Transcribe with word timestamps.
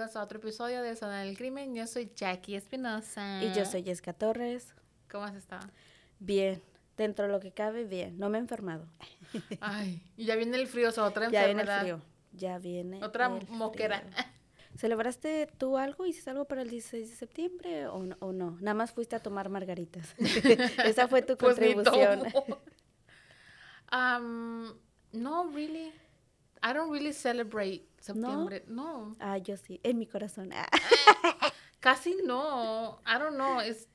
Bienvenidos 0.00 0.16
a 0.16 0.24
otro 0.24 0.38
episodio 0.38 0.80
de 0.80 0.96
Zona 0.96 1.20
del 1.20 1.36
Crimen. 1.36 1.74
Yo 1.74 1.86
soy 1.86 2.10
Jackie 2.16 2.54
Espinosa. 2.56 3.44
Y 3.44 3.52
yo 3.52 3.66
soy 3.66 3.82
Jessica 3.82 4.14
Torres. 4.14 4.74
¿Cómo 5.10 5.24
has 5.26 5.34
estado? 5.34 5.68
Bien, 6.18 6.62
dentro 6.96 7.26
de 7.26 7.32
lo 7.32 7.38
que 7.38 7.52
cabe, 7.52 7.84
bien. 7.84 8.18
No 8.18 8.30
me 8.30 8.38
he 8.38 8.40
enfermado. 8.40 8.86
Ay, 9.60 10.02
y 10.16 10.24
ya 10.24 10.36
viene 10.36 10.56
el 10.56 10.68
frío, 10.68 10.88
o 10.88 10.92
sea, 10.92 11.04
otra 11.04 11.24
Ya 11.28 11.44
viene 11.44 11.60
el 11.62 11.68
enfermedad. 11.68 11.80
frío. 11.82 12.00
Ya 12.32 12.58
viene. 12.58 13.04
Otra 13.04 13.26
el 13.26 13.46
moquera. 13.50 14.00
frío. 14.00 14.24
¿Celebraste 14.78 15.48
tú 15.58 15.76
algo? 15.76 16.06
¿Hiciste 16.06 16.30
algo 16.30 16.46
para 16.46 16.62
el 16.62 16.70
16 16.70 17.10
de 17.10 17.16
septiembre 17.16 17.86
o 17.88 18.02
no? 18.02 18.16
o 18.20 18.32
no? 18.32 18.56
Nada 18.62 18.72
más 18.74 18.92
fuiste 18.92 19.16
a 19.16 19.20
tomar 19.20 19.50
margaritas. 19.50 20.14
Esa 20.86 21.08
fue 21.08 21.20
tu 21.20 21.36
Pues 21.36 21.58
ni 21.58 21.74
contribución. 21.74 22.32
tomo. 22.32 22.58
um, 23.92 24.72
no, 25.12 25.50
really. 25.52 25.92
I 26.62 26.72
don't 26.72 26.90
really 26.90 27.12
celebrate 27.12 27.86
septiembre. 28.00 28.64
No. 28.68 29.16
ah, 29.20 29.38
yo 29.38 29.56
sí, 29.56 29.80
en 29.82 29.98
mi 29.98 30.06
corazón. 30.06 30.50
Ah. 30.52 30.68
Casi 31.80 32.14
no. 32.24 33.00
I 33.06 33.18
don't 33.18 33.34
know. 33.36 33.60
Es, 33.60 33.88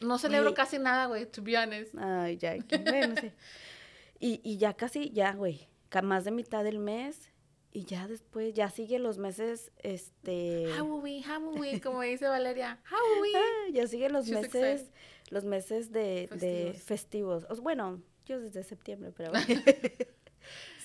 no 0.00 0.18
celebro 0.18 0.48
Oye. 0.50 0.54
casi 0.56 0.78
nada, 0.78 1.06
güey, 1.06 1.24
to 1.26 1.42
be 1.42 1.56
honest. 1.56 1.94
Ay, 1.98 2.36
ya. 2.36 2.56
Bueno, 2.84 3.14
sí. 3.20 3.32
Y, 4.20 4.40
y 4.42 4.56
ya 4.58 4.74
casi, 4.74 5.10
ya, 5.10 5.32
güey, 5.32 5.68
más 6.02 6.24
de 6.24 6.32
mitad 6.32 6.64
del 6.64 6.78
mes. 6.80 7.30
Y 7.70 7.84
ya 7.84 8.08
después, 8.08 8.52
ya 8.52 8.68
sigue 8.68 8.98
los 8.98 9.16
meses, 9.18 9.70
este... 9.78 10.66
Halloween, 10.74 11.22
Halloween, 11.22 11.78
como 11.84 12.00
dice 12.02 12.26
Valeria. 12.26 12.80
Halloween. 12.82 13.36
Ah, 13.36 13.70
ya 13.72 13.86
siguen 13.86 14.12
los 14.12 14.24
She's 14.26 14.34
meses, 14.34 14.54
excited. 14.80 14.92
los 15.30 15.44
meses 15.44 15.92
de 15.92 16.28
de 16.32 16.72
Festivos. 16.74 16.82
festivos. 16.82 17.46
O- 17.50 17.62
bueno, 17.62 18.02
yo 18.26 18.40
desde 18.40 18.64
septiembre, 18.64 19.12
pero 19.16 19.30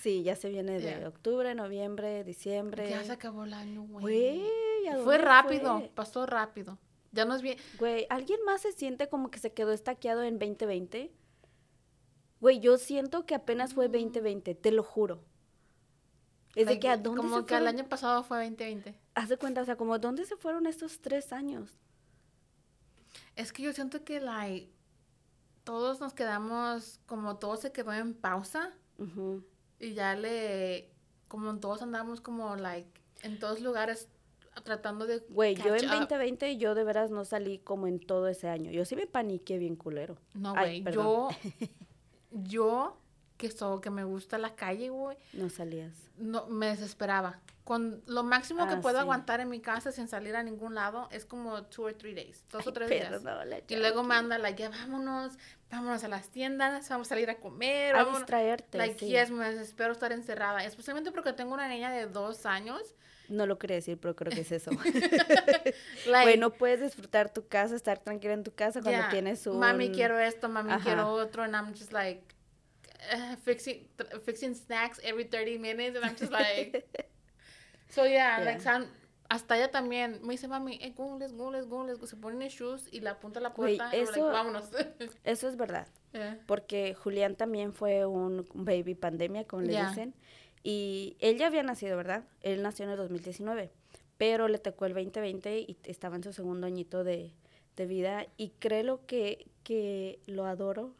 sí, 0.04 0.22
ya 0.22 0.36
se 0.36 0.50
viene 0.50 0.78
de 0.78 0.98
Yeah. 0.98 1.08
octubre, 1.08 1.54
noviembre, 1.54 2.22
diciembre. 2.24 2.90
Ya 2.90 3.02
se 3.02 3.12
acabó 3.12 3.44
el 3.44 3.54
año, 3.54 3.82
güey. 3.84 4.02
Güey, 4.02 4.88
¿a 4.88 4.98
Fue 4.98 5.16
rápido, 5.16 5.78
fue? 5.78 5.88
pasó 5.94 6.26
rápido. 6.26 6.78
Ya 7.12 7.24
nos 7.24 7.40
vi. 7.40 7.56
Güey, 7.78 8.06
¿alguien 8.10 8.38
más 8.44 8.60
se 8.60 8.72
siente 8.72 9.08
como 9.08 9.30
que 9.30 9.38
se 9.38 9.52
quedó 9.54 9.72
estaqueado 9.72 10.22
en 10.22 10.38
2020? 10.38 11.10
Güey, 12.40 12.60
yo 12.60 12.76
siento 12.76 13.24
que 13.24 13.34
apenas 13.34 13.72
fue 13.72 13.88
2020, 13.88 14.54
te 14.54 14.70
lo 14.72 14.82
juro. 14.82 15.24
Es 16.54 16.66
de 16.66 16.78
que 16.78 16.88
a 16.88 16.98
dónde 16.98 17.22
Como 17.22 17.40
se 17.40 17.46
que 17.46 17.56
el 17.56 17.66
año 17.66 17.88
pasado 17.88 18.22
fue 18.24 18.38
2020. 18.38 18.94
Haz 19.14 19.28
de 19.30 19.38
cuenta, 19.38 19.62
o 19.62 19.64
sea, 19.64 19.76
como 19.76 19.98
dónde 19.98 20.26
se 20.26 20.36
fueron 20.36 20.66
estos 20.66 21.00
tres 21.00 21.32
años. 21.32 21.78
Es 23.36 23.52
que 23.52 23.62
yo 23.62 23.72
siento 23.72 24.04
que, 24.04 24.20
like, 24.20 24.70
todos 25.64 26.00
nos 26.00 26.12
quedamos, 26.12 27.00
como 27.06 27.38
todo 27.38 27.56
se 27.56 27.72
quedó 27.72 27.92
en 27.94 28.12
pausa. 28.12 28.70
Ujú. 28.98 29.42
Y 29.80 29.94
ya 29.94 30.14
le, 30.14 30.90
como 31.28 31.54
todos 31.58 31.82
andamos 31.82 32.20
como, 32.20 32.56
like, 32.56 32.88
en 33.22 33.38
todos 33.38 33.60
lugares 33.60 34.08
tratando 34.62 35.06
de 35.06 35.18
Güey, 35.30 35.56
yo 35.56 35.74
en 35.74 35.80
catch 35.80 35.84
up. 35.84 35.98
2020 36.08 36.56
yo 36.58 36.74
de 36.76 36.84
veras 36.84 37.10
no 37.10 37.24
salí 37.24 37.58
como 37.58 37.86
en 37.88 37.98
todo 37.98 38.28
ese 38.28 38.48
año. 38.48 38.70
Yo 38.70 38.84
sí 38.84 38.94
me 38.96 39.06
paniqué 39.06 39.58
bien 39.58 39.74
culero. 39.76 40.16
No, 40.34 40.52
güey, 40.54 40.84
yo, 40.92 41.28
yo, 42.30 42.96
que 43.36 43.50
so, 43.50 43.80
que 43.80 43.90
me 43.90 44.04
gusta 44.04 44.38
la 44.38 44.54
calle, 44.54 44.90
güey, 44.90 45.16
No 45.32 45.48
salías. 45.50 45.92
no, 46.16 46.46
me 46.46 46.66
desesperaba. 46.68 47.40
Con 47.64 48.02
lo 48.06 48.22
máximo 48.24 48.66
que 48.68 48.74
Ah, 48.74 48.80
puedo 48.82 48.96
sí. 48.98 49.00
aguantar 49.00 49.40
en 49.40 49.48
mi 49.48 49.58
casa 49.60 49.90
sin 49.90 50.06
salir 50.06 50.36
a 50.36 50.42
ningún 50.42 50.74
lado 50.74 51.08
es 51.10 51.24
como 51.24 51.62
two 51.64 51.84
or 51.86 51.94
three 51.94 52.14
days, 52.14 52.44
dos 52.52 52.66
o 52.66 52.68
Ay, 52.70 52.74
tres 52.74 52.88
pero 52.90 53.08
días. 53.08 53.22
no, 53.22 53.44
la 53.44 53.58
Y 53.66 53.76
luego 53.76 54.02
me 54.02 54.14
anda, 54.14 54.36
like, 54.38 54.62
ya 54.62 54.68
vámonos, 54.68 55.32
vámonos 55.74 56.04
a 56.04 56.08
las 56.08 56.30
tiendas, 56.30 56.88
vamos 56.88 57.08
a 57.08 57.10
salir 57.10 57.28
a 57.30 57.36
comer, 57.36 57.94
A 57.96 58.04
distraerte, 58.04 58.78
Like, 58.78 58.98
sí. 58.98 59.06
yes, 59.08 59.30
me 59.30 59.48
desespero 59.50 59.92
estar 59.92 60.12
encerrada, 60.12 60.64
especialmente 60.64 61.10
porque 61.12 61.32
tengo 61.32 61.54
una 61.54 61.68
niña 61.68 61.90
de 61.92 62.06
dos 62.06 62.46
años. 62.46 62.94
No 63.28 63.46
lo 63.46 63.58
quería 63.58 63.76
decir, 63.76 63.98
pero 63.98 64.14
creo 64.14 64.32
que 64.32 64.42
es 64.42 64.52
eso. 64.52 64.70
Like, 66.06 66.22
Güey, 66.24 66.38
no 66.38 66.50
puedes 66.50 66.80
disfrutar 66.80 67.32
tu 67.32 67.46
casa, 67.48 67.74
estar 67.74 67.98
tranquila 67.98 68.34
en 68.34 68.42
tu 68.44 68.52
casa 68.54 68.80
cuando 68.82 69.00
yeah, 69.00 69.08
tienes 69.10 69.46
un... 69.46 69.58
Mami, 69.58 69.90
quiero 69.92 70.18
esto, 70.18 70.48
mami, 70.48 70.72
Ajá. 70.72 70.84
quiero 70.84 71.08
otro, 71.08 71.42
and 71.42 71.54
I'm 71.54 71.72
just 71.74 71.92
like, 71.92 72.22
uh, 73.12 73.36
fixing, 73.36 73.88
fixing 74.24 74.54
snacks 74.54 75.00
every 75.02 75.24
30 75.24 75.58
minutes, 75.58 75.96
and 75.96 76.04
I'm 76.04 76.16
just 76.16 76.32
like... 76.32 76.86
So, 77.88 78.04
yeah, 78.04 78.38
Yeah. 78.40 78.44
like, 78.44 78.60
San- 78.60 78.88
hasta 79.28 79.56
ella 79.56 79.70
también 79.70 80.20
me 80.22 80.32
dice, 80.32 80.48
mami, 80.48 80.78
eh, 80.82 80.92
go, 80.96 81.18
let's 81.18 81.34
go. 81.68 82.06
Se 82.06 82.16
ponen 82.16 82.42
en 82.42 82.48
shoes 82.48 82.88
y 82.92 83.00
la 83.00 83.12
apunta 83.12 83.40
a 83.40 83.42
la 83.42 83.54
puerta 83.54 83.88
y 83.92 84.00
we're 84.00 84.04
like, 84.06 84.18
eso- 84.18 84.26
vámonos. 84.26 84.70
Eso 85.24 85.48
es 85.48 85.56
verdad. 85.56 85.88
Yeah. 86.12 86.38
Porque 86.46 86.94
Julián 86.94 87.34
también 87.34 87.72
fue 87.72 88.06
un 88.06 88.46
baby 88.54 88.94
pandemia, 88.94 89.44
como 89.46 89.62
le 89.62 89.72
Ya. 89.72 89.88
dicen. 89.88 90.14
Y 90.62 91.16
él 91.20 91.38
ya 91.38 91.48
había 91.48 91.62
nacido, 91.62 91.96
¿verdad? 91.96 92.24
Él 92.40 92.62
nació 92.62 92.84
en 92.84 92.92
el 92.92 92.96
2019. 92.96 93.70
Pero 94.16 94.46
le 94.48 94.58
tocó 94.58 94.86
el 94.86 94.94
2020 94.94 95.58
y 95.58 95.76
estaba 95.84 96.16
en 96.16 96.22
su 96.22 96.32
segundo 96.32 96.66
añito 96.66 97.02
de, 97.02 97.32
de 97.76 97.86
vida. 97.86 98.26
Y 98.36 98.50
creo 98.60 99.04
que, 99.06 99.48
que 99.64 100.20
lo 100.26 100.46
adoro. 100.46 100.94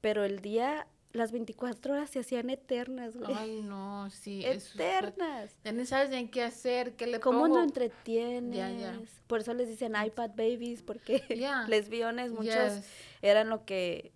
Pero 0.00 0.24
el 0.24 0.40
día, 0.40 0.86
las 1.12 1.30
24 1.32 1.92
horas 1.94 2.10
se 2.10 2.20
hacían 2.20 2.48
eternas, 2.50 3.16
güey. 3.16 3.34
Ay, 3.36 3.60
no, 3.62 4.08
sí. 4.10 4.44
eternas. 4.44 5.50
Ya 5.64 5.72
ni 5.72 5.84
sabes 5.86 6.10
ni 6.10 6.28
qué 6.28 6.42
hacer, 6.42 6.94
qué 6.96 7.06
le 7.06 7.20
¿Cómo 7.20 7.42
pongo. 7.42 7.56
lo 7.58 7.62
entretienes? 7.62 9.10
Por 9.26 9.40
eso 9.40 9.54
les 9.54 9.68
dicen 9.68 9.94
iPad 9.94 10.30
babies, 10.30 10.82
porque 10.82 11.22
Ya. 11.38 11.64
lesbiones, 11.68 12.32
muchos 12.32 12.54
Yes. 12.54 12.86
eran 13.20 13.48
lo 13.50 13.64
que, 13.64 14.12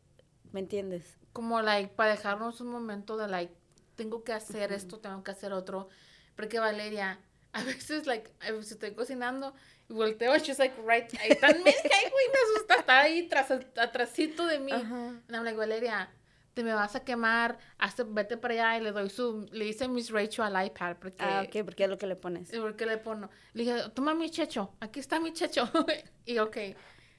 ¿me 0.52 0.60
entiendes? 0.60 1.18
Como, 1.32 1.60
like, 1.60 1.92
para 1.94 2.12
dejarnos 2.12 2.60
un 2.60 2.68
momento 2.68 3.16
de, 3.16 3.28
like, 3.28 3.54
tengo 3.94 4.24
que 4.24 4.32
hacer 4.32 4.72
esto, 4.72 4.98
tengo 4.98 5.22
que 5.22 5.30
hacer 5.30 5.52
otro. 5.52 5.88
Porque 6.34 6.58
Valeria, 6.58 7.20
a 7.52 7.62
veces, 7.62 8.06
like, 8.06 8.30
veces 8.40 8.72
estoy 8.72 8.92
cocinando 8.92 9.54
y 9.88 9.92
volteo, 9.92 10.36
she's 10.38 10.58
like, 10.58 10.74
right, 10.86 11.12
ahí 11.20 11.30
está 11.30 11.48
ay, 11.48 11.54
güey, 11.62 11.72
me 11.72 12.54
asusta, 12.54 12.74
está 12.76 13.00
ahí 13.00 13.28
tras, 13.28 13.50
atrásito 13.50 14.46
de 14.46 14.58
mí. 14.60 14.72
Ajá. 14.72 15.08
And 15.08 15.30
I'm 15.30 15.44
like, 15.44 15.56
Valeria, 15.58 16.10
te 16.56 16.64
me 16.64 16.72
vas 16.72 16.96
a 16.96 17.00
quemar, 17.00 17.58
hazte, 17.76 18.02
vete 18.04 18.38
para 18.38 18.54
allá 18.54 18.78
y 18.78 18.82
le 18.82 18.90
doy 18.90 19.10
su, 19.10 19.46
le 19.52 19.66
dice 19.66 19.88
Miss 19.88 20.08
Rachel 20.08 20.46
al 20.46 20.66
iPad, 20.66 20.96
porque... 20.98 21.22
Ah, 21.22 21.44
ok, 21.46 21.62
porque 21.66 21.84
es 21.84 21.90
lo 21.90 21.98
que 21.98 22.06
le 22.06 22.16
pones. 22.16 22.50
¿Y 22.50 22.56
por 22.58 22.74
qué 22.76 22.86
le 22.86 22.96
pongo? 22.96 23.28
Le 23.52 23.64
dije, 23.64 23.90
toma 23.92 24.14
mi 24.14 24.30
checho, 24.30 24.72
aquí 24.80 24.98
está 24.98 25.20
mi 25.20 25.34
checho. 25.34 25.68
y 26.24 26.38
ok. 26.38 26.56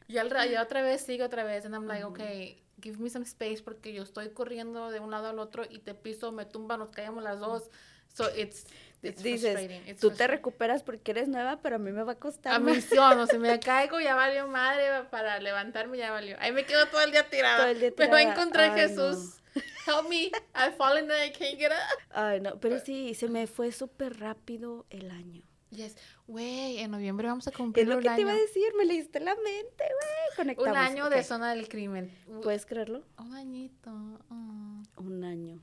Y 0.07 0.17
al, 0.17 0.33
otra 0.57 0.81
vez 0.81 1.01
sigue 1.01 1.23
otra 1.23 1.43
vez. 1.43 1.67
And 1.67 1.75
I'm 1.75 1.85
like, 1.85 2.03
okay, 2.03 2.63
give 2.81 2.97
me 2.97 3.11
some 3.11 3.25
space 3.25 3.61
porque 3.61 3.93
yo 3.93 4.01
estoy 4.01 4.29
corriendo 4.29 4.89
de 4.89 4.99
un 4.99 5.11
lado 5.11 5.27
al 5.27 5.37
otro 5.37 5.65
y 5.69 5.77
te 5.81 5.93
piso, 5.93 6.31
me 6.31 6.45
tumba, 6.45 6.75
nos 6.75 6.89
caemos 6.89 7.23
las 7.23 7.39
dos. 7.39 7.69
So 8.15 8.35
it's 8.35 8.65
Dices, 9.01 9.99
tú 9.99 10.11
te 10.11 10.27
recuperas 10.27 10.83
porque 10.83 11.11
eres 11.11 11.27
nueva, 11.27 11.59
pero 11.61 11.75
a 11.75 11.79
mí 11.79 11.91
me 11.91 12.03
va 12.03 12.13
a 12.13 12.19
costar 12.19 12.53
A 12.53 12.59
mí 12.59 12.81
sí, 12.81 12.97
o 12.97 13.15
no, 13.15 13.27
si 13.27 13.37
me 13.37 13.59
caigo 13.59 13.99
ya 13.99 14.15
valió 14.15 14.47
madre, 14.47 15.03
para 15.11 15.39
levantarme 15.39 15.97
ya 15.97 16.11
valió. 16.11 16.35
Ahí 16.39 16.51
me 16.51 16.65
quedo 16.65 16.87
todo 16.87 17.01
el 17.01 17.11
día 17.11 17.29
tirada. 17.29 17.57
Todo 17.57 17.67
el 17.67 17.79
día 17.79 17.89
a 17.89 17.91
tirada. 17.95 18.21
encontrar 18.21 18.71
Ay, 18.71 18.81
Jesús. 18.87 19.39
Help 19.85 20.09
me. 20.09 20.31
I've 20.55 20.75
fallen 20.77 21.09
and 21.11 21.23
I 21.25 21.31
can't 21.31 21.57
get 21.57 21.71
up. 21.71 21.99
Ay, 22.11 22.39
no, 22.41 22.59
pero 22.59 22.79
sí, 22.79 23.13
se 23.13 23.27
me 23.27 23.47
fue 23.47 23.71
súper 23.71 24.19
rápido 24.19 24.85
el 24.89 25.11
año. 25.11 25.43
Yes. 25.69 25.95
Güey, 26.27 26.79
en 26.79 26.91
noviembre 26.91 27.27
vamos 27.27 27.47
a 27.47 27.51
cumplir 27.51 27.83
Es 27.83 27.89
lo 27.89 27.97
un 27.97 28.03
que 28.03 28.09
te 28.09 28.21
iba 28.21 28.31
a 28.31 28.33
año. 28.33 28.41
decir, 28.41 28.73
me 28.77 28.85
leíste 28.85 29.19
la 29.19 29.35
mente, 29.35 29.83
güey. 29.83 30.35
Conectamos. 30.35 30.71
Un 30.71 30.77
año 30.77 31.09
de 31.09 31.19
ok. 31.19 31.23
zona 31.25 31.53
del 31.53 31.67
crimen. 31.67 32.11
¿Puedes 32.41 32.65
creerlo? 32.65 33.03
Un 33.17 33.33
añito. 33.35 33.91
ah. 34.29 34.81
Un 34.97 35.23
año. 35.23 35.61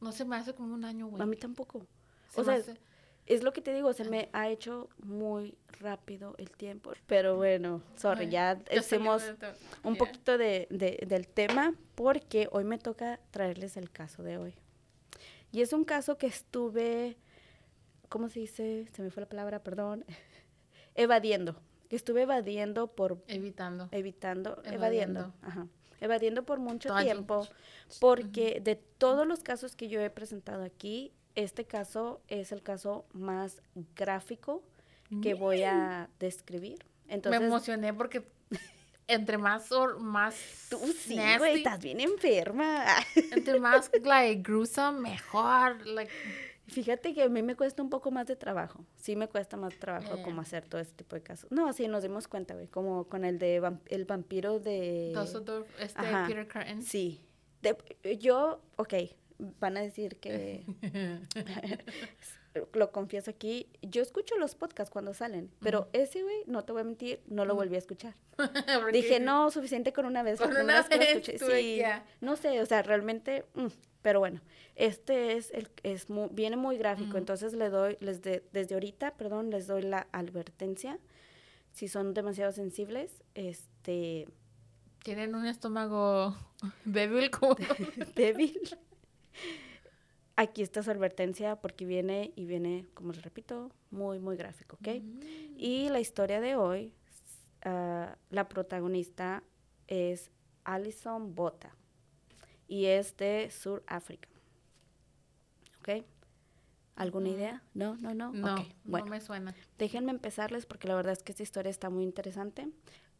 No 0.00 0.12
se 0.12 0.24
me 0.24 0.36
hace 0.36 0.54
como 0.54 0.74
un 0.74 0.84
año, 0.84 1.06
güey. 1.08 1.22
A 1.22 1.26
mí 1.26 1.36
tampoco. 1.36 1.86
Se 2.34 2.40
o 2.40 2.44
sea, 2.44 2.54
hace- 2.54 2.76
es 3.26 3.42
lo 3.42 3.52
que 3.52 3.62
te 3.62 3.72
digo, 3.72 3.92
se 3.94 4.04
me 4.04 4.28
ha 4.32 4.48
hecho 4.50 4.88
muy 5.02 5.56
rápido 5.80 6.34
el 6.38 6.50
tiempo. 6.50 6.92
Pero 7.06 7.36
bueno, 7.36 7.80
sorry, 7.96 8.24
Ay, 8.26 8.30
ya 8.30 8.62
hicimos 8.70 9.22
un 9.82 9.96
poquito 9.96 10.36
de, 10.36 10.66
de- 10.70 11.04
del 11.06 11.26
tema 11.28 11.74
porque 11.94 12.48
hoy 12.52 12.64
me 12.64 12.76
toca 12.78 13.18
traerles 13.30 13.76
el 13.78 13.90
caso 13.90 14.22
de 14.22 14.36
hoy. 14.36 14.54
Y 15.52 15.62
es 15.62 15.72
un 15.72 15.84
caso 15.84 16.18
que 16.18 16.26
estuve, 16.26 17.16
¿cómo 18.08 18.28
se 18.28 18.40
dice? 18.40 18.86
Se 18.92 19.02
me 19.02 19.10
fue 19.10 19.22
la 19.22 19.28
palabra, 19.28 19.62
perdón. 19.62 20.04
evadiendo. 20.94 21.56
Que 21.88 21.96
estuve 21.96 22.22
evadiendo 22.22 22.88
por 22.88 23.22
Evitando. 23.28 23.88
evitando, 23.92 24.60
evadiendo, 24.64 24.74
Evadiendo. 25.20 25.32
ajá, 25.42 25.66
evadiendo 26.00 26.42
por 26.44 26.58
mucho 26.58 26.94
tiempo, 26.96 27.46
porque 28.00 28.60
de 28.60 28.76
todos 28.76 29.26
los 29.26 29.42
casos 29.42 29.76
que 29.76 29.88
yo 29.88 30.00
he 30.00 30.10
presentado 30.10 30.64
aquí, 30.64 31.12
este 31.34 31.64
caso 31.64 32.20
es 32.28 32.52
el 32.52 32.62
caso 32.62 33.04
más 33.12 33.62
gráfico 33.96 34.62
que 35.22 35.34
voy 35.34 35.62
a 35.62 36.08
describir. 36.18 36.84
Entonces, 37.08 37.40
me 37.40 37.46
emocioné 37.46 37.92
porque 37.94 38.24
entre 39.06 39.38
más 39.38 39.70
or, 39.70 40.00
más 40.00 40.34
tú 40.70 40.78
sí, 40.78 41.18
güey, 41.38 41.58
estás 41.58 41.78
bien 41.80 42.00
enferma. 42.00 42.84
entre 43.32 43.60
más 43.60 43.90
like 44.02 44.42
gruesome 44.42 45.00
mejor 45.00 45.86
like 45.86 46.10
Fíjate 46.66 47.12
que 47.12 47.22
a 47.24 47.28
mí 47.28 47.42
me 47.42 47.56
cuesta 47.56 47.82
un 47.82 47.90
poco 47.90 48.10
más 48.10 48.26
de 48.26 48.36
trabajo. 48.36 48.86
Sí 48.96 49.16
me 49.16 49.28
cuesta 49.28 49.58
más 49.58 49.78
trabajo 49.78 50.14
Yeah. 50.14 50.24
como 50.24 50.40
hacer 50.40 50.64
todo 50.66 50.80
este 50.80 50.94
tipo 51.04 51.14
de 51.14 51.22
casos. 51.22 51.52
No, 51.52 51.70
sí, 51.74 51.88
nos 51.88 52.02
dimos 52.02 52.26
cuenta, 52.26 52.54
güey, 52.54 52.68
como 52.68 53.04
con 53.04 53.26
el 53.26 53.38
de 53.38 53.60
el 53.88 54.04
vampiro 54.06 54.58
de... 54.60 55.12
Dusseldorf, 55.14 55.68
este 55.78 56.00
ajá. 56.00 56.24
Peter 56.26 56.48
Curtin 56.48 56.82
Sí. 56.82 57.20
De- 57.60 58.16
yo, 58.18 58.62
ok, 58.76 58.94
van 59.38 59.76
a 59.76 59.80
decir 59.80 60.16
que 60.16 60.64
lo 62.72 62.92
confieso 62.92 63.30
aquí, 63.30 63.68
yo 63.82 64.00
escucho 64.02 64.36
los 64.38 64.54
podcasts 64.54 64.92
cuando 64.92 65.12
salen, 65.12 65.50
pero 65.60 65.88
ese, 65.92 66.22
güey, 66.22 66.42
no 66.46 66.64
te 66.64 66.72
voy 66.72 66.82
a 66.82 66.84
mentir, 66.84 67.20
no 67.26 67.44
lo 67.44 67.54
volví 67.56 67.74
a 67.74 67.78
escuchar. 67.78 68.14
Dije, 68.92 69.18
no, 69.18 69.50
suficiente 69.50 69.92
con 69.92 70.06
una 70.06 70.22
vez. 70.22 70.38
Con 70.40 70.56
una 70.56 70.84
que 70.88 70.94
lo 70.94 71.00
vez, 71.00 71.08
escuché, 71.16 71.38
sí, 71.38 71.76
ya. 71.78 72.04
no 72.20 72.36
sé, 72.36 72.60
o 72.60 72.66
sea, 72.66 72.82
realmente, 72.82 73.44
mm, 73.54 73.66
pero 74.02 74.20
bueno, 74.20 74.40
este 74.76 75.32
es 75.36 75.50
el, 75.52 75.68
es 75.82 76.08
mu- 76.10 76.28
viene 76.30 76.56
muy 76.56 76.76
gráfico, 76.78 77.18
entonces 77.18 77.54
le 77.54 77.70
doy, 77.70 77.96
les 78.00 78.22
de- 78.22 78.44
desde 78.52 78.74
ahorita, 78.74 79.14
perdón, 79.16 79.50
les 79.50 79.66
doy 79.66 79.82
la 79.82 80.06
advertencia, 80.12 80.98
si 81.72 81.88
son 81.88 82.14
demasiado 82.14 82.52
sensibles, 82.52 83.10
este, 83.34 84.28
tienen 85.02 85.34
un 85.34 85.46
estómago 85.46 86.36
débil 86.84 87.30
como 87.30 87.56
débil. 88.14 88.60
Aquí 90.36 90.62
está 90.62 90.82
su 90.82 90.90
advertencia 90.90 91.56
porque 91.56 91.84
viene 91.84 92.32
y 92.34 92.44
viene, 92.44 92.86
como 92.94 93.12
les 93.12 93.22
repito, 93.22 93.70
muy, 93.90 94.18
muy 94.18 94.36
gráfico, 94.36 94.76
¿ok? 94.80 94.88
Y 95.56 95.88
la 95.90 96.00
historia 96.00 96.40
de 96.40 96.56
hoy, 96.56 96.92
ah, 97.62 98.16
la 98.30 98.48
protagonista 98.48 99.44
es 99.86 100.32
Alison 100.64 101.34
Bota 101.36 101.76
y 102.66 102.86
es 102.86 103.16
de 103.16 103.50
Sudáfrica, 103.50 104.28
¿ok? 105.78 106.04
¿Alguna 106.96 107.28
idea? 107.28 107.62
No, 107.74 107.96
no, 107.96 108.14
no. 108.14 108.32
no, 108.32 108.54
Ok, 108.54 108.60
bueno. 108.84 109.06
no 109.06 109.10
me 109.10 109.20
suena 109.20 109.54
Déjenme 109.78 110.12
empezarles 110.12 110.64
porque 110.64 110.86
la 110.86 110.94
verdad 110.94 111.12
es 111.12 111.22
que 111.22 111.32
esta 111.32 111.42
historia 111.42 111.70
está 111.70 111.90
muy 111.90 112.04
interesante. 112.04 112.68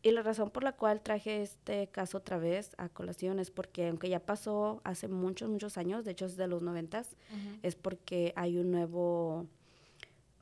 Y 0.03 0.11
la 0.11 0.23
razón 0.23 0.51
por 0.51 0.63
la 0.63 0.73
cual 0.73 1.01
traje 1.01 1.43
este 1.43 1.89
caso 1.89 2.19
otra 2.19 2.37
vez 2.37 2.75
a 2.77 2.91
colación 2.91 3.39
es 3.39 3.51
porque 3.51 3.89
aunque 3.89 4.11
ya 4.11 4.21
pasó 4.21 4.83
hace 4.85 5.09
muchos, 5.09 5.49
muchos 5.49 5.79
años, 5.79 6.05
de 6.05 6.11
hecho 6.11 6.27
es 6.27 6.37
de 6.37 6.47
los 6.47 6.61
noventas, 6.61 7.17
es 7.63 7.75
porque 7.75 8.35
hay 8.37 8.59
un 8.59 8.71
nuevo 8.71 9.47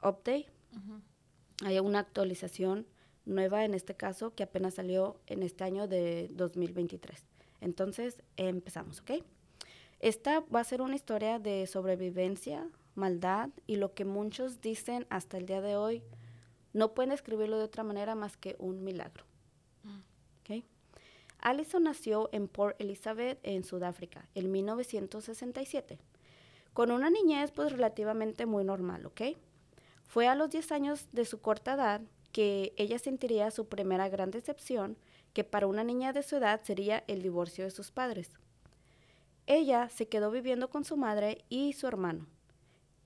update, 0.02 0.46
hay 1.64 1.78
una 1.78 2.00
actualización 2.00 2.86
nueva 3.24 3.64
en 3.64 3.74
este 3.74 3.94
caso 3.94 4.34
que 4.34 4.42
apenas 4.42 4.74
salió 4.74 5.20
en 5.28 5.44
este 5.44 5.62
año 5.62 5.86
de 5.86 6.28
2023. 6.32 7.24
Entonces, 7.60 8.20
empezamos, 8.36 9.00
¿ok? 9.00 9.22
Esta 10.00 10.40
va 10.40 10.58
a 10.58 10.64
ser 10.64 10.82
una 10.82 10.96
historia 10.96 11.38
de 11.38 11.68
sobrevivencia, 11.68 12.66
maldad 12.94 13.50
y 13.66 13.76
lo 13.76 13.94
que 13.94 14.04
muchos 14.04 14.60
dicen 14.60 15.06
hasta 15.10 15.38
el 15.38 15.46
día 15.46 15.60
de 15.60 15.76
hoy, 15.76 16.02
no 16.72 16.94
pueden 16.94 17.12
escribirlo 17.12 17.58
de 17.58 17.64
otra 17.64 17.84
manera 17.84 18.14
más 18.14 18.36
que 18.36 18.56
un 18.58 18.82
milagro. 18.84 19.24
¿ok? 20.40 20.64
Allison 21.38 21.82
nació 21.82 22.28
en 22.32 22.48
Port 22.48 22.80
Elizabeth, 22.80 23.38
en 23.42 23.64
Sudáfrica, 23.64 24.28
en 24.34 24.50
1967, 24.50 25.98
con 26.72 26.90
una 26.90 27.10
niñez 27.10 27.50
pues 27.50 27.72
relativamente 27.72 28.46
muy 28.46 28.64
normal, 28.64 29.06
¿ok? 29.06 29.22
Fue 30.06 30.28
a 30.28 30.34
los 30.34 30.50
10 30.50 30.72
años 30.72 31.08
de 31.12 31.24
su 31.24 31.40
corta 31.40 31.74
edad 31.74 32.02
que 32.32 32.72
ella 32.76 32.98
sentiría 32.98 33.50
su 33.50 33.66
primera 33.66 34.08
gran 34.08 34.30
decepción, 34.30 34.96
que 35.32 35.44
para 35.44 35.66
una 35.66 35.84
niña 35.84 36.12
de 36.12 36.22
su 36.22 36.36
edad 36.36 36.60
sería 36.62 37.04
el 37.06 37.22
divorcio 37.22 37.64
de 37.64 37.70
sus 37.70 37.90
padres. 37.90 38.30
Ella 39.46 39.88
se 39.88 40.08
quedó 40.08 40.30
viviendo 40.30 40.70
con 40.70 40.84
su 40.84 40.96
madre 40.96 41.44
y 41.48 41.72
su 41.72 41.86
hermano. 41.86 42.26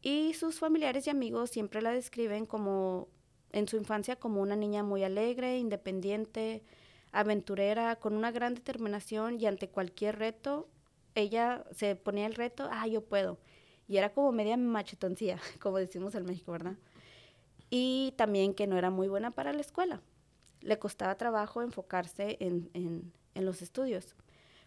Y 0.02 0.34
sus 0.34 0.58
familiares 0.58 1.06
y 1.06 1.10
amigos 1.10 1.50
siempre 1.50 1.82
la 1.82 1.92
describen 1.92 2.46
como 2.46 3.08
en 3.52 3.68
su 3.68 3.76
infancia 3.76 4.16
como 4.16 4.42
una 4.42 4.56
niña 4.56 4.82
muy 4.82 5.02
alegre, 5.02 5.58
independiente, 5.58 6.62
aventurera, 7.12 7.96
con 7.96 8.14
una 8.14 8.30
gran 8.30 8.54
determinación 8.54 9.40
y 9.40 9.46
ante 9.46 9.68
cualquier 9.68 10.18
reto, 10.18 10.68
ella 11.14 11.64
se 11.74 11.96
ponía 11.96 12.26
el 12.26 12.34
reto, 12.34 12.68
ah, 12.70 12.86
yo 12.86 13.02
puedo. 13.02 13.38
Y 13.88 13.96
era 13.96 14.12
como 14.12 14.32
media 14.32 14.56
machetoncilla, 14.56 15.38
como 15.60 15.78
decimos 15.78 16.14
en 16.14 16.26
México, 16.26 16.52
¿verdad? 16.52 16.76
Y 17.70 18.12
también 18.16 18.54
que 18.54 18.66
no 18.66 18.76
era 18.76 18.90
muy 18.90 19.08
buena 19.08 19.30
para 19.30 19.52
la 19.52 19.60
escuela. 19.60 20.02
Le 20.60 20.78
costaba 20.78 21.16
trabajo 21.16 21.62
enfocarse 21.62 22.36
en, 22.40 22.70
en, 22.74 23.12
en 23.34 23.44
los 23.46 23.62
estudios. 23.62 24.14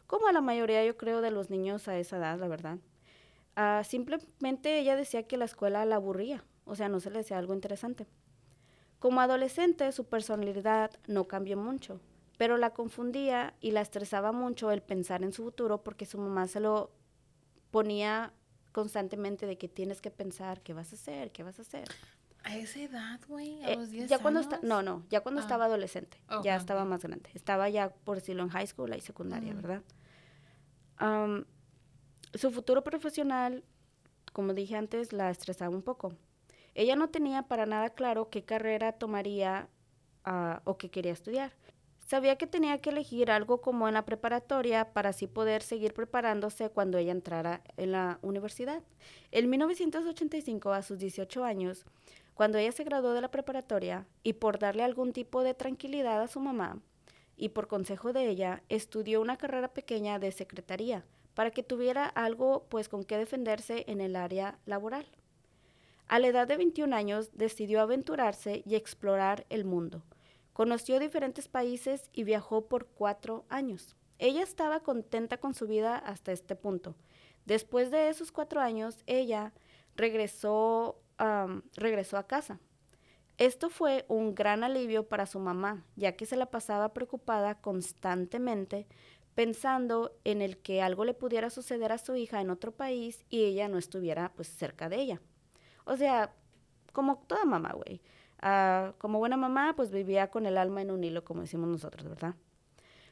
Como 0.07 0.27
a 0.27 0.31
la 0.31 0.41
mayoría, 0.41 0.83
yo 0.85 0.97
creo, 0.97 1.21
de 1.21 1.31
los 1.31 1.49
niños 1.49 1.87
a 1.87 1.97
esa 1.99 2.17
edad, 2.17 2.39
la 2.39 2.47
verdad. 2.47 2.79
Ah, 3.61 3.83
simplemente 3.83 4.79
ella 4.79 4.95
decía 4.95 5.23
que 5.27 5.35
la 5.35 5.43
escuela 5.43 5.83
la 5.83 5.97
aburría, 5.97 6.45
o 6.63 6.75
sea, 6.75 6.87
no 6.87 7.01
se 7.01 7.09
le 7.09 7.17
decía 7.17 7.37
algo 7.37 7.53
interesante. 7.53 8.07
Como 8.99 9.19
adolescente, 9.19 9.91
su 9.91 10.05
personalidad 10.05 10.91
no 11.07 11.27
cambió 11.27 11.57
mucho, 11.57 11.99
pero 12.37 12.55
la 12.55 12.69
confundía 12.69 13.53
y 13.59 13.71
la 13.71 13.81
estresaba 13.81 14.31
mucho 14.31 14.71
el 14.71 14.81
pensar 14.81 15.23
en 15.23 15.33
su 15.33 15.43
futuro 15.43 15.83
porque 15.83 16.05
su 16.05 16.17
mamá 16.17 16.47
se 16.47 16.61
lo 16.61 16.91
ponía 17.69 18.31
constantemente 18.71 19.45
de 19.45 19.57
que 19.57 19.67
tienes 19.67 19.99
que 19.99 20.09
pensar 20.11 20.61
qué 20.61 20.73
vas 20.73 20.93
a 20.93 20.95
hacer, 20.95 21.31
qué 21.33 21.43
vas 21.43 21.59
a 21.59 21.63
hacer. 21.63 21.89
a 22.45 22.55
esa 22.55 22.79
edad 22.79 23.19
güey 23.27 23.61
a 23.65 23.71
Eh, 23.71 23.75
los 23.75 23.89
10 23.89 24.09
ya 24.09 24.19
cuando 24.19 24.39
años 24.39 24.53
está, 24.53 24.65
no, 24.65 24.81
no, 24.81 25.03
ya 25.09 25.19
cuando 25.19 25.41
Ah. 25.41 25.43
estaba 25.43 25.65
adolescente, 25.65 26.21
ya 26.43 26.55
estaba 26.55 26.85
más 26.85 27.03
grande. 27.03 27.29
Estaba 27.33 27.67
ya, 27.67 27.89
por 27.89 28.15
decirlo, 28.15 28.43
en 28.43 28.49
high 28.49 28.65
school 28.67 28.95
y 28.95 29.01
secundaria, 29.01 29.51
Mm. 29.51 29.55
¿verdad? 29.57 29.81
Am, 30.95 31.45
su 32.33 32.51
futuro 32.51 32.83
profesional, 32.83 33.63
como 34.33 34.53
dije 34.53 34.75
antes, 34.75 35.13
la 35.13 35.31
estresaba 35.31 35.75
un 35.75 35.81
poco. 35.81 36.13
Ella 36.75 36.95
no 36.95 37.09
tenía 37.09 37.43
para 37.43 37.65
nada 37.65 37.89
claro 37.89 38.29
qué 38.29 38.43
carrera 38.43 38.93
tomaría 38.93 39.67
ah, 40.25 40.61
o 40.65 40.77
qué 40.77 40.89
quería 40.89 41.11
estudiar. 41.11 41.51
Sabía 42.07 42.37
que 42.37 42.47
tenía 42.47 42.81
que 42.81 42.89
elegir 42.89 43.29
algo 43.29 43.61
como 43.61 43.87
en 43.87 43.93
la 43.93 44.05
preparatoria 44.05 44.93
para 44.93 45.09
así 45.09 45.27
poder 45.27 45.61
seguir 45.61 45.93
preparándose 45.93 46.69
cuando 46.69 46.97
ella 46.97 47.11
entrara 47.11 47.61
en 47.77 47.91
la 47.91 48.19
universidad. 48.21 48.81
En 49.31 49.49
1985, 49.49 50.71
a 50.71 50.81
sus 50.81 50.97
18 50.97 51.43
años, 51.43 51.85
cuando 52.33 52.57
ella 52.57 52.71
se 52.71 52.83
graduó 52.83 53.13
de 53.13 53.21
la 53.21 53.31
preparatoria 53.31 54.07
y 54.23 54.33
por 54.33 54.57
darle 54.57 54.83
algún 54.83 55.13
tipo 55.13 55.43
de 55.43 55.53
tranquilidad 55.53 56.21
a 56.21 56.27
su 56.27 56.39
mamá 56.39 56.81
y 57.37 57.49
por 57.49 57.67
consejo 57.67 58.11
de 58.11 58.27
ella, 58.27 58.63
estudió 58.69 59.21
una 59.21 59.37
carrera 59.37 59.73
pequeña 59.73 60.17
de 60.17 60.31
secretaría 60.31 61.05
para 61.39 61.51
que 61.51 61.63
tuviera 61.63 62.05
algo 62.05 62.65
pues 62.67 62.89
con 62.89 63.05
qué 63.05 63.17
defenderse 63.17 63.85
en 63.87 64.01
el 64.01 64.17
área 64.17 64.59
laboral. 64.65 65.05
A 66.09 66.19
la 66.19 66.27
edad 66.27 66.49
de 66.49 66.57
21 66.57 66.93
años 66.93 67.29
decidió 67.31 67.79
aventurarse 67.79 68.61
y 68.65 68.75
explorar 68.75 69.45
el 69.47 69.63
mundo. 69.63 70.03
Conoció 70.51 70.99
diferentes 70.99 71.47
países 71.47 72.09
y 72.11 72.25
viajó 72.25 72.65
por 72.65 72.87
cuatro 72.87 73.45
años. 73.47 73.95
Ella 74.17 74.43
estaba 74.43 74.81
contenta 74.81 75.37
con 75.37 75.53
su 75.53 75.65
vida 75.65 75.95
hasta 75.95 76.33
este 76.33 76.57
punto. 76.57 76.97
Después 77.45 77.89
de 77.89 78.09
esos 78.09 78.33
cuatro 78.33 78.59
años, 78.59 78.97
ella 79.07 79.53
regresó, 79.95 80.99
regresó 81.73 82.17
a 82.17 82.27
casa. 82.27 82.59
Esto 83.37 83.69
fue 83.69 84.03
un 84.09 84.35
gran 84.35 84.65
alivio 84.65 85.07
para 85.07 85.25
su 85.25 85.39
mamá, 85.39 85.85
ya 85.95 86.17
que 86.17 86.25
se 86.25 86.35
la 86.35 86.47
pasaba 86.47 86.93
preocupada 86.93 87.55
constantemente 87.61 88.87
pensando 89.39 90.11
en 90.25 90.41
el 90.41 90.57
que 90.57 90.81
algo 90.81 91.05
le 91.05 91.13
pudiera 91.13 91.49
suceder 91.49 91.93
a 91.93 91.97
su 91.97 92.13
hija 92.17 92.41
en 92.41 92.49
otro 92.49 92.73
país 92.73 93.23
y 93.29 93.45
ella 93.45 93.69
no 93.69 93.77
estuviera 93.77 94.33
pues 94.35 94.49
cerca 94.49 94.89
de 94.89 94.97
ella. 94.97 95.21
O 95.85 95.95
sea, 95.95 96.35
como 96.91 97.19
toda 97.19 97.45
mamá, 97.45 97.71
güey. 97.71 98.01
Ah, 98.41 98.91
como 98.97 99.17
buena 99.17 99.37
mamá, 99.37 99.77
pues 99.77 99.91
vivía 99.91 100.29
con 100.29 100.45
el 100.45 100.57
alma 100.57 100.81
en 100.81 100.91
un 100.91 101.05
hilo, 101.05 101.23
como 101.23 101.39
decimos 101.39 101.69
nosotros, 101.69 102.09
¿verdad? 102.09 102.35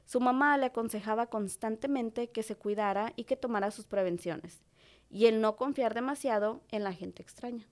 Su 0.04 0.20
mamá 0.20 0.58
le 0.58 0.66
aconsejaba 0.66 1.28
constantemente 1.28 2.30
que 2.30 2.44
se 2.44 2.58
cuidara 2.58 3.14
y 3.16 3.24
que 3.24 3.38
tomara 3.38 3.72
sus 3.72 3.88
prevenciones, 3.88 4.66
y 5.10 5.28
el 5.28 5.40
no 5.40 5.56
confiar 5.56 5.94
demasiado 5.94 6.60
en 6.72 6.84
la 6.84 6.92
gente 6.92 7.22
extraña. 7.22 7.70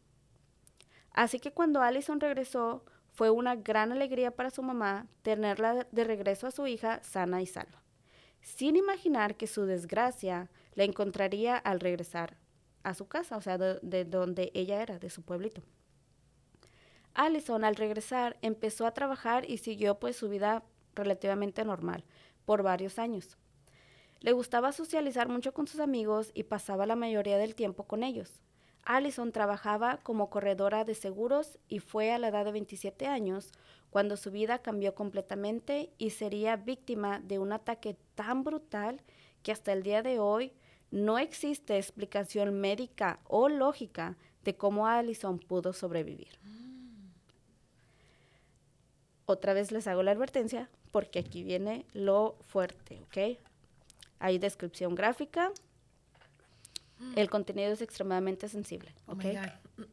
Así 1.12 1.42
que 1.42 1.52
cuando 1.52 1.82
Allison 1.82 2.22
regresó, 2.22 2.86
fue 3.12 3.32
una 3.32 3.58
gran 3.58 3.92
alegría 3.92 4.32
para 4.32 4.50
su 4.50 4.64
mamá 4.64 5.08
tenerla 5.24 5.88
de 5.92 6.04
regreso 6.06 6.48
a 6.48 6.52
su 6.52 6.68
hija 6.68 7.04
sana 7.04 7.42
y 7.42 7.48
salva, 7.48 7.84
sin 8.46 8.76
imaginar 8.76 9.38
que 9.38 9.48
su 9.48 9.66
desgracia 9.66 10.52
la 10.76 10.84
encontraría 10.84 11.58
al 11.58 11.80
regresar 11.80 12.38
a 12.84 12.94
su 12.94 13.08
casa, 13.08 13.38
o 13.38 13.42
sea, 13.42 13.58
de, 13.58 13.80
de 13.82 14.06
donde 14.06 14.52
ella 14.54 14.84
era, 14.84 15.00
de 15.00 15.10
su 15.10 15.24
pueblito. 15.24 15.64
Allison 17.16 17.64
al 17.64 17.76
regresar 17.76 18.38
empezó 18.44 18.86
a 18.86 18.94
trabajar 18.94 19.50
y 19.50 19.58
siguió 19.58 20.00
pues 20.00 20.16
su 20.16 20.30
vida 20.30 20.64
relativamente 20.94 21.66
normal 21.66 22.06
por 22.46 22.62
varios 22.62 23.00
años. 23.00 23.36
Le 24.20 24.32
gustaba 24.32 24.72
socializar 24.72 25.28
mucho 25.28 25.52
con 25.52 25.66
sus 25.66 25.80
amigos 25.80 26.30
y 26.36 26.44
pasaba 26.44 26.86
la 26.86 26.96
mayoría 26.96 27.40
del 27.40 27.56
tiempo 27.56 27.88
con 27.88 28.04
ellos. 28.04 28.42
Allison 28.86 29.32
trabajaba 29.32 29.98
como 29.98 30.30
corredora 30.30 30.86
de 30.86 30.96
seguros 30.96 31.58
y 31.68 31.80
fue 31.80 32.12
a 32.12 32.20
la 32.20 32.28
edad 32.28 32.46
de 32.46 32.52
27 32.52 33.08
años 33.08 33.52
cuando 33.90 34.16
su 34.16 34.32
vida 34.32 34.60
cambió 34.60 34.94
completamente 34.94 35.90
y 35.98 36.12
sería 36.12 36.56
víctima 36.56 37.20
de 37.20 37.40
un 37.40 37.52
ataque 37.52 37.98
tan 38.14 38.44
brutal 38.44 39.02
que 39.42 39.52
hasta 39.52 39.74
el 39.74 39.84
día 39.84 40.04
de 40.04 40.20
hoy 40.20 40.54
no 40.92 41.18
existe 41.18 41.78
explicación 41.78 42.60
médica 42.60 43.20
o 43.28 43.50
lógica 43.50 44.18
de 44.44 44.56
cómo 44.56 44.88
Allison 44.88 45.40
pudo 45.40 45.74
sobrevivir. 45.74 46.40
Otra 49.26 49.54
vez 49.54 49.72
les 49.72 49.88
hago 49.88 50.04
la 50.04 50.12
advertencia 50.12 50.70
porque 50.92 51.20
aquí 51.20 51.44
viene 51.44 51.86
lo 51.94 52.38
fuerte, 52.48 53.02
¿ok? 53.02 53.40
Hay 54.20 54.38
descripción 54.38 54.96
gráfica. 54.96 55.52
El 57.16 57.30
contenido 57.30 57.72
es 57.72 57.82
extremadamente 57.82 58.48
sensible, 58.48 58.94
Oh 59.08 59.14
¿ok? 59.14 59.24
my 59.24 59.32
God. 59.34 59.86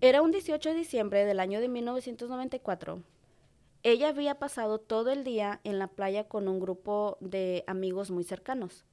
Era 0.00 0.22
un 0.22 0.30
18 0.30 0.70
de 0.70 0.74
diciembre 0.74 1.24
del 1.24 1.40
año 1.40 1.60
de 1.60 1.68
1994. 1.68 3.02
Ella 3.82 4.08
había 4.08 4.38
pasado 4.38 4.78
todo 4.78 5.10
el 5.10 5.24
día 5.24 5.60
en 5.64 5.78
la 5.78 5.86
playa 5.88 6.24
con 6.24 6.48
un 6.48 6.60
grupo 6.60 7.16
de 7.20 7.64
amigos 7.66 8.10
muy 8.10 8.24
cercanos. 8.24 8.84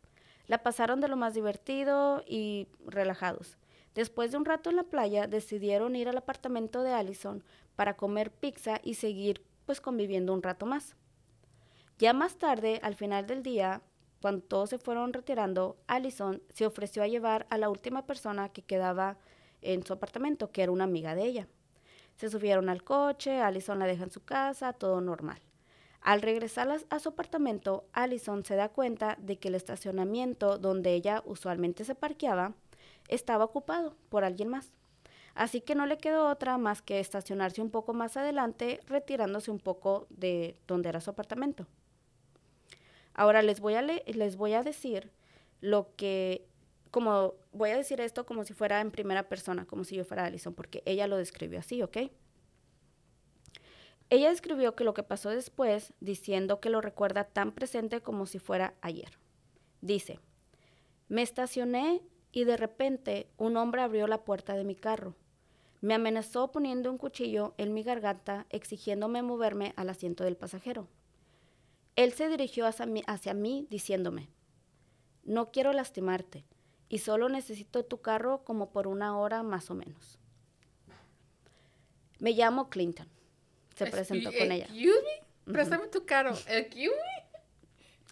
La 0.47 0.63
pasaron 0.63 1.01
de 1.01 1.07
lo 1.07 1.17
más 1.17 1.33
divertido 1.33 2.23
y 2.27 2.67
relajados. 2.85 3.57
Después 3.95 4.31
de 4.31 4.37
un 4.37 4.45
rato 4.45 4.69
en 4.69 4.77
la 4.77 4.83
playa, 4.83 5.27
decidieron 5.27 5.95
ir 5.95 6.09
al 6.09 6.17
apartamento 6.17 6.81
de 6.83 6.93
Allison 6.93 7.43
para 7.75 7.95
comer 7.95 8.31
pizza 8.31 8.79
y 8.83 8.95
seguir 8.95 9.43
pues 9.65 9.81
conviviendo 9.81 10.33
un 10.33 10.43
rato 10.43 10.65
más. 10.65 10.95
Ya 11.99 12.13
más 12.13 12.37
tarde, 12.37 12.79
al 12.83 12.95
final 12.95 13.27
del 13.27 13.43
día, 13.43 13.81
cuando 14.23 14.41
todos 14.45 14.69
se 14.69 14.77
fueron 14.77 15.11
retirando, 15.11 15.75
Allison 15.85 16.41
se 16.53 16.65
ofreció 16.65 17.03
a 17.03 17.07
llevar 17.07 17.45
a 17.49 17.57
la 17.57 17.69
última 17.69 18.05
persona 18.05 18.47
que 18.47 18.61
quedaba 18.61 19.17
en 19.61 19.85
su 19.85 19.91
apartamento, 19.91 20.49
que 20.49 20.63
era 20.63 20.71
una 20.71 20.85
amiga 20.85 21.13
de 21.13 21.25
ella. 21.25 21.47
Se 22.15 22.29
subieron 22.29 22.69
al 22.69 22.85
coche, 22.85 23.41
Allison 23.41 23.79
la 23.79 23.85
deja 23.85 24.05
en 24.05 24.11
su 24.11 24.23
casa, 24.23 24.71
todo 24.71 25.01
normal. 25.01 25.41
Al 25.99 26.21
regresar 26.21 26.69
a, 26.89 26.99
su 26.99 27.09
apartamento, 27.09 27.83
Allison 27.91 28.45
se 28.45 28.55
da 28.55 28.69
cuenta 28.69 29.17
de 29.19 29.39
que 29.39 29.49
el 29.49 29.55
estacionamiento 29.55 30.57
donde 30.57 30.93
ella 30.93 31.21
usualmente 31.25 31.83
se 31.83 31.93
parqueaba 31.93 32.53
estaba 33.09 33.43
ocupado 33.43 33.97
por 34.07 34.23
alguien 34.23 34.47
más. 34.47 34.71
Así 35.35 35.59
que 35.59 35.75
no 35.75 35.85
le 35.85 35.97
quedó 35.97 36.29
otra 36.29 36.57
más 36.57 36.81
que 36.81 37.01
estacionarse 37.01 37.61
un 37.61 37.71
poco 37.71 37.93
más 37.93 38.15
adelante, 38.15 38.79
retirándose 38.87 39.51
un 39.51 39.59
poco 39.59 40.07
de 40.09 40.55
donde 40.65 40.87
era 40.87 41.01
su 41.01 41.09
apartamento. 41.09 41.67
Ahora 43.13 43.41
les 43.41 43.59
voy 43.59 43.75
a, 43.75 43.81
le- 43.81 44.03
les 44.07 44.35
voy 44.35 44.53
a 44.53 44.63
decir 44.63 45.11
lo 45.61 45.95
que, 45.95 46.45
como 46.91 47.35
voy 47.51 47.69
a 47.71 47.77
decir 47.77 48.01
esto 48.01 48.25
como 48.25 48.43
si 48.43 48.53
fuera 48.53 48.81
en 48.81 48.91
primera 48.91 49.29
persona, 49.29 49.65
como 49.65 49.83
si 49.83 49.95
yo 49.95 50.05
fuera 50.05 50.25
Allison, 50.25 50.53
porque 50.53 50.83
ella 50.85 51.07
lo 51.07 51.17
describió 51.17 51.59
así, 51.59 51.81
¿ok? 51.81 51.97
Ella 54.09 54.29
describió 54.29 54.75
que 54.75 54.83
lo 54.83 54.93
que 54.93 55.03
pasó 55.03 55.29
después, 55.29 55.93
diciendo 55.99 56.59
que 56.59 56.69
lo 56.69 56.81
recuerda 56.81 57.23
tan 57.23 57.51
presente 57.51 58.01
como 58.01 58.25
si 58.25 58.37
fuera 58.39 58.75
ayer. 58.81 59.17
Dice, 59.81 60.19
me 61.07 61.21
estacioné 61.21 62.01
y 62.31 62.43
de 62.43 62.57
repente 62.57 63.27
un 63.37 63.57
hombre 63.57 63.81
abrió 63.81 64.07
la 64.07 64.23
puerta 64.23 64.55
de 64.55 64.63
mi 64.63 64.75
carro. 64.75 65.15
Me 65.81 65.93
amenazó 65.95 66.51
poniendo 66.51 66.91
un 66.91 66.97
cuchillo 66.97 67.53
en 67.57 67.73
mi 67.73 67.83
garganta, 67.83 68.45
exigiéndome 68.49 69.21
moverme 69.21 69.73
al 69.75 69.89
asiento 69.89 70.23
del 70.23 70.37
pasajero. 70.37 70.87
Él 71.95 72.13
se 72.13 72.27
dirigió 72.29 72.65
hacia 72.65 72.85
mí, 72.85 73.03
hacia 73.07 73.33
mí 73.33 73.67
diciéndome, 73.69 74.29
no 75.23 75.51
quiero 75.51 75.73
lastimarte 75.73 76.45
y 76.89 76.99
solo 76.99 77.29
necesito 77.29 77.85
tu 77.85 78.01
carro 78.01 78.43
como 78.43 78.71
por 78.71 78.87
una 78.87 79.17
hora 79.17 79.43
más 79.43 79.69
o 79.69 79.75
menos. 79.75 80.19
Me 82.19 82.31
llamo 82.31 82.69
Clinton. 82.69 83.07
Se 83.75 83.87
presentó 83.87 84.31
con 84.31 84.51
ella. 84.51 84.65
Excuse 84.65 85.01
me, 85.45 85.53
préstame 85.53 85.87
tu 85.87 86.05
carro. 86.05 86.33
Excuse 86.47 86.95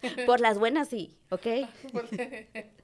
me. 0.02 0.26
Por 0.26 0.40
las 0.40 0.58
buenas 0.58 0.88
sí, 0.88 1.16
¿ok? 1.30 1.46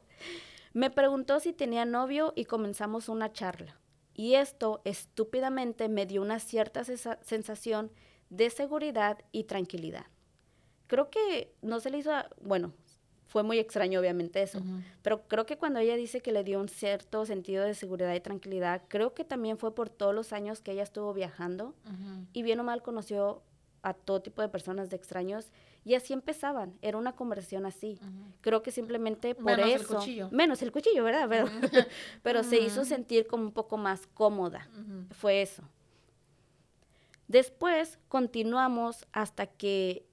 Me 0.73 0.91
preguntó 0.91 1.41
si 1.41 1.53
tenía 1.53 1.85
novio 1.85 2.33
y 2.37 2.45
comenzamos 2.45 3.09
una 3.09 3.33
charla. 3.33 3.81
Y 4.15 4.35
esto 4.35 4.81
estúpidamente 4.85 5.89
me 5.89 6.07
dio 6.07 6.23
una 6.23 6.39
cierta 6.39 6.85
sensación 6.85 7.91
de 8.31 8.51
seguridad 8.51 9.19
y 9.33 9.45
tranquilidad. 9.45 10.07
Creo 10.89 11.09
que 11.11 11.53
no 11.63 11.79
se 11.81 11.91
le 11.91 11.99
hizo, 11.99 12.13
a- 12.13 12.29
bueno, 12.41 12.73
fue 13.29 13.43
muy 13.43 13.59
extraño 13.59 14.01
obviamente 14.01 14.43
eso, 14.43 14.61
pero 15.03 15.29
creo 15.29 15.45
que 15.47 15.57
cuando 15.59 15.79
ella 15.81 15.97
dice 15.97 16.21
que 16.23 16.33
le 16.33 16.45
dio 16.45 16.59
un 16.61 16.69
cierto 16.69 17.25
sentido 17.27 17.63
de 17.65 17.75
seguridad 17.75 18.15
y 18.15 18.21
tranquilidad, 18.21 18.83
creo 18.89 19.13
que 19.15 19.23
también 19.25 19.59
fue 19.59 19.75
por 19.75 19.91
todos 19.91 20.15
los 20.15 20.33
años 20.33 20.61
que 20.63 20.73
ella 20.73 20.83
estuvo 20.83 21.13
viajando 21.15 21.75
y 22.33 22.43
bien 22.43 22.59
o 22.59 22.65
mal 22.65 22.83
conoció 22.83 23.43
a 23.83 23.93
todo 23.95 24.21
tipo 24.23 24.43
de 24.43 24.49
personas 24.49 24.89
de 24.91 24.97
extraños 24.97 25.53
y 25.85 25.95
así 25.95 26.13
empezaban, 26.13 26.75
era 26.83 26.99
una 26.99 27.13
conversación 27.15 27.65
así. 27.67 28.01
Creo 28.41 28.63
que 28.63 28.71
simplemente 28.73 29.35
por 29.35 29.45
Menos 29.45 29.67
el 29.67 29.81
eso, 29.83 29.97
cuchillo. 29.99 30.29
menos 30.31 30.63
el 30.63 30.73
cuchillo, 30.73 31.05
¿verdad? 31.05 31.29
Pero, 31.29 31.47
pero 32.23 32.43
se 32.43 32.59
hizo 32.59 32.85
sentir 32.87 33.27
como 33.27 33.45
un 33.45 33.53
poco 33.53 33.77
más 33.77 34.07
cómoda. 34.09 34.69
Fue 35.11 35.43
eso. 35.43 35.63
Después 37.29 37.99
continuamos 38.09 39.07
hasta 39.13 39.47
que 39.47 40.07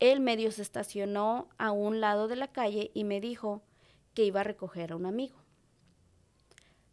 él 0.00 0.20
medio 0.20 0.50
se 0.50 0.62
estacionó 0.62 1.48
a 1.58 1.70
un 1.70 2.00
lado 2.00 2.28
de 2.28 2.36
la 2.36 2.48
calle 2.48 2.90
y 2.94 3.04
me 3.04 3.20
dijo 3.20 3.62
que 4.14 4.24
iba 4.24 4.40
a 4.40 4.44
recoger 4.44 4.92
a 4.92 4.96
un 4.96 5.06
amigo. 5.06 5.36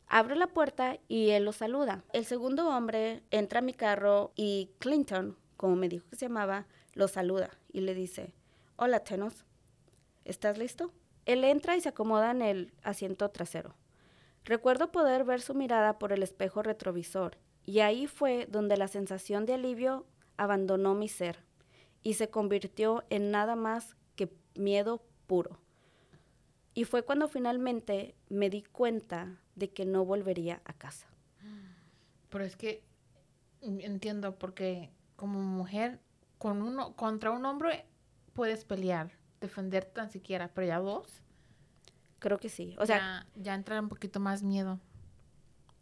Abro 0.07 0.35
la 0.35 0.47
puerta 0.47 0.99
y 1.07 1.29
él 1.29 1.45
lo 1.45 1.53
saluda. 1.53 2.03
El 2.11 2.25
segundo 2.25 2.67
hombre 2.67 3.23
entra 3.31 3.59
a 3.59 3.63
mi 3.63 3.73
carro 3.73 4.33
y 4.35 4.71
Clinton, 4.79 5.37
como 5.55 5.75
me 5.75 5.87
dijo 5.87 6.09
que 6.09 6.17
se 6.17 6.25
llamaba, 6.25 6.67
lo 6.93 7.07
saluda 7.07 7.49
y 7.71 7.81
le 7.81 7.93
dice, 7.93 8.33
hola 8.75 9.01
Tenos, 9.01 9.45
¿estás 10.25 10.57
listo? 10.57 10.91
Él 11.25 11.43
entra 11.43 11.77
y 11.77 11.81
se 11.81 11.89
acomoda 11.89 12.31
en 12.31 12.41
el 12.41 12.73
asiento 12.83 13.29
trasero. 13.29 13.75
Recuerdo 14.43 14.91
poder 14.91 15.23
ver 15.23 15.41
su 15.41 15.53
mirada 15.53 15.99
por 15.99 16.11
el 16.11 16.23
espejo 16.23 16.63
retrovisor 16.63 17.37
y 17.63 17.79
ahí 17.79 18.07
fue 18.07 18.47
donde 18.49 18.75
la 18.75 18.87
sensación 18.87 19.45
de 19.45 19.53
alivio 19.53 20.05
abandonó 20.35 20.95
mi 20.95 21.07
ser 21.07 21.50
y 22.03 22.15
se 22.15 22.29
convirtió 22.29 23.03
en 23.09 23.31
nada 23.31 23.55
más 23.55 23.95
que 24.15 24.33
miedo 24.55 25.03
puro. 25.27 25.59
Y 26.73 26.85
fue 26.85 27.03
cuando 27.03 27.27
finalmente 27.27 28.15
me 28.29 28.49
di 28.49 28.63
cuenta 28.63 29.39
de 29.55 29.69
que 29.69 29.85
no 29.85 30.05
volvería 30.05 30.61
a 30.65 30.73
casa. 30.73 31.07
Pero 32.29 32.45
es 32.45 32.55
que 32.55 32.83
entiendo 33.61 34.35
porque 34.37 34.89
como 35.15 35.41
mujer 35.41 35.99
con 36.37 36.61
uno 36.61 36.95
contra 36.95 37.31
un 37.31 37.45
hombre 37.45 37.85
puedes 38.33 38.63
pelear, 38.63 39.11
defender 39.41 39.85
tan 39.85 40.09
siquiera, 40.09 40.49
pero 40.53 40.67
ya 40.67 40.79
dos, 40.79 41.21
Creo 42.21 42.37
que 42.37 42.49
sí. 42.49 42.75
O 42.77 42.85
sea, 42.85 43.25
ya, 43.35 43.41
ya 43.41 43.55
entra 43.55 43.81
un 43.81 43.89
poquito 43.89 44.19
más 44.19 44.43
miedo. 44.43 44.79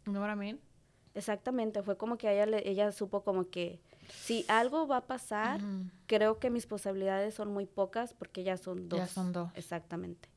What 0.06 0.32
I 0.32 0.36
mean? 0.36 0.60
Exactamente, 1.14 1.82
fue 1.82 1.96
como 1.96 2.16
que 2.18 2.28
a 2.28 2.32
ella, 2.32 2.46
le- 2.46 2.68
ella 2.68 2.92
supo 2.92 3.22
como 3.22 3.48
que 3.50 3.80
Si 4.08 4.44
algo 4.48 4.88
va 4.88 4.96
a 4.98 5.06
pasar, 5.06 5.60
creo 6.06 6.38
que 6.40 6.50
mis 6.50 6.66
posibilidades 6.66 7.34
son 7.34 7.52
muy 7.52 7.66
pocas 7.66 8.12
porque 8.12 8.42
ya 8.42 8.56
son 8.56 8.88
dos. 8.88 8.98
Ya 8.98 9.06
son 9.06 9.32
dos. 9.32 9.50
Exactamente. 9.54 10.28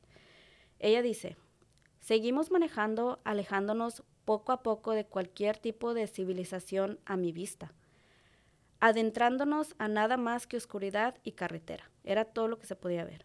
Ella 0.78 1.02
dice, 1.02 1.36
seguimos 2.00 2.50
manejando, 2.52 3.20
alejándonos 3.24 4.04
poco 4.24 4.52
a 4.52 4.62
poco 4.62 4.92
de 4.92 5.04
cualquier 5.06 5.58
tipo 5.58 5.92
de 5.92 6.06
civilización 6.06 7.00
a 7.04 7.16
mi 7.16 7.32
vista, 7.32 7.72
adentrándonos 8.80 9.74
a 9.78 9.88
nada 9.88 10.16
más 10.16 10.46
que 10.46 10.56
oscuridad 10.56 11.16
y 11.24 11.32
carretera. 11.32 11.90
Era 12.04 12.24
todo 12.24 12.48
lo 12.48 12.58
que 12.58 12.66
se 12.66 12.76
podía 12.76 13.04
ver. 13.04 13.24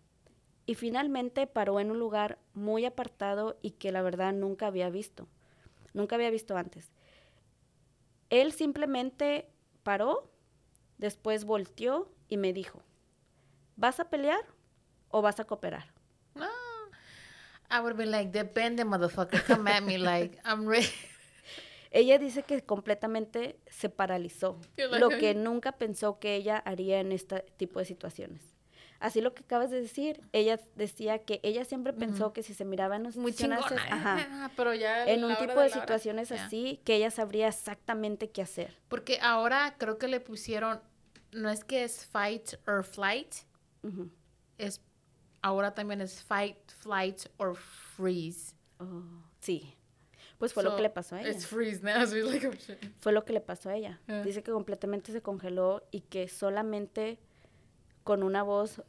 Y 0.65 0.75
finalmente 0.75 1.47
paró 1.47 1.79
en 1.79 1.91
un 1.91 1.99
lugar 1.99 2.37
muy 2.53 2.85
apartado 2.85 3.57
y 3.61 3.71
que 3.71 3.91
la 3.91 4.01
verdad 4.01 4.33
nunca 4.33 4.67
había 4.67 4.89
visto. 4.89 5.27
Nunca 5.93 6.15
había 6.15 6.29
visto 6.29 6.55
antes. 6.55 6.91
Él 8.29 8.53
simplemente 8.53 9.49
paró, 9.83 10.31
después 10.97 11.45
volteó 11.45 12.11
y 12.27 12.37
me 12.37 12.53
dijo, 12.53 12.83
¿vas 13.75 13.99
a 13.99 14.09
pelear 14.09 14.41
o 15.09 15.21
vas 15.21 15.39
a 15.39 15.45
cooperar? 15.45 15.93
I 17.71 17.79
would 17.81 17.95
be 17.95 18.05
like, 18.05 18.31
depende, 18.31 18.83
motherfucker. 18.83 19.43
Come 19.45 19.69
at 19.69 19.83
me 19.83 19.97
like, 19.97 20.39
I'm 20.43 20.67
ready. 20.67 20.89
Ella 21.91 22.17
dice 22.17 22.43
que 22.43 22.63
completamente 22.63 23.59
se 23.67 23.89
paralizó, 23.89 24.59
like, 24.77 24.99
lo 24.99 25.09
que 25.09 25.33
nunca 25.33 25.71
pensó 25.71 26.19
que 26.19 26.35
ella 26.35 26.57
haría 26.57 26.99
en 26.99 27.11
este 27.11 27.41
tipo 27.57 27.79
de 27.79 27.85
situaciones. 27.85 28.41
Así 28.99 29.21
lo 29.21 29.33
que 29.33 29.43
acabas 29.43 29.71
de 29.71 29.79
decir, 29.81 30.21
ella 30.33 30.59
decía 30.75 31.19
que 31.19 31.39
ella 31.43 31.63
siempre 31.63 31.93
pensó 31.93 32.33
que 32.33 32.43
si 32.43 32.53
se 32.53 32.65
miraba 32.65 32.97
en, 32.97 33.03
Muy 33.03 33.31
situaciones- 33.31 33.65
chingona. 33.65 33.95
ajá, 33.95 34.51
Pero 34.57 34.73
ya. 34.73 35.05
en 35.07 35.23
un 35.23 35.37
tipo 35.37 35.59
de 35.59 35.69
situaciones 35.69 36.31
así, 36.33 36.81
que 36.83 36.95
ella 36.95 37.09
sabría 37.09 37.47
exactamente 37.47 38.29
qué 38.29 38.41
hacer. 38.41 38.75
Porque 38.89 39.19
ahora 39.21 39.75
creo 39.77 39.97
que 39.97 40.07
le 40.09 40.19
pusieron. 40.19 40.81
No 41.31 41.49
es 41.49 41.63
que 41.63 41.83
es 41.83 42.05
fight 42.07 42.55
or 42.67 42.83
flight. 42.83 43.33
Es. 44.57 44.81
Ahora 45.41 45.73
también 45.73 46.01
es 46.01 46.21
fight, 46.21 46.57
flight 46.79 47.21
or 47.37 47.55
freeze. 47.55 48.53
Oh, 48.79 49.03
sí, 49.39 49.73
pues 50.37 50.53
fue 50.53 50.63
lo 50.63 50.75
que 50.75 50.81
le 50.81 50.89
pasó 50.89 51.15
a 51.15 51.21
ella. 51.21 51.29
It's 51.31 51.45
freeze 51.47 51.81
now. 51.81 52.05
So 52.05 52.17
it's 52.17 52.27
like, 52.29 52.47
oh, 52.47 52.51
shit. 52.51 52.77
Fue 52.99 53.13
lo 53.13 53.23
que 53.23 53.31
le 53.31 53.39
pasó 53.39 53.69
a 53.69 53.75
ella. 53.77 54.01
Ah. 54.09 54.21
Dice 54.25 54.43
que 54.43 54.51
completamente 54.51 55.13
se 55.13 55.21
congeló 55.21 55.83
y 55.91 56.01
que 56.01 56.27
solamente 56.27 57.19
con 58.03 58.23
una 58.23 58.43
voz 58.43 58.81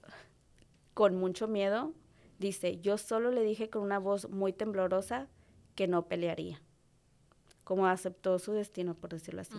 con 0.95 1.17
mucho 1.17 1.49
miedo, 1.49 1.93
dice, 2.38 2.81
yo 2.81 2.99
solo 2.99 3.31
le 3.31 3.43
dije 3.43 3.71
con 3.71 3.83
una 3.83 3.99
voz 3.99 4.29
muy 4.29 4.52
temblorosa 4.52 5.29
que 5.75 5.87
no 5.87 6.09
pelearía. 6.09 6.61
Como 7.64 7.87
aceptó 7.87 8.38
su 8.38 8.52
destino, 8.52 8.95
por 8.95 9.11
decirlo 9.11 9.43
así. 9.43 9.57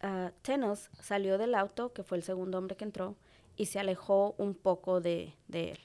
Ah, 0.00 0.32
Tenos 0.42 0.90
salió 1.00 1.38
del 1.38 1.54
auto, 1.54 1.92
que 1.92 2.02
fue 2.02 2.16
el 2.18 2.24
segundo 2.24 2.58
hombre 2.58 2.76
que 2.76 2.84
entró, 2.84 3.16
y 3.56 3.66
se 3.66 3.78
alejó 3.78 4.34
un 4.38 4.54
poco 4.54 5.00
de, 5.00 5.34
de 5.46 5.72
él. 5.72 5.78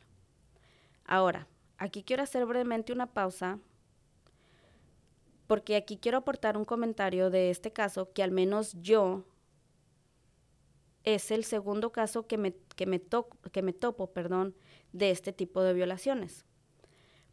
Ahora, 1.05 1.47
aquí 1.77 2.03
quiero 2.03 2.23
hacer 2.23 2.45
brevemente 2.45 2.93
una 2.93 3.07
pausa, 3.07 3.59
porque 5.47 5.75
aquí 5.75 5.97
quiero 5.97 6.19
aportar 6.19 6.57
un 6.57 6.65
comentario 6.65 7.29
de 7.29 7.49
este 7.49 7.71
caso 7.71 8.11
que 8.13 8.23
al 8.23 8.31
menos 8.31 8.73
yo 8.81 9.23
es 11.05 11.31
el 11.31 11.43
segundo 11.43 11.91
caso 11.91 12.27
que 12.27 12.37
me, 12.37 12.53
que 12.75 12.85
me, 12.85 12.99
to- 12.99 13.29
que 13.51 13.61
me 13.61 13.73
topo 13.73 14.07
perdón, 14.11 14.55
de 14.91 15.11
este 15.11 15.31
tipo 15.31 15.61
de 15.63 15.73
violaciones. 15.73 16.45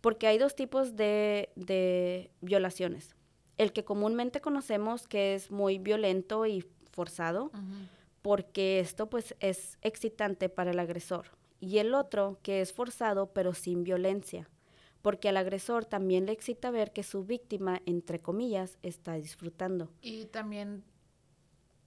Porque 0.01 0.27
hay 0.27 0.39
dos 0.39 0.55
tipos 0.55 0.97
de, 0.97 1.51
de 1.57 2.31
violaciones. 2.41 3.15
El 3.59 3.73
que 3.73 3.85
comúnmente 3.85 4.41
conocemos 4.41 5.07
que 5.09 5.35
es 5.35 5.51
muy 5.51 5.79
violento 5.79 6.47
y 6.47 6.65
forzado, 6.91 7.51
porque 8.23 8.81
esto 8.81 9.09
pues 9.09 9.35
es 9.41 9.79
excitante 9.83 10.49
para 10.49 10.71
el 10.73 10.79
agresor. 10.79 11.27
Y 11.61 11.79
el 11.79 11.95
otro 11.95 12.39
que 12.43 12.61
es 12.61 12.73
forzado 12.73 13.33
pero 13.33 13.55
sin 13.55 13.85
violencia, 13.85 14.49
porque 15.01 15.29
al 15.29 15.37
agresor 15.37 15.85
también 15.85 16.27
le 16.27 16.33
excita 16.33 16.71
ver 16.71 16.93
que 16.93 17.03
su 17.05 17.25
víctima, 17.25 17.81
entre 17.87 18.19
comillas, 18.19 18.79
está 18.83 19.15
disfrutando. 19.15 19.89
Y 20.01 20.27
también. 20.27 20.83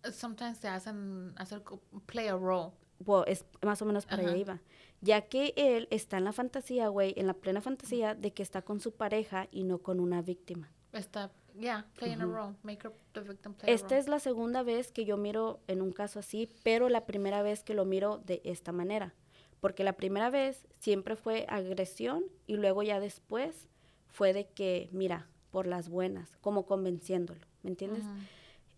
Uh, 0.07 0.11
Sometimes 0.11 0.59
te 0.59 0.67
hacen 0.67 1.33
hacer 1.37 1.63
play 2.05 2.27
a 2.27 2.35
role. 2.35 2.71
Wow, 2.99 3.23
es 3.27 3.45
más 3.61 3.81
o 3.81 3.85
menos 3.85 4.05
para 4.05 4.21
allá 4.21 4.29
Ajá. 4.29 4.37
iba. 4.37 4.61
Ya 5.01 5.21
que 5.21 5.53
él 5.57 5.87
está 5.91 6.17
en 6.17 6.23
la 6.23 6.31
fantasía, 6.31 6.87
güey, 6.87 7.13
en 7.17 7.27
la 7.27 7.33
plena 7.33 7.61
fantasía 7.61 8.15
de 8.15 8.31
que 8.33 8.41
está 8.41 8.61
con 8.61 8.79
su 8.79 8.93
pareja 8.93 9.47
y 9.51 9.63
no 9.63 9.79
con 9.79 9.99
una 9.99 10.21
víctima. 10.21 10.71
Está. 10.93 11.31
Yeah, 11.57 11.85
playing 11.97 12.21
a 12.21 12.25
role. 12.25 12.55
Make 12.63 12.89
the 13.13 13.21
victim 13.21 13.53
play 13.53 13.71
a 13.71 13.75
Esta 13.75 13.89
role. 13.89 13.99
es 13.99 14.07
la 14.09 14.19
segunda 14.19 14.61
vez 14.61 14.91
que 14.91 15.05
yo 15.05 15.15
miro 15.15 15.61
en 15.67 15.81
un 15.81 15.91
caso 15.93 16.19
así, 16.19 16.49
pero 16.63 16.89
la 16.89 17.05
primera 17.05 17.43
vez 17.43 17.63
que 17.63 17.73
lo 17.73 17.85
miro 17.85 18.17
de 18.25 18.41
esta 18.43 18.71
manera. 18.73 19.13
Porque 19.61 19.83
la 19.85 19.93
primera 19.93 20.29
vez 20.29 20.65
siempre 20.75 21.15
fue 21.15 21.45
agresión 21.47 22.23
y 22.45 22.57
luego 22.57 22.83
ya 22.83 22.99
después 22.99 23.69
fue 24.07 24.33
de 24.33 24.47
que, 24.47 24.89
mira, 24.91 25.29
por 25.49 25.65
las 25.65 25.87
buenas, 25.87 26.29
como 26.41 26.65
convenciéndolo, 26.65 27.39
¿me 27.63 27.69
entiendes? 27.69 28.03
Ujú. 28.03 28.13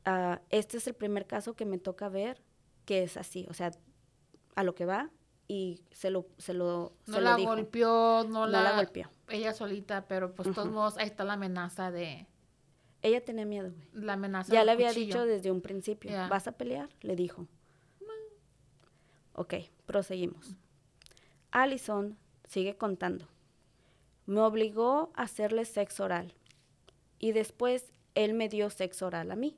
Ah, 0.09 0.41
este 0.51 0.77
es 0.77 0.87
el 0.87 0.93
primer 0.93 1.27
caso 1.27 1.53
que 1.55 1.65
me 1.65 1.77
toca 1.77 2.07
ver 2.07 2.41
que 2.85 3.03
es 3.03 3.17
así, 3.17 3.45
o 3.49 3.53
sea, 3.53 3.71
a 4.55 4.63
lo 4.63 4.73
que 4.73 4.85
va 4.85 5.09
y 5.49 5.81
se 5.91 6.09
lo, 6.09 6.27
se 6.37 6.53
lo, 6.53 6.93
No 7.07 7.15
se 7.15 7.19
lo 7.21 7.29
la 7.29 7.35
dijo. 7.35 7.49
golpeó, 7.49 8.23
no, 8.23 8.29
No 8.29 8.47
la, 8.47 8.63
la 8.63 8.75
golpeó. 8.77 9.09
Ella 9.27 9.53
solita, 9.53 10.05
pero 10.07 10.33
pues 10.33 10.49
todos 10.53 10.71
modos 10.71 10.97
ahí 10.97 11.07
está 11.07 11.25
la 11.25 11.33
amenaza 11.33 11.91
de. 11.91 12.25
Ella 13.01 13.23
tenía 13.23 13.45
miedo, 13.45 13.71
güey. 13.71 13.89
La 14.05 14.13
amenaza 14.13 14.53
Ya 14.53 14.63
le 14.63 14.71
había 14.71 14.87
cuchillo. 14.87 15.05
dicho 15.07 15.25
desde 15.25 15.51
un 15.51 15.59
principio. 15.61 16.11
¿vas 16.29 16.47
a 16.47 16.53
pelear? 16.53 16.87
Le 17.01 17.15
dijo. 17.17 17.45
Ok, 19.33 19.53
proseguimos. 19.85 20.55
Allison 21.51 22.17
sigue 22.47 22.75
contando. 22.77 23.27
Me 24.25 24.41
obligó 24.41 25.11
a 25.15 25.23
hacerle 25.23 25.65
sexo 25.65 26.05
oral 26.05 26.33
y 27.19 27.31
después 27.33 27.91
él 28.15 28.33
me 28.33 28.49
dio 28.49 28.69
sexo 28.69 29.07
oral 29.07 29.31
a 29.31 29.35
mí. 29.35 29.57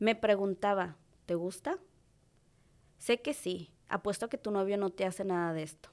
Me 0.00 0.14
preguntaba, 0.14 0.96
¿te 1.26 1.34
gusta? 1.34 1.78
Sé 2.96 3.20
que 3.20 3.34
sí, 3.34 3.70
apuesto 3.86 4.30
que 4.30 4.38
tu 4.38 4.50
novio 4.50 4.78
no 4.78 4.88
te 4.88 5.04
hace 5.04 5.24
nada 5.26 5.52
de 5.52 5.62
esto. 5.62 5.90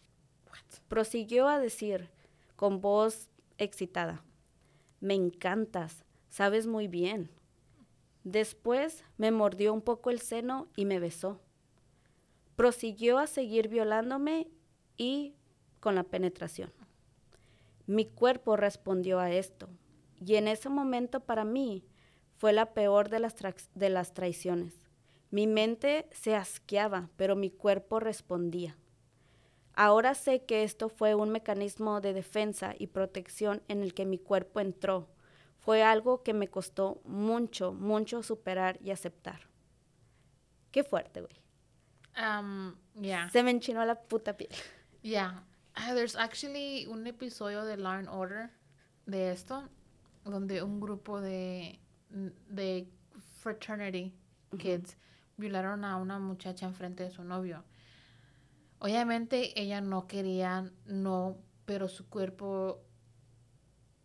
Prosiguió 0.87 1.49
a 1.49 1.59
decir, 1.59 2.09
con 2.55 2.79
voz 2.79 3.27
excitada, 3.57 4.23
me 5.01 5.13
encantas, 5.13 6.05
sabes 6.29 6.67
muy 6.67 6.87
bien. 6.87 7.29
Después 8.23 9.03
me 9.17 9.31
mordió 9.31 9.73
un 9.73 9.81
poco 9.81 10.09
el 10.09 10.21
seno 10.21 10.69
y 10.77 10.85
me 10.85 10.99
besó. 10.99 11.41
Prosiguió 12.55 13.17
a 13.17 13.27
seguir 13.27 13.67
violándome 13.67 14.47
y 14.95 15.35
con 15.81 15.95
la 15.95 16.03
penetración. 16.03 16.71
Mi 17.87 18.05
cuerpo 18.05 18.55
respondió 18.55 19.19
a 19.19 19.31
esto 19.31 19.67
y 20.25 20.35
en 20.35 20.47
ese 20.47 20.69
momento 20.69 21.19
para 21.19 21.43
mí 21.43 21.83
fue 22.37 22.53
la 22.53 22.73
peor 22.73 23.09
de 23.09 23.19
las, 23.19 23.35
de 23.73 23.89
las 23.89 24.13
traiciones. 24.13 24.73
Mi 25.29 25.47
mente 25.47 26.07
se 26.11 26.35
asqueaba, 26.35 27.09
pero 27.17 27.35
mi 27.35 27.49
cuerpo 27.49 27.99
respondía. 27.99 28.77
Ahora 29.73 30.15
sé 30.15 30.45
que 30.45 30.63
esto 30.63 30.89
fue 30.89 31.15
un 31.15 31.29
mecanismo 31.29 31.99
de 32.01 32.13
defensa 32.13 32.73
y 32.77 32.87
protección 32.87 33.61
en 33.67 33.81
el 33.81 33.93
que 33.93 34.05
mi 34.05 34.17
cuerpo 34.17 34.59
entró. 34.59 35.09
Fue 35.59 35.83
algo 35.83 36.23
que 36.23 36.33
me 36.33 36.47
costó 36.47 37.01
mucho, 37.03 37.73
mucho 37.73 38.23
superar 38.23 38.79
y 38.81 38.91
aceptar. 38.91 39.41
Qué 40.71 40.83
fuerte, 40.83 41.21
güey. 41.21 41.41
Um, 42.17 42.75
yeah. 42.99 43.29
Se 43.29 43.43
me 43.43 43.51
enchinó 43.51 43.85
la 43.85 44.01
puta 44.01 44.37
piel. 44.37 44.49
Yeah. 45.01 45.43
Ah, 45.75 45.93
there's 45.93 46.15
actually 46.15 46.87
un 46.87 47.05
episodio 47.05 47.63
de 47.63 47.77
Law 47.77 47.93
and 47.93 48.09
Order 48.09 48.49
de 49.05 49.31
esto, 49.31 49.69
donde 50.23 50.63
un 50.63 50.79
grupo 50.79 51.21
de, 51.21 51.79
de 52.09 52.87
fraternity 53.41 54.13
kids 54.57 54.95
violaron 55.37 55.83
a 55.85 55.97
una 55.97 56.19
muchacha 56.19 56.65
enfrente 56.65 57.03
de 57.03 57.11
su 57.11 57.23
novio. 57.23 57.63
Obviamente 58.79 59.59
ella 59.59 59.81
no 59.81 60.07
quería, 60.07 60.71
no, 60.85 61.37
pero 61.65 61.87
su 61.87 62.07
cuerpo 62.07 62.79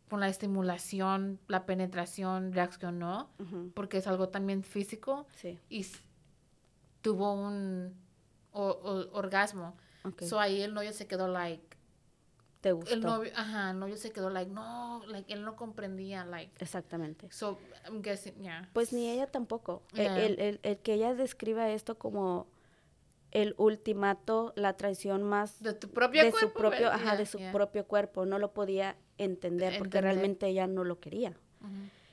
con 0.08 0.20
la 0.20 0.28
estimulación, 0.28 1.38
la 1.48 1.64
penetración 1.64 2.52
reaccionó, 2.52 3.30
porque 3.74 3.98
es 3.98 4.06
algo 4.06 4.28
también 4.28 4.62
físico 4.62 5.26
Sí, 5.36 5.58
y 5.70 5.86
tuvo 7.00 7.32
un 7.32 7.94
o- 8.52 8.68
o- 8.68 9.16
orgasmo. 9.18 9.74
ok. 10.04 10.22
So 10.24 10.38
ahí 10.38 10.60
el 10.60 10.74
novio 10.74 10.92
se 10.92 11.06
quedó 11.06 11.28
like, 11.28 11.71
¿Te 12.62 12.72
gustó? 12.72 12.94
el 12.94 13.00
novio, 13.00 13.30
ajá, 13.34 13.72
el 13.72 13.78
novio 13.80 13.96
se 13.96 14.10
quedó 14.12 14.30
like, 14.30 14.50
no, 14.50 15.02
like 15.08 15.30
él 15.32 15.44
no 15.44 15.56
comprendía, 15.56 16.24
like, 16.24 16.52
Exactamente. 16.60 17.28
so 17.30 17.58
I'm 17.84 18.00
guessing, 18.02 18.34
yeah. 18.40 18.70
Pues 18.72 18.92
ni 18.92 19.10
ella 19.10 19.26
tampoco. 19.26 19.82
E- 19.94 20.02
Yeah. 20.04 20.24
El, 20.24 20.40
el- 20.40 20.60
el 20.62 20.78
que 20.78 20.94
ella 20.94 21.12
describa 21.14 21.68
esto 21.70 21.98
como 21.98 22.46
el 23.32 23.54
ultimato, 23.58 24.52
la 24.56 24.76
traición 24.76 25.22
más 25.24 25.60
De 25.60 25.72
tu 25.74 25.88
propio 25.90 26.22
de 26.22 26.30
cuerpo. 26.30 26.48
su 26.48 26.54
propio, 26.54 26.80
¿verdad? 26.82 26.94
ajá, 26.94 27.16
de 27.16 27.26
su 27.26 27.38
yeah. 27.38 27.50
propio 27.52 27.84
cuerpo, 27.86 28.26
no 28.26 28.38
lo 28.38 28.52
podía 28.52 28.96
entender 29.18 29.78
porque 29.78 30.00
realmente 30.00 30.46
ella 30.46 30.66
no 30.66 30.84
lo 30.84 31.00
quería. 31.00 31.34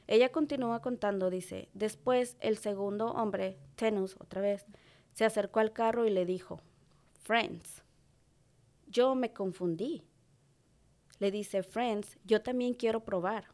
Ella 0.07 0.29
continúa 0.31 0.81
contando, 0.81 1.29
dice, 1.29 1.69
después 1.75 2.35
el 2.39 2.57
segundo 2.57 3.07
hombre, 3.11 3.57
Tenus, 3.75 4.15
otra 4.19 4.41
vez, 4.41 4.65
se 5.13 5.25
acercó 5.25 5.59
al 5.59 5.71
carro 5.73 6.07
y 6.07 6.09
le 6.09 6.25
dijo, 6.25 6.59
Friends, 7.21 7.83
yo 8.87 9.13
me 9.13 9.31
confundí. 9.31 10.03
Le 11.19 11.31
dice, 11.31 11.63
Friends, 11.63 12.17
yo 12.23 12.41
también 12.41 12.73
quiero 12.73 13.03
probar. 13.03 13.45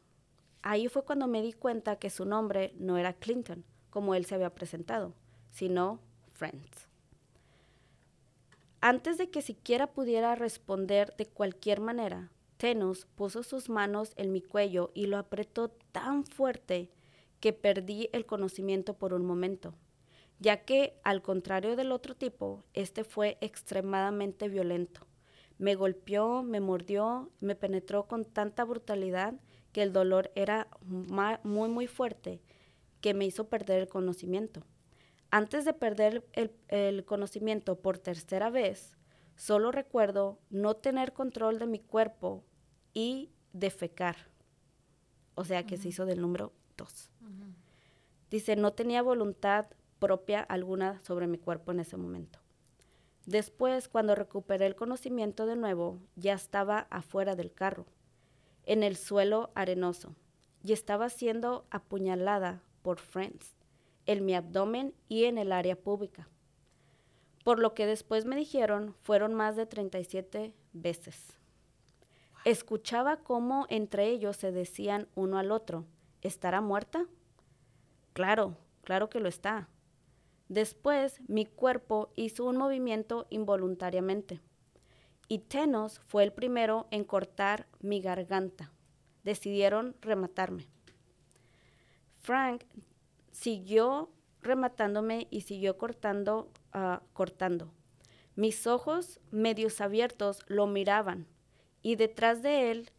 Ahí 0.61 0.87
fue 0.87 1.03
cuando 1.03 1.27
me 1.27 1.41
di 1.41 1.53
cuenta 1.53 1.97
que 1.97 2.09
su 2.09 2.25
nombre 2.25 2.73
no 2.77 2.97
era 2.97 3.13
Clinton, 3.13 3.65
como 3.89 4.15
él 4.15 4.25
se 4.25 4.35
había 4.35 4.53
presentado, 4.55 5.13
sino 5.49 5.99
Friends. 6.33 6.87
Antes 8.81 9.17
de 9.17 9.29
que 9.29 9.41
siquiera 9.41 9.93
pudiera 9.93 10.35
responder 10.35 11.15
de 11.17 11.25
cualquier 11.25 11.81
manera, 11.81 12.31
Tenus 12.57 13.05
puso 13.05 13.43
sus 13.43 13.69
manos 13.69 14.13
en 14.15 14.31
mi 14.31 14.41
cuello 14.41 14.91
y 14.93 15.07
lo 15.07 15.17
apretó 15.17 15.69
tan 15.91 16.23
fuerte 16.23 16.89
que 17.39 17.51
perdí 17.51 18.09
el 18.13 18.25
conocimiento 18.25 18.93
por 18.93 19.13
un 19.13 19.25
momento, 19.25 19.73
ya 20.39 20.65
que, 20.65 20.99
al 21.03 21.21
contrario 21.21 21.75
del 21.75 21.91
otro 21.91 22.15
tipo, 22.15 22.63
este 22.73 23.03
fue 23.03 23.37
extremadamente 23.41 24.49
violento. 24.49 25.05
Me 25.57 25.75
golpeó, 25.75 26.43
me 26.43 26.59
mordió, 26.59 27.31
me 27.39 27.55
penetró 27.55 28.07
con 28.07 28.25
tanta 28.25 28.63
brutalidad 28.63 29.35
que 29.71 29.81
el 29.81 29.93
dolor 29.93 30.31
era 30.35 30.67
muy, 30.83 31.69
muy 31.69 31.87
fuerte, 31.87 32.41
que 33.01 33.13
me 33.13 33.25
hizo 33.25 33.49
perder 33.49 33.81
el 33.81 33.87
conocimiento. 33.87 34.63
Antes 35.31 35.65
de 35.65 35.73
perder 35.73 36.25
el, 36.33 36.51
el 36.67 37.03
conocimiento 37.05 37.79
por 37.79 37.97
tercera 37.97 38.49
vez, 38.49 38.95
Solo 39.35 39.71
recuerdo 39.71 40.39
no 40.49 40.75
tener 40.75 41.13
control 41.13 41.59
de 41.59 41.67
mi 41.67 41.79
cuerpo 41.79 42.43
y 42.93 43.31
defecar. 43.51 44.15
O 45.35 45.43
sea 45.43 45.65
que 45.65 45.77
se 45.77 45.89
hizo 45.89 46.05
del 46.05 46.21
número 46.21 46.53
dos. 46.77 47.11
Dice, 48.29 48.55
no 48.55 48.73
tenía 48.73 49.01
voluntad 49.01 49.67
propia 49.99 50.41
alguna 50.41 51.01
sobre 51.03 51.27
mi 51.27 51.37
cuerpo 51.37 51.71
en 51.71 51.81
ese 51.81 51.97
momento. 51.97 52.39
Después, 53.25 53.87
cuando 53.87 54.13
recuperé 54.13 54.67
el 54.67 54.75
conocimiento 54.75 55.45
de 55.45 55.55
nuevo, 55.55 55.99
ya 56.15 56.33
estaba 56.33 56.87
afuera 56.91 57.35
del 57.35 57.51
carro, 57.51 57.85
en 58.65 58.83
el 58.83 58.95
suelo 58.95 59.51
arenoso, 59.55 60.15
y 60.63 60.73
estaba 60.73 61.09
siendo 61.09 61.65
apuñalada 61.71 62.61
por 62.83 62.99
Friends, 62.99 63.55
en 64.05 64.25
mi 64.25 64.35
abdomen 64.35 64.93
y 65.09 65.25
en 65.25 65.39
el 65.39 65.51
área 65.51 65.75
pública. 65.75 66.27
Por 67.43 67.59
lo 67.59 67.73
que 67.73 67.85
después 67.85 68.25
me 68.25 68.35
dijeron, 68.35 68.95
fueron 69.01 69.33
más 69.33 69.55
de 69.55 69.65
37 69.65 70.53
veces. 70.73 71.37
Escuchaba 72.43 73.17
cómo 73.17 73.65
entre 73.69 74.07
ellos 74.07 74.37
se 74.37 74.51
decían 74.51 75.07
uno 75.15 75.39
al 75.39 75.51
otro, 75.51 75.85
¿estará 76.21 76.61
muerta? 76.61 77.07
Claro, 78.13 78.55
claro 78.83 79.09
que 79.09 79.19
lo 79.19 79.27
está. 79.27 79.67
Después 80.47 81.19
mi 81.27 81.45
cuerpo 81.45 82.11
hizo 82.15 82.45
un 82.45 82.57
movimiento 82.57 83.25
involuntariamente 83.29 84.41
y 85.27 85.39
Tenos 85.39 85.99
fue 85.99 86.23
el 86.23 86.31
primero 86.31 86.87
en 86.91 87.03
cortar 87.03 87.67
mi 87.79 87.99
garganta. 87.99 88.71
Decidieron 89.23 89.95
rematarme. 90.01 90.67
Frank 92.19 92.63
siguió 93.31 94.09
rematándome 94.41 95.27
y 95.31 95.41
siguió 95.41 95.77
cortando, 95.77 96.51
ah, 96.73 97.01
cortando. 97.13 97.71
Mis 98.35 98.67
ojos 98.67 99.19
medios 99.31 99.81
abiertos 99.81 100.43
lo 100.47 100.67
miraban 100.67 101.25
y 101.81 101.95
detrás 101.95 102.41
de 102.43 102.69
él 102.71 102.91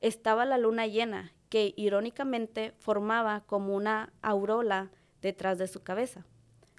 estaba 0.00 0.44
la 0.44 0.58
luna 0.58 0.86
llena 0.86 1.32
que 1.48 1.74
irónicamente 1.76 2.72
formaba 2.78 3.42
como 3.46 3.74
una 3.74 4.12
aurola 4.22 4.90
detrás 5.22 5.58
de 5.58 5.66
su 5.66 5.82
cabeza, 5.82 6.26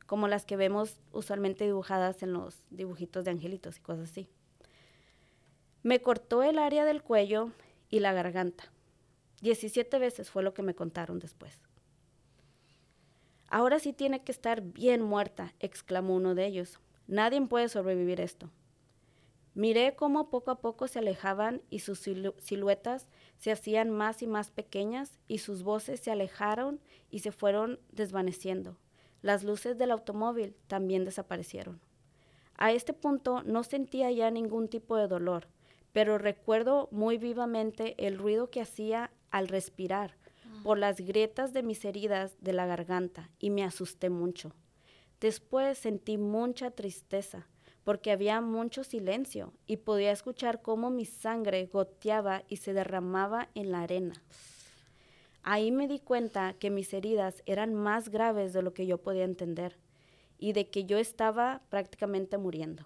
como 0.09 0.27
las 0.27 0.43
que 0.43 0.57
vemos 0.57 0.99
usualmente 1.11 1.65
dibujadas 1.65 2.23
en 2.23 2.33
los 2.33 2.63
dibujitos 2.71 3.25
de 3.25 3.29
angelitos 3.29 3.77
y 3.77 3.81
cosas 3.81 4.09
así. 4.09 4.27
Me 5.83 6.01
cortó 6.01 6.41
el 6.41 6.57
área 6.57 6.83
del 6.83 7.03
cuello 7.03 7.51
y 7.91 7.99
la 7.99 8.11
garganta. 8.11 8.71
Diecisiete 9.39 9.99
veces 9.99 10.31
fue 10.31 10.41
lo 10.41 10.55
que 10.55 10.63
me 10.63 10.73
contaron 10.73 11.19
después. 11.19 11.59
Ahora 13.49 13.77
sí 13.77 13.93
tiene 13.93 14.23
que 14.23 14.31
estar 14.31 14.63
bien 14.63 15.03
muerta, 15.03 15.53
exclamó 15.59 16.15
uno 16.15 16.33
de 16.33 16.47
ellos. 16.47 16.79
Nadie 17.05 17.39
puede 17.45 17.69
sobrevivir 17.69 18.19
esto. 18.19 18.49
Miré 19.53 19.95
cómo 19.95 20.31
poco 20.31 20.49
a 20.49 20.59
poco 20.59 20.87
se 20.87 20.97
alejaban 20.97 21.61
y 21.69 21.81
sus 21.81 21.99
siluetas 22.39 23.07
se 23.37 23.51
hacían 23.51 23.91
más 23.91 24.23
y 24.23 24.27
más 24.27 24.49
pequeñas 24.49 25.19
y 25.27 25.37
sus 25.37 25.61
voces 25.61 25.99
se 25.99 26.09
alejaron 26.09 26.79
y 27.11 27.19
se 27.19 27.31
fueron 27.31 27.79
desvaneciendo. 27.91 28.75
Las 29.21 29.43
luces 29.43 29.77
del 29.77 29.91
automóvil 29.91 30.55
también 30.67 31.05
desaparecieron. 31.05 31.82
A 32.55 32.71
este 32.71 32.93
punto 32.93 33.43
no 33.43 33.63
sentía 33.63 34.12
ya 34.12 34.32
ningún 34.32 34.67
tipo 34.67 34.97
de 34.97 35.08
dolor, 35.08 35.47
pero 35.93 36.17
recuerdo 36.17 36.89
muy 36.91 37.17
vivamente 37.17 37.95
el 38.05 38.17
ruido 38.17 38.49
que 38.49 38.62
hacía 38.62 39.12
al 39.32 39.47
respirar, 39.47 40.17
por 40.63 40.77
las 40.77 40.99
grietas 40.99 41.53
de 41.53 41.63
mis 41.63 41.86
heridas 41.86 42.36
de 42.41 42.53
la 42.53 42.65
garganta 42.65 43.29
y 43.39 43.49
me 43.49 43.63
asusté 43.63 44.10
mucho. 44.10 44.53
Después 45.19 45.77
sentí 45.77 46.17
mucha 46.17 46.71
tristeza 46.71 47.47
porque 47.84 48.12
había 48.12 48.41
mucho 48.41 48.84
silencio 48.84 49.53
y 49.65 49.77
podía 49.77 50.12
escuchar 50.12 50.62
cómo 50.62 50.89
mi 50.89 51.05
sangre 51.05 51.65
goteaba 51.65 52.43
y 52.47 52.58
se 52.58 52.73
derramaba 52.73 53.49
en 53.55 53.71
la 53.71 53.82
arena. 53.82 54.21
Ahí 55.51 55.71
me 55.71 55.88
di 55.88 55.97
cuenta 55.97 56.53
que 56.53 56.69
mis 56.69 56.93
heridas 56.93 57.41
eran 57.47 57.73
más 57.73 58.09
graves 58.09 58.53
de 58.53 58.62
lo 58.62 58.75
que 58.75 58.85
yo 58.85 58.99
podía 58.99 59.23
entender 59.23 59.79
y 60.38 60.53
de 60.53 60.69
que 60.69 60.85
yo 60.85 60.99
estaba 60.99 61.63
prácticamente 61.69 62.38
muriendo. 62.38 62.85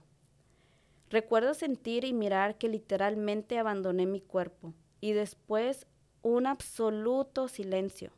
Recuerdo 1.09 1.55
sentir 1.55 2.05
y 2.05 2.13
mirar 2.13 2.57
que 2.57 2.69
literalmente 2.69 3.59
abandoné 3.59 4.05
mi 4.05 4.21
cuerpo 4.21 4.73
y 5.01 5.11
después 5.11 5.87
un 6.21 6.47
absoluto 6.47 7.49
silencio. 7.49 8.13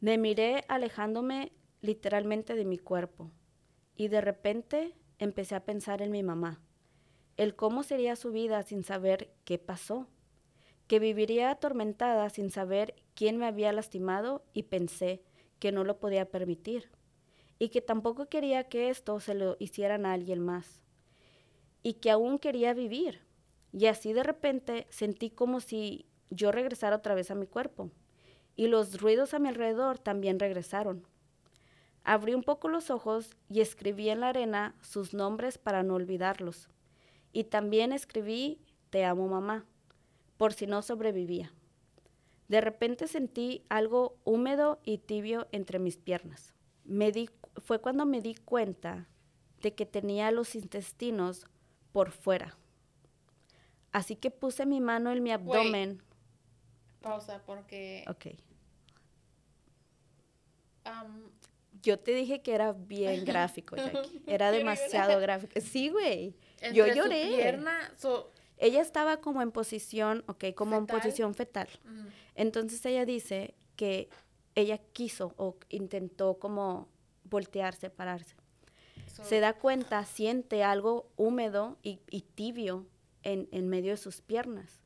Me 0.00 0.16
miré 0.16 0.64
alejándome 0.68 1.52
literalmente 1.82 2.54
de 2.54 2.64
mi 2.64 2.78
cuerpo 2.78 3.30
y 3.94 4.08
de 4.08 4.22
repente 4.22 4.96
empecé 5.18 5.54
a 5.54 5.66
pensar 5.66 6.00
en 6.00 6.12
mi 6.12 6.22
mamá, 6.22 6.62
el 7.36 7.54
cómo 7.54 7.82
sería 7.82 8.16
su 8.16 8.32
vida 8.32 8.62
sin 8.62 8.84
saber 8.84 9.34
qué 9.44 9.58
pasó, 9.58 10.08
que 10.86 10.98
viviría 10.98 11.50
atormentada 11.50 12.28
sin 12.30 12.50
saber 12.50 12.94
quién 13.14 13.38
me 13.38 13.46
había 13.46 13.72
lastimado 13.72 14.44
y 14.52 14.64
pensé 14.64 15.22
que 15.58 15.72
no 15.72 15.84
lo 15.84 15.98
podía 15.98 16.30
permitir 16.30 16.90
y 17.58 17.70
que 17.70 17.80
tampoco 17.80 18.26
quería 18.26 18.64
que 18.64 18.90
esto 18.90 19.18
se 19.20 19.34
lo 19.34 19.56
hicieran 19.58 20.04
a 20.06 20.12
alguien 20.12 20.40
más 20.40 20.82
y 21.82 21.94
que 21.94 22.10
aún 22.10 22.38
quería 22.38 22.74
vivir. 22.74 23.20
Y 23.72 23.86
así 23.86 24.12
de 24.12 24.22
repente 24.22 24.86
sentí 24.90 25.30
como 25.30 25.60
si 25.60 26.06
yo 26.30 26.50
regresar 26.50 26.92
otra 26.92 27.14
vez 27.14 27.30
a 27.30 27.34
mi 27.34 27.46
cuerpo. 27.46 27.90
Y 28.56 28.68
los 28.68 29.00
ruidos 29.00 29.34
a 29.34 29.38
mi 29.38 29.48
alrededor 29.48 29.98
también 29.98 30.38
regresaron. 30.38 31.06
Abrí 32.04 32.34
un 32.34 32.42
poco 32.42 32.68
los 32.68 32.90
ojos 32.90 33.36
y 33.48 33.60
escribí 33.60 34.08
en 34.10 34.20
la 34.20 34.28
arena 34.28 34.74
sus 34.80 35.12
nombres 35.14 35.58
para 35.58 35.82
no 35.82 35.94
olvidarlos. 35.94 36.68
Y 37.32 37.44
también 37.44 37.92
escribí 37.92 38.60
Te 38.90 39.04
amo 39.04 39.26
mamá, 39.26 39.66
por 40.36 40.52
si 40.52 40.66
no 40.66 40.82
sobrevivía. 40.82 41.52
De 42.48 42.60
repente 42.60 43.08
sentí 43.08 43.64
algo 43.68 44.18
húmedo 44.24 44.80
y 44.84 44.98
tibio 44.98 45.48
entre 45.52 45.78
mis 45.78 45.96
piernas. 45.96 46.54
Me 46.84 47.10
di, 47.12 47.30
fue 47.56 47.80
cuando 47.80 48.04
me 48.04 48.20
di 48.20 48.34
cuenta 48.34 49.08
de 49.62 49.74
que 49.74 49.86
tenía 49.86 50.30
los 50.30 50.54
intestinos 50.54 51.46
por 51.92 52.10
fuera. 52.10 52.56
Así 53.92 54.16
que 54.16 54.30
puse 54.30 54.66
mi 54.66 54.80
mano 54.80 55.10
en 55.10 55.22
mi 55.22 55.30
abdomen 55.30 56.02
pausa 57.04 57.42
porque... 57.44 58.04
Ok. 58.08 58.26
yo 61.82 61.98
te 61.98 62.14
dije 62.14 62.40
que 62.40 62.54
era 62.54 62.72
bien 62.72 63.24
gráfico, 63.30 63.76
Jackie. 63.76 64.22
Era 64.26 64.50
demasiado 64.50 65.20
gráfico. 65.20 65.60
Sí, 65.60 65.90
güey. 65.90 66.34
Yo 66.72 66.86
lloré. 66.86 67.58
Ella 68.58 68.80
estaba 68.80 69.18
como 69.18 69.42
en 69.42 69.50
posición, 69.50 70.24
ok, 70.26 70.46
como 70.54 70.76
en 70.76 70.86
posición 70.86 71.34
fetal. 71.34 71.68
Entonces 72.34 72.84
ella 72.86 73.04
dice 73.04 73.54
que 73.76 74.08
ella 74.54 74.78
quiso 74.78 75.34
o 75.36 75.56
intentó 75.68 76.38
como 76.38 76.88
voltearse, 77.24 77.90
pararse. 77.90 78.36
Se 79.06 79.40
da 79.40 79.52
cuenta, 79.52 80.04
siente 80.04 80.64
algo 80.64 81.10
húmedo 81.16 81.78
y, 81.82 82.00
y 82.10 82.22
tibio 82.22 82.86
en, 83.22 83.48
en 83.52 83.68
medio 83.68 83.92
de 83.92 83.96
sus 83.96 84.20
piernas. 84.20 84.80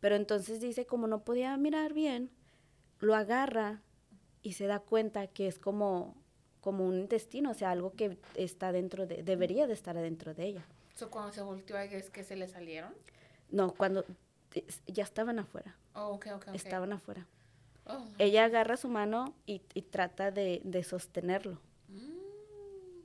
Pero 0.00 0.16
entonces 0.16 0.60
dice, 0.60 0.86
como 0.86 1.06
no 1.06 1.24
podía 1.24 1.56
mirar 1.56 1.92
bien, 1.92 2.30
lo 3.00 3.14
agarra 3.14 3.82
y 4.42 4.52
se 4.52 4.66
da 4.66 4.80
cuenta 4.80 5.26
que 5.26 5.46
es 5.46 5.58
como, 5.58 6.16
como 6.60 6.86
un 6.86 6.98
intestino, 6.98 7.50
o 7.50 7.54
sea, 7.54 7.70
algo 7.70 7.92
que 7.92 8.18
está 8.34 8.72
dentro 8.72 9.06
de, 9.06 9.22
debería 9.22 9.66
de 9.66 9.74
estar 9.74 9.96
dentro 9.96 10.34
de 10.34 10.46
ella. 10.46 10.66
So, 11.00 11.10
cuando 11.10 11.32
se 11.32 11.40
volteó, 11.40 11.78
¿es 11.78 12.10
que 12.10 12.24
se 12.24 12.36
le 12.36 12.46
salieron? 12.46 12.92
No, 13.50 13.72
cuando 13.72 14.04
ya 14.86 15.02
estaban 15.02 15.38
afuera. 15.38 15.74
Oh, 15.94 16.08
ok, 16.08 16.26
ok, 16.34 16.48
Estaban 16.52 16.92
afuera. 16.92 17.26
Oh, 17.86 18.04
Ella 18.18 18.44
agarra 18.44 18.76
su 18.76 18.88
mano 18.88 19.34
y, 19.46 19.62
y 19.72 19.80
trata 19.80 20.30
de, 20.30 20.60
de 20.62 20.84
sostenerlo. 20.84 21.58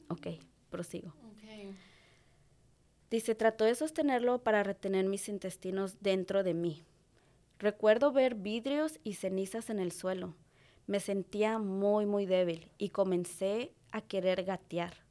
Ok, 0.10 0.28
prosigo. 0.70 1.14
Dice, 3.10 3.34
trató 3.34 3.64
de 3.64 3.76
sostenerlo 3.76 4.44
para 4.44 4.62
retener 4.62 5.06
mis 5.06 5.30
intestinos 5.30 6.02
dentro 6.02 6.44
de 6.44 6.54
mí. 6.54 6.84
Recuerdo 7.60 8.12
ver 8.12 8.36
vidrios 8.36 9.00
y 9.06 9.14
cenizas 9.14 9.70
en 9.70 9.80
el 9.80 9.94
suelo. 9.94 10.36
Me 10.86 11.00
sentía 11.00 11.60
muy, 11.60 12.06
muy 12.06 12.26
débil 12.26 12.70
y 12.78 12.90
comencé 12.90 13.72
a 13.94 14.02
querer 14.02 14.44
gatear. 14.44 15.05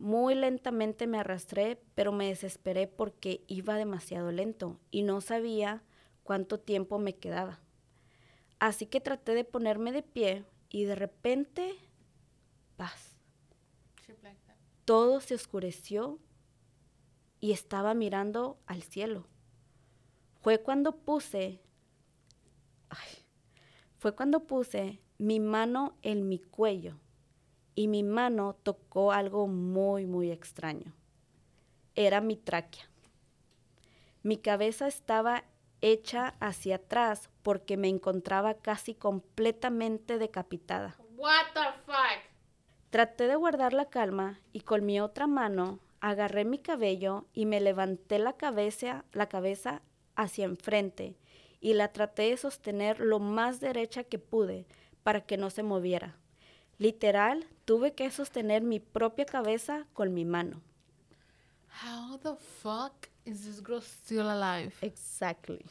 Muy 0.00 0.34
lentamente 0.34 1.06
me 1.06 1.18
arrastré, 1.18 1.78
pero 1.94 2.10
me 2.10 2.28
desesperé 2.28 2.86
porque 2.86 3.44
iba 3.48 3.76
demasiado 3.76 4.32
lento 4.32 4.80
y 4.90 5.02
no 5.02 5.20
sabía 5.20 5.82
cuánto 6.22 6.58
tiempo 6.58 6.98
me 6.98 7.16
quedaba. 7.16 7.60
Así 8.60 8.86
que 8.86 9.02
traté 9.02 9.34
de 9.34 9.44
ponerme 9.44 9.92
de 9.92 10.02
pie 10.02 10.46
y 10.70 10.84
de 10.84 10.94
repente, 10.94 11.74
paz. 12.78 13.18
Todo 14.86 15.20
se 15.20 15.34
oscureció 15.34 16.18
y 17.38 17.52
estaba 17.52 17.92
mirando 17.92 18.58
al 18.64 18.82
cielo. 18.82 19.26
Fue 20.40 20.62
cuando 20.62 20.96
puse, 20.96 21.60
ay, 22.88 23.18
fue 23.98 24.14
cuando 24.16 24.46
puse 24.46 25.02
mi 25.18 25.40
mano 25.40 25.98
en 26.00 26.26
mi 26.26 26.38
cuello 26.38 26.98
y 27.80 27.88
mi 27.88 28.02
mano 28.02 28.56
tocó 28.62 29.10
algo 29.10 29.46
muy, 29.46 30.04
muy 30.04 30.30
extraño. 30.30 30.92
Era 31.94 32.20
mi 32.20 32.36
tráquea. 32.36 32.84
Mi 34.22 34.36
cabeza 34.36 34.86
estaba 34.86 35.44
hecha 35.80 36.34
hacia 36.40 36.76
atrás 36.76 37.30
porque 37.42 37.78
me 37.78 37.88
encontraba 37.88 38.52
casi 38.52 38.94
completamente 38.94 40.18
decapitada. 40.18 40.98
What 41.16 41.54
the 41.54 41.72
fuck? 41.86 42.20
Traté 42.90 43.28
de 43.28 43.36
guardar 43.36 43.72
la 43.72 43.88
calma 43.88 44.40
y 44.52 44.60
con 44.60 44.84
mi 44.84 45.00
otra 45.00 45.26
mano 45.26 45.78
agarré 46.00 46.44
mi 46.44 46.58
cabello 46.58 47.24
y 47.32 47.46
me 47.46 47.62
levanté 47.62 48.18
la 48.18 48.34
cabeza, 48.34 49.06
la 49.12 49.30
cabeza 49.30 49.80
hacia 50.16 50.44
enfrente 50.44 51.16
y 51.60 51.72
la 51.72 51.94
traté 51.94 52.24
de 52.24 52.36
sostener 52.36 53.00
lo 53.00 53.20
más 53.20 53.58
derecha 53.58 54.04
que 54.04 54.18
pude 54.18 54.66
para 55.02 55.22
que 55.22 55.38
no 55.38 55.48
se 55.48 55.62
moviera. 55.62 56.18
Literal, 56.80 57.46
tuve 57.66 57.92
que 57.92 58.10
sostener 58.10 58.62
mi 58.62 58.80
propia 58.80 59.26
cabeza 59.26 59.86
con 59.92 60.14
mi 60.14 60.24
mano. 60.24 60.62
How 61.84 62.16
the 62.16 62.36
fuck 62.36 63.10
is 63.26 63.44
this 63.44 63.62
girl 63.62 63.82
still 63.82 64.30
alive? 64.30 64.72
Exactly. 64.80 65.62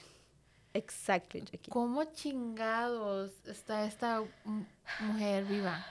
Exactly, 0.71 1.41
Jackie. 1.41 1.71
¿Cómo 1.71 2.03
chingados 2.13 3.31
está 3.47 3.85
esta 3.85 4.23
mujer 4.99 5.45
viva? 5.45 5.83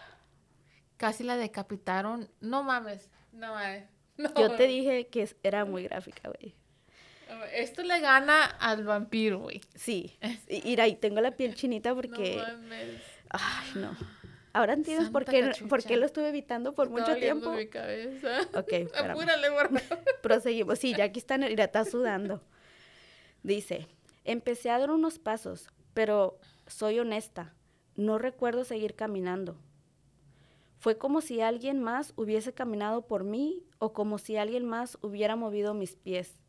Casi 0.96 1.24
la 1.24 1.36
decapitaron. 1.36 2.28
No 2.40 2.62
mames, 2.62 3.10
no 3.32 3.54
mames. 3.54 3.84
No. 4.18 4.30
Yo 4.36 4.56
te 4.56 4.66
dije 4.66 5.06
que 5.06 5.28
era 5.44 5.64
muy 5.64 5.84
gráfica, 5.84 6.28
güey. 6.28 6.52
Esto 7.52 7.82
le 7.84 8.00
gana 8.00 8.44
al 8.44 8.82
vampiro, 8.82 9.38
güey. 9.38 9.60
Sí. 9.76 10.16
Y 10.48 10.62
Mira, 10.62 10.88
y 10.88 10.96
tengo 10.96 11.20
la 11.20 11.32
piel 11.36 11.54
chinita 11.54 11.94
porque... 11.94 12.36
No 12.36 12.42
mames. 12.42 13.02
Ay, 13.30 13.70
no. 13.76 13.96
Ahora 14.58 14.72
entiendes 14.72 15.10
por 15.10 15.24
qué, 15.24 15.52
por 15.68 15.84
qué 15.84 15.96
lo 15.96 16.04
estuve 16.04 16.30
evitando 16.30 16.74
por 16.74 16.90
mucho 16.90 17.14
tiempo. 17.14 17.52
mi 17.52 17.68
cabeza. 17.68 18.40
Ok, 18.54 18.72
espérame. 18.72 19.10
Apúrale. 19.12 19.48
Proseguimos. 20.20 20.80
Sí, 20.80 20.96
ya 20.96 21.04
aquí 21.04 21.20
está, 21.20 21.38
mira, 21.38 21.62
está 21.62 21.84
sudando. 21.84 22.42
Dice, 23.44 23.86
empecé 24.24 24.70
a 24.70 24.80
dar 24.80 24.90
unos 24.90 25.20
pasos, 25.20 25.68
pero 25.94 26.40
soy 26.66 26.98
honesta, 26.98 27.54
no 27.94 28.18
recuerdo 28.18 28.64
seguir 28.64 28.96
caminando. 28.96 29.56
Fue 30.80 30.98
como 30.98 31.20
si 31.20 31.40
alguien 31.40 31.80
más 31.80 32.12
hubiese 32.16 32.52
caminado 32.52 33.06
por 33.06 33.22
mí 33.22 33.62
o 33.78 33.92
como 33.92 34.18
si 34.18 34.38
alguien 34.38 34.64
más 34.64 34.98
hubiera 35.02 35.36
movido 35.36 35.72
mis 35.72 35.94
pies. 35.94 36.40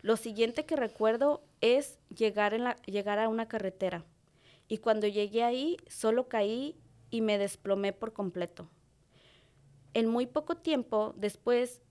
Lo 0.00 0.16
siguiente 0.16 0.64
que 0.64 0.76
recuerdo 0.76 1.44
es 1.60 1.98
llegar, 2.08 2.54
en 2.54 2.64
la, 2.64 2.76
llegar 2.86 3.18
a 3.18 3.28
una 3.28 3.48
carretera. 3.48 4.06
Y 4.66 4.78
cuando 4.78 5.06
llegué 5.06 5.44
ahí, 5.44 5.76
solo 5.88 6.26
caí 6.26 6.80
y 7.10 7.20
me 7.20 7.38
desplomé 7.38 7.92
por 7.92 8.12
completo. 8.12 8.70
En 9.94 10.08
muy 10.08 10.26
poco 10.26 10.56
tiempo 10.56 11.14
después, 11.16 11.82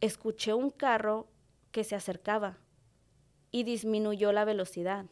escuché 0.00 0.54
un 0.54 0.70
carro 0.70 1.28
que 1.70 1.84
se 1.84 1.94
acercaba 1.94 2.58
y 3.50 3.62
disminuyó 3.62 4.32
la 4.32 4.44
velocidad. 4.44 5.06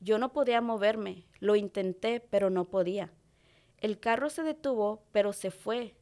Yo 0.00 0.18
no 0.18 0.32
podía 0.32 0.60
moverme, 0.60 1.26
lo 1.40 1.56
intenté, 1.56 2.20
pero 2.20 2.50
no 2.50 2.66
podía. 2.66 3.12
El 3.78 3.98
carro 3.98 4.30
se 4.30 4.42
detuvo, 4.42 5.02
pero 5.12 5.32
se 5.32 5.50
fue. 5.50 5.94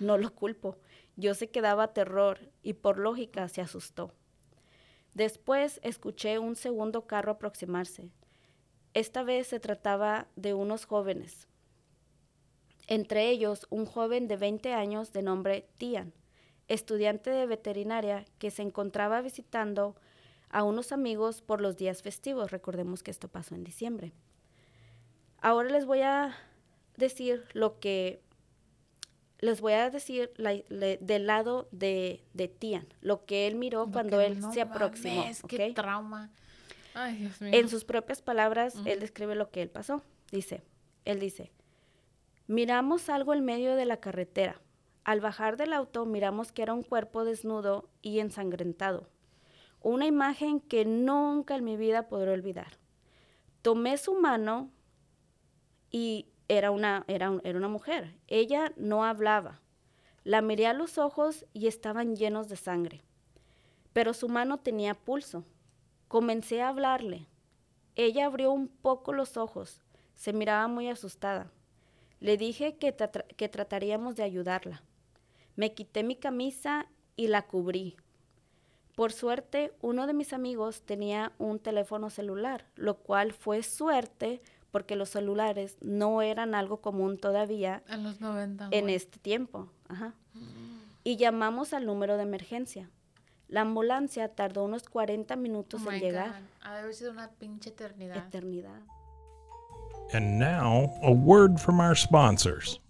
No 0.00 0.18
lo 0.18 0.34
culpo. 0.34 0.78
Yo 1.16 1.34
se 1.34 1.50
quedaba 1.50 1.92
terror 1.92 2.38
y 2.62 2.74
por 2.74 2.98
lógica 2.98 3.48
se 3.48 3.60
asustó. 3.60 4.12
Después 5.14 5.80
escuché 5.82 6.38
un 6.38 6.54
segundo 6.54 7.06
carro 7.06 7.32
aproximarse. 7.32 8.12
Esta 8.94 9.24
vez 9.24 9.48
se 9.48 9.58
trataba 9.58 10.28
de 10.36 10.54
unos 10.54 10.84
jóvenes. 10.84 11.47
Entre 12.88 13.28
ellos, 13.30 13.66
un 13.70 13.86
joven 13.86 14.26
de 14.28 14.36
20 14.36 14.72
años 14.72 15.12
de 15.12 15.22
nombre 15.22 15.68
Tian, 15.76 16.12
estudiante 16.66 17.30
de 17.30 17.46
veterinaria 17.46 18.24
que 18.38 18.50
se 18.50 18.62
encontraba 18.62 19.20
visitando 19.20 19.94
a 20.50 20.62
unos 20.64 20.90
amigos 20.92 21.40
por 21.42 21.60
los 21.60 21.76
días 21.76 22.02
festivos. 22.02 22.50
Recordemos 22.50 23.02
que 23.02 23.10
esto 23.10 23.28
pasó 23.28 23.54
en 23.54 23.62
diciembre. 23.64 24.12
Ahora 25.40 25.68
les 25.70 25.84
voy 25.86 26.00
a 26.00 26.34
decir 26.96 27.44
lo 27.52 27.78
que 27.78 28.20
les 29.40 29.60
voy 29.60 29.74
a 29.74 29.88
decir 29.88 30.32
la- 30.36 30.54
del 31.00 31.26
lado 31.26 31.68
de, 31.70 32.24
de 32.34 32.48
Tian, 32.48 32.88
lo 33.02 33.24
que 33.24 33.46
él 33.46 33.54
miró 33.54 33.88
cuando 33.92 34.20
él 34.20 34.40
no 34.40 34.52
se 34.52 34.60
aproximó. 34.62 35.20
mames, 35.20 35.42
qué 35.46 35.68
¿ok? 35.68 35.74
trauma. 35.76 36.30
Ay, 36.94 37.16
Dios 37.18 37.40
mío. 37.40 37.50
En 37.54 37.68
sus 37.68 37.84
propias 37.84 38.20
palabras, 38.20 38.74
él 38.84 38.98
describe 38.98 39.36
lo 39.36 39.50
que 39.50 39.62
él 39.62 39.70
pasó. 39.70 40.02
Dice, 40.32 40.62
él 41.04 41.20
dice, 41.20 41.52
miramos 42.48 43.10
algo 43.10 43.34
en 43.34 43.44
medio 43.44 43.76
de 43.76 43.84
la 43.84 43.98
carretera. 43.98 44.60
Al 45.04 45.20
bajar 45.20 45.56
del 45.56 45.72
auto 45.72 46.04
miramos 46.06 46.50
que 46.50 46.62
era 46.62 46.74
un 46.74 46.82
cuerpo 46.82 47.24
desnudo 47.24 47.88
y 48.02 48.18
ensangrentado. 48.18 49.08
Una 49.80 50.06
imagen 50.06 50.58
que 50.58 50.84
nunca 50.84 51.54
en 51.54 51.64
mi 51.64 51.76
vida 51.76 52.08
podré 52.08 52.32
olvidar. 52.32 52.78
Tomé 53.62 53.96
su 53.98 54.14
mano 54.14 54.70
y 55.90 56.26
era 56.48 56.70
una, 56.70 57.04
era, 57.06 57.38
era 57.44 57.58
una 57.58 57.68
mujer. 57.68 58.16
Ella 58.26 58.72
no 58.76 59.04
hablaba. 59.04 59.60
La 60.24 60.42
miré 60.42 60.66
a 60.66 60.72
los 60.72 60.98
ojos 60.98 61.46
y 61.52 61.66
estaban 61.66 62.16
llenos 62.16 62.48
de 62.48 62.56
sangre. 62.56 63.02
Pero 63.92 64.14
su 64.14 64.28
mano 64.28 64.58
tenía 64.58 64.94
pulso. 64.94 65.44
Comencé 66.08 66.62
a 66.62 66.68
hablarle. 66.68 67.28
Ella 67.94 68.26
abrió 68.26 68.52
un 68.52 68.68
poco 68.68 69.12
los 69.12 69.36
ojos. 69.36 69.82
Se 70.14 70.32
miraba 70.32 70.66
muy 70.66 70.88
asustada. 70.88 71.52
Le 72.20 72.36
dije 72.36 72.76
que, 72.76 72.96
tra- 72.96 73.26
que 73.36 73.48
trataríamos 73.48 74.16
de 74.16 74.22
ayudarla. 74.24 74.82
Me 75.56 75.72
quité 75.74 76.02
mi 76.02 76.16
camisa 76.16 76.86
y 77.16 77.28
la 77.28 77.42
cubrí. 77.46 77.96
Por 78.94 79.12
suerte, 79.12 79.72
uno 79.80 80.06
de 80.06 80.14
mis 80.14 80.32
amigos 80.32 80.82
tenía 80.82 81.32
un 81.38 81.60
teléfono 81.60 82.10
celular, 82.10 82.66
lo 82.74 82.96
cual 82.98 83.32
fue 83.32 83.62
suerte 83.62 84.40
porque 84.72 84.96
los 84.96 85.08
celulares 85.10 85.76
no 85.80 86.20
eran 86.20 86.54
algo 86.54 86.80
común 86.80 87.16
todavía 87.16 87.82
En 87.88 88.02
los 88.02 88.20
90. 88.20 88.68
en 88.72 88.90
este 88.90 89.18
tiempo. 89.18 89.70
Ajá. 89.88 90.14
Y 91.04 91.16
llamamos 91.16 91.72
al 91.72 91.86
número 91.86 92.16
de 92.16 92.24
emergencia. 92.24 92.90
La 93.48 93.62
ambulancia 93.62 94.28
tardó 94.34 94.64
unos 94.64 94.82
40 94.90 95.34
minutos 95.36 95.80
Oh 95.86 95.90
en 95.92 96.00
llegar. 96.00 96.28
God. 96.30 96.36
Ha 96.62 96.72
de 96.74 96.78
haber 96.80 96.94
sido 96.94 97.12
una 97.12 97.30
pinche 97.30 97.70
eternidad. 97.70 98.26
Eternidad. 98.26 98.80
And 100.12 100.38
now, 100.38 100.90
a 101.02 101.10
word 101.10 101.58
from 101.58 101.80
our 101.80 101.94
sponsors. 101.94 102.80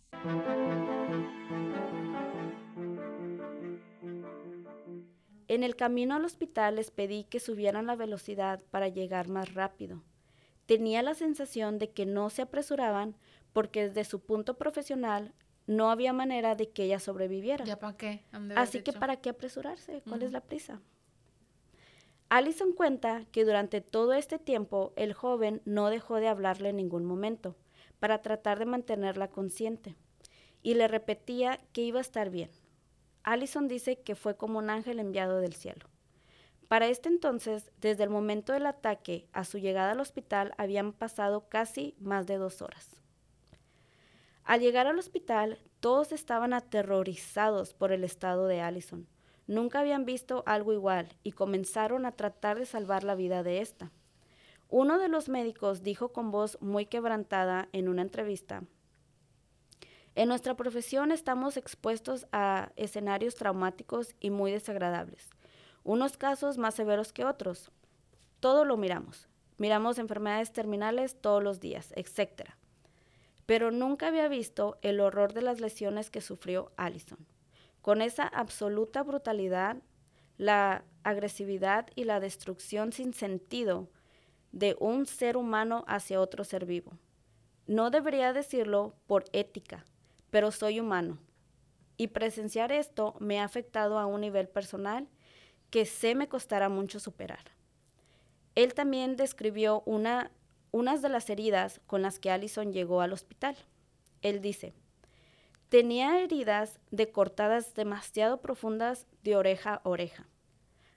En 5.48 5.64
el 5.64 5.74
camino 5.76 6.14
al 6.14 6.24
hospital 6.24 6.76
les 6.76 6.90
pedí 6.90 7.24
que 7.24 7.40
subieran 7.40 7.87
la 7.87 7.96
velocidad 7.96 8.61
para 8.70 8.88
llegar 8.88 9.28
más 9.28 9.54
rápido. 9.54 10.04
Tenía 10.66 11.02
la 11.02 11.14
sensación 11.14 11.78
de 11.78 11.90
que 11.90 12.07
no 12.07 12.31
se 12.31 12.42
apresuraban 12.42 13.16
porque 13.52 13.88
desde 13.88 14.04
su 14.04 14.20
punto 14.20 14.59
profesional 14.59 15.33
no 15.66 15.90
había 15.90 16.12
manera 16.12 16.54
de 16.54 16.68
que 16.68 16.85
ella 16.85 17.00
sobreviviera. 17.00 17.64
¿Ya 17.64 17.78
para 17.78 17.96
qué? 17.96 18.22
Así 18.54 18.78
que 18.83 18.92
dicho. 18.92 19.00
para 19.00 19.16
qué 19.16 19.31
apresurarse, 19.31 20.02
¿cuál 20.07 20.22
es 20.22 20.33
la 20.33 20.42
prisa? 20.42 20.81
Allison 22.30 22.72
cuenta 22.72 23.24
que 23.32 23.44
durante 23.44 23.80
todo 23.80 24.12
este 24.12 24.38
tiempo 24.38 24.92
el 24.96 25.14
joven 25.14 25.62
no 25.64 25.88
dejó 25.88 26.16
de 26.16 26.28
hablarle 26.28 26.68
en 26.68 26.76
ningún 26.76 27.06
momento 27.06 27.56
para 28.00 28.20
tratar 28.20 28.58
de 28.58 28.66
mantenerla 28.66 29.28
consciente 29.28 29.96
y 30.62 30.74
le 30.74 30.88
repetía 30.88 31.58
que 31.72 31.82
iba 31.82 31.98
a 31.98 32.02
estar 32.02 32.28
bien. 32.28 32.50
Allison 33.22 33.66
dice 33.66 34.00
que 34.00 34.14
fue 34.14 34.36
como 34.36 34.58
un 34.58 34.68
ángel 34.68 34.98
enviado 34.98 35.40
del 35.40 35.54
cielo. 35.54 35.86
Para 36.68 36.88
este 36.88 37.08
entonces, 37.08 37.70
desde 37.80 38.04
el 38.04 38.10
momento 38.10 38.52
del 38.52 38.66
ataque 38.66 39.26
a 39.32 39.44
su 39.44 39.58
llegada 39.58 39.92
al 39.92 40.00
hospital, 40.00 40.52
habían 40.58 40.92
pasado 40.92 41.48
casi 41.48 41.94
más 41.98 42.26
de 42.26 42.36
dos 42.36 42.60
horas. 42.60 42.94
Al 44.44 44.60
llegar 44.60 44.86
al 44.86 44.98
hospital, 44.98 45.58
todos 45.80 46.12
estaban 46.12 46.52
aterrorizados 46.52 47.72
por 47.72 47.90
el 47.90 48.04
estado 48.04 48.46
de 48.46 48.60
Allison. 48.60 49.06
Nunca 49.48 49.80
habían 49.80 50.04
visto 50.04 50.44
algo 50.46 50.72
igual 50.72 51.08
y 51.24 51.32
comenzaron 51.32 52.06
a 52.06 52.12
tratar 52.12 52.61
de 52.61 52.66
salvar 52.66 53.02
la 53.02 53.16
vida 53.16 53.42
de 53.42 53.61
esta. 53.61 53.90
Uno 54.68 54.98
de 55.00 55.08
los 55.08 55.28
médicos 55.28 55.82
dijo 55.82 56.12
con 56.12 56.30
voz 56.30 56.56
muy 56.61 56.87
quebrantada 56.87 57.68
en 57.72 57.88
una 57.88 58.02
entrevista, 58.02 58.62
en 60.18 60.26
nuestra 60.26 60.56
profesión 60.56 61.12
estamos 61.12 61.56
expuestos 61.56 62.26
a 62.32 62.72
escenarios 62.74 63.37
traumáticos 63.37 64.16
y 64.18 64.30
muy 64.30 64.50
desagradables, 64.50 65.30
unos 65.84 66.16
casos 66.16 66.58
más 66.58 66.74
severos 66.74 67.12
que 67.12 67.24
otros. 67.24 67.70
Todo 68.40 68.64
lo 68.64 68.76
miramos. 68.76 69.28
Miramos 69.58 69.96
enfermedades 69.96 70.52
terminales 70.52 71.20
todos 71.20 71.40
los 71.40 71.61
días, 71.61 71.92
etc. 71.94 72.50
Pero 73.46 73.70
nunca 73.70 74.08
había 74.08 74.26
visto 74.26 74.76
el 74.82 74.98
horror 74.98 75.34
de 75.34 75.42
las 75.42 75.61
lesiones 75.61 76.11
que 76.11 76.20
sufrió 76.20 76.72
Allison. 76.76 77.24
Con 77.88 78.03
esa 78.03 78.24
absoluta 78.27 79.03
brutalidad, 79.03 79.79
la 80.37 80.85
agresividad 81.05 81.87
y 81.94 82.05
la 82.05 82.20
destrucción 82.20 82.92
sin 82.92 83.14
sentido 83.14 83.88
de 84.53 84.77
un 84.79 85.07
ser 85.07 85.38
humano 85.38 85.87
hacia 85.88 86.20
otro 86.20 86.44
ser 86.44 86.66
vivo. 86.66 86.92
No 87.66 87.88
debería 87.88 88.35
decirlo 88.35 88.92
por 89.07 89.24
ética, 89.33 89.87
pero 90.29 90.51
soy 90.51 90.81
humano. 90.81 91.16
Y 91.96 92.09
presenciar 92.09 92.72
esto 92.72 93.14
me 93.20 93.40
ha 93.40 93.44
afectado 93.44 93.98
a 93.98 94.05
un 94.05 94.20
nivel 94.20 94.48
personal 94.48 95.09
que 95.70 95.87
sé 95.87 96.14
me 96.14 96.29
costará 96.29 96.68
mucho 96.68 97.01
superar. 97.01 97.53
Él 98.55 98.74
también 98.74 99.16
describió 99.16 99.83
una, 99.87 100.31
unas 100.72 101.01
de 101.01 101.09
las 101.09 101.31
heridas 101.31 101.81
con 101.87 102.03
las 102.03 102.18
que 102.18 102.31
Allison 102.31 102.70
llegó 102.70 103.01
al 103.01 103.14
hospital. 103.14 103.57
Él 104.20 104.42
dice, 104.42 104.74
tenía 105.68 106.20
heridas 106.20 106.81
de 106.90 107.11
cortadas 107.11 107.74
demasiado 107.74 108.40
profundas 108.40 109.07
de 109.22 109.37
oreja 109.37 109.74
a 109.74 109.88
oreja, 109.88 110.26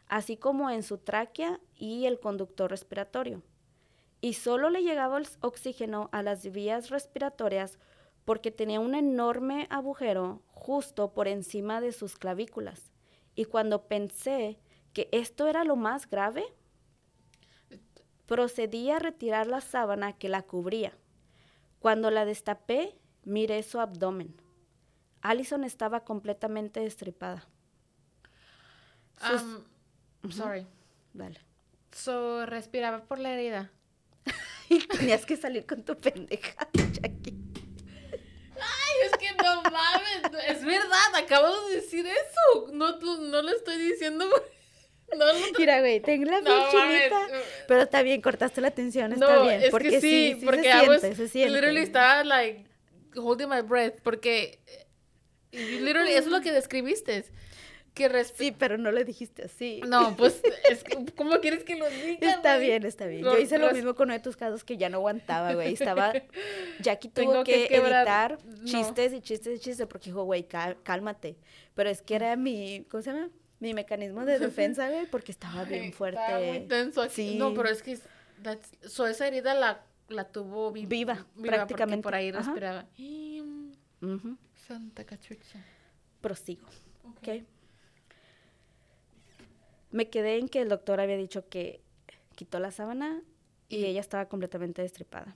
así 0.07 0.37
como 0.37 0.69
en 0.69 0.83
su 0.83 0.97
tráquea 0.97 1.59
y 1.75 2.05
el 2.05 2.19
conductor 2.19 2.69
respiratorio. 2.69 3.41
Y 4.21 4.33
solo 4.33 4.69
le 4.69 4.83
llegaba 4.83 5.17
el 5.17 5.27
oxígeno 5.41 6.09
a 6.11 6.23
las 6.23 6.49
vías 6.51 6.89
respiratorias 6.89 7.79
porque 8.23 8.51
tenía 8.51 8.79
un 8.79 8.93
enorme 8.95 9.67
agujero 9.69 10.41
justo 10.47 11.11
por 11.11 11.27
encima 11.27 11.81
de 11.81 11.91
sus 11.91 12.17
clavículas. 12.17 12.93
Y 13.35 13.45
cuando 13.45 13.87
pensé 13.87 14.59
que 14.93 15.09
esto 15.11 15.47
era 15.47 15.63
lo 15.63 15.75
más 15.75 16.07
grave, 16.07 16.45
procedí 18.27 18.91
a 18.91 18.99
retirar 18.99 19.47
la 19.47 19.59
sábana 19.59 20.13
que 20.13 20.29
la 20.29 20.43
cubría. 20.43 20.97
Cuando 21.79 22.11
la 22.11 22.25
destapé, 22.25 22.95
miré 23.23 23.63
su 23.63 23.79
abdomen. 23.79 24.35
Allison 25.21 25.63
estaba 25.63 26.03
completamente 26.03 26.79
destripada. 26.79 27.47
Um, 29.21 30.31
sorry. 30.31 30.65
Dale. 31.13 31.39
So, 31.91 32.45
respiraba 32.45 33.03
por 33.03 33.19
la 33.19 33.33
herida. 33.33 33.71
y 34.69 34.79
tenías 34.87 35.25
que 35.25 35.37
salir 35.37 35.65
con 35.65 35.83
tu 35.83 35.97
pendeja, 35.99 36.67
Jackie. 36.73 37.37
Ay, 38.55 38.95
es 39.05 39.17
que 39.17 39.31
no 39.43 39.61
mames. 39.63 40.47
Es 40.47 40.65
verdad, 40.65 41.15
acabo 41.17 41.67
de 41.67 41.75
decir 41.75 42.05
eso. 42.05 42.71
No, 42.71 42.97
no 42.99 43.41
lo 43.41 43.49
estoy 43.51 43.77
diciendo. 43.77 44.25
No, 45.17 45.25
no 45.25 45.33
Mira, 45.57 45.79
güey, 45.79 45.99
tengo 45.99 46.31
la 46.31 46.41
piel 46.41 46.55
chinita, 46.71 47.27
pero 47.67 47.81
está 47.81 48.01
bien, 48.01 48.21
cortaste 48.21 48.61
la 48.61 48.69
atención, 48.69 49.11
está 49.11 49.35
no, 49.35 49.43
bien. 49.43 49.61
Es 49.63 49.69
porque 49.69 49.89
que 49.89 50.01
sí, 50.01 50.37
sí, 50.39 50.45
porque 50.45 50.63
se 50.63 50.79
siente, 50.79 51.15
se 51.15 51.27
siente. 51.27 51.53
Literally 51.53 51.81
estaba, 51.81 52.23
like, 52.23 52.65
holding 53.15 53.49
my 53.49 53.61
breath, 53.61 53.99
porque, 54.03 54.59
literally, 55.51 56.11
eso 56.11 56.27
es 56.27 56.31
lo 56.31 56.41
que 56.41 56.51
describiste. 56.51 57.25
Que 57.93 58.23
sí, 58.23 58.55
pero 58.57 58.77
no 58.77 58.89
le 58.91 59.03
dijiste 59.03 59.43
así. 59.43 59.81
No, 59.85 60.15
pues, 60.15 60.41
es 60.69 60.81
que, 60.81 61.05
¿cómo 61.13 61.41
quieres 61.41 61.65
que 61.65 61.75
lo 61.75 61.89
diga, 61.89 62.31
Está 62.31 62.57
bien, 62.57 62.85
está 62.85 63.05
bien. 63.05 63.21
Yo 63.23 63.37
hice 63.37 63.57
lo 63.57 63.69
mismo 63.71 63.95
con 63.95 64.05
uno 64.05 64.13
de 64.13 64.21
tus 64.21 64.37
casos 64.37 64.63
que 64.63 64.77
ya 64.77 64.87
no 64.87 64.99
aguantaba, 64.99 65.53
güey. 65.53 65.73
Estaba, 65.73 66.13
Jackie 66.79 67.09
tuvo 67.09 67.43
que, 67.43 67.67
que 67.67 67.75
evitar 67.75 68.37
chistes 68.63 69.11
y 69.11 69.19
chistes 69.19 69.57
y 69.57 69.59
chistes 69.59 69.87
porque 69.87 70.05
dijo, 70.05 70.23
güey, 70.23 70.47
cálmate. 70.83 71.37
Pero 71.75 71.89
es 71.89 72.01
que 72.01 72.15
era 72.15 72.37
mi, 72.37 72.85
¿cómo 72.89 73.03
se 73.03 73.11
llama? 73.11 73.29
mi 73.61 73.75
mecanismo 73.75 74.25
de 74.25 74.39
defensa, 74.39 74.89
güey, 74.89 75.05
porque 75.05 75.31
estaba 75.31 75.63
bien 75.65 75.93
fuerte. 75.93 76.19
Estaba 76.19 76.43
muy 76.43 76.59
tenso 76.61 77.01
aquí. 77.01 77.35
No, 77.35 77.53
pero 77.53 77.69
es 77.69 77.81
que 77.83 77.97
so, 78.87 79.07
esa 79.07 79.27
herida 79.27 79.53
la, 79.53 79.85
la 80.09 80.25
tuvo 80.25 80.71
viva, 80.71 81.25
prácticamente. 81.41 82.03
por 82.03 82.15
ahí 82.15 82.31
respiraba. 82.31 82.87
Santa 84.71 85.03
cachucha. 85.03 85.59
Prosigo. 86.21 86.65
Okay. 87.17 87.45
Me 89.91 90.09
quedé 90.09 90.37
en 90.37 90.47
que 90.47 90.61
el 90.61 90.69
doctor 90.69 91.01
había 91.01 91.17
dicho 91.17 91.49
que 91.49 91.81
quitó 92.35 92.57
la 92.61 92.71
sábana 92.71 93.21
y, 93.67 93.83
ella 93.83 93.99
estaba 93.99 94.29
completamente 94.29 94.81
destripada. 94.81 95.35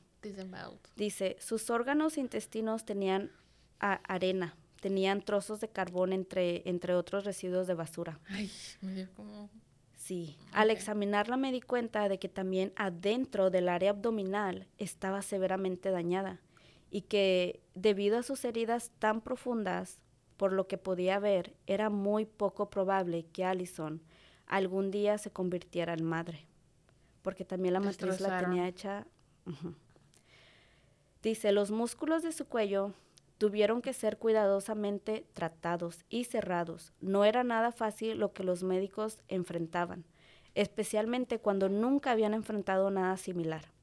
Dice, 0.95 1.35
sus 1.41 1.69
órganos 1.69 2.17
intestinos 2.17 2.85
tenían 2.85 3.29
arena 3.79 4.55
tenían 4.79 5.21
trozos 5.21 5.59
de 5.59 5.67
carbón 5.67 6.13
entre, 6.13 6.61
entre 6.69 6.93
otros 6.93 7.25
residuos 7.25 7.67
de 7.67 7.73
basura. 7.73 8.19
Ay, 8.29 8.49
me 8.81 8.93
dio 8.93 9.11
como... 9.15 9.49
Sí, 9.97 10.37
al 10.51 10.69
examinarla 10.69 11.35
me 11.35 11.51
di 11.51 11.59
cuenta 11.59 12.07
de 12.07 12.19
que 12.19 12.29
también 12.29 12.71
adentro 12.75 13.49
del 13.49 13.67
área 13.67 13.89
abdominal 13.89 14.67
estaba 14.77 15.23
severamente 15.23 15.89
dañada 15.89 16.39
y 16.89 17.01
que 17.01 17.61
debido 17.73 18.17
a 18.17 18.23
sus 18.23 18.45
heridas 18.45 18.91
tan 18.99 19.21
profundas, 19.21 19.99
por 20.37 20.51
lo 20.51 20.67
que 20.67 20.77
podía 20.77 21.19
ver, 21.19 21.55
era 21.65 21.89
muy 21.89 22.25
poco 22.25 22.69
probable 22.69 23.25
que 23.31 23.45
Allison 23.45 24.01
algún 24.47 24.91
día 24.91 25.17
se 25.17 25.31
convirtiera 25.31 25.93
en 25.93 26.03
madre, 26.03 26.47
porque 27.21 27.45
también 27.45 27.73
la 27.73 27.79
matriz 27.79 28.19
la 28.19 28.39
tenía 28.39 28.67
hecha... 28.67 29.07
Dice, 31.21 31.51
los 31.51 31.71
músculos 31.71 32.21
de 32.21 32.31
su 32.31 32.45
cuello 32.45 32.93
tuvieron 33.39 33.81
que 33.81 33.93
ser 33.93 34.17
cuidadosamente 34.17 35.25
tratados 35.33 36.05
y 36.09 36.25
cerrados. 36.25 36.93
No 37.01 37.25
era 37.25 37.43
nada 37.43 37.71
fácil 37.71 38.19
lo 38.19 38.31
que 38.31 38.43
los 38.43 38.63
médicos 38.63 39.23
enfrentaban, 39.27 40.05
especialmente 40.53 41.39
cuando 41.39 41.67
nunca 41.67 42.11
habían 42.11 42.35
enfrentado 42.35 42.91
nada 42.91 43.17
similar. 43.17 43.74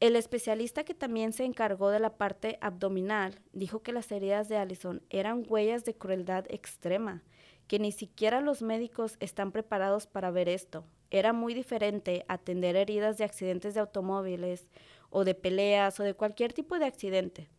El 0.00 0.16
especialista 0.16 0.82
que 0.82 0.94
también 0.94 1.34
se 1.34 1.44
encargó 1.44 1.90
de 1.90 2.00
la 2.00 2.16
parte 2.16 2.56
abdominal 2.62 3.38
dijo 3.52 3.82
que 3.82 3.92
las 3.92 4.10
heridas 4.10 4.48
de 4.48 4.56
Allison 4.56 5.02
eran 5.10 5.44
huellas 5.46 5.84
de 5.84 5.94
crueldad 5.94 6.46
extrema, 6.48 7.22
que 7.66 7.78
ni 7.78 7.92
siquiera 7.92 8.40
los 8.40 8.62
médicos 8.62 9.18
están 9.20 9.52
preparados 9.52 10.06
para 10.06 10.30
ver 10.30 10.48
esto. 10.48 10.86
Era 11.10 11.34
muy 11.34 11.52
diferente 11.52 12.24
atender 12.28 12.76
heridas 12.76 13.18
de 13.18 13.24
accidentes 13.24 13.74
de 13.74 13.80
automóviles 13.80 14.70
o 15.10 15.24
de 15.24 15.34
peleas 15.34 16.00
o 16.00 16.02
de 16.02 16.14
cualquier 16.14 16.54
tipo 16.54 16.78
de 16.78 16.86
accidente. 16.86 17.50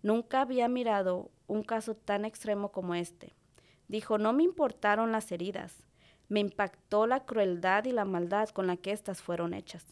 Nunca 0.00 0.40
había 0.40 0.68
mirado 0.68 1.30
un 1.46 1.62
caso 1.62 1.94
tan 1.94 2.24
extremo 2.24 2.72
como 2.72 2.94
este. 2.94 3.34
Dijo, 3.88 4.16
no 4.16 4.32
me 4.32 4.44
importaron 4.44 5.12
las 5.12 5.30
heridas, 5.30 5.84
me 6.30 6.40
impactó 6.40 7.06
la 7.06 7.26
crueldad 7.26 7.84
y 7.84 7.92
la 7.92 8.06
maldad 8.06 8.48
con 8.48 8.66
la 8.66 8.78
que 8.78 8.92
éstas 8.92 9.20
fueron 9.20 9.52
hechas. 9.52 9.84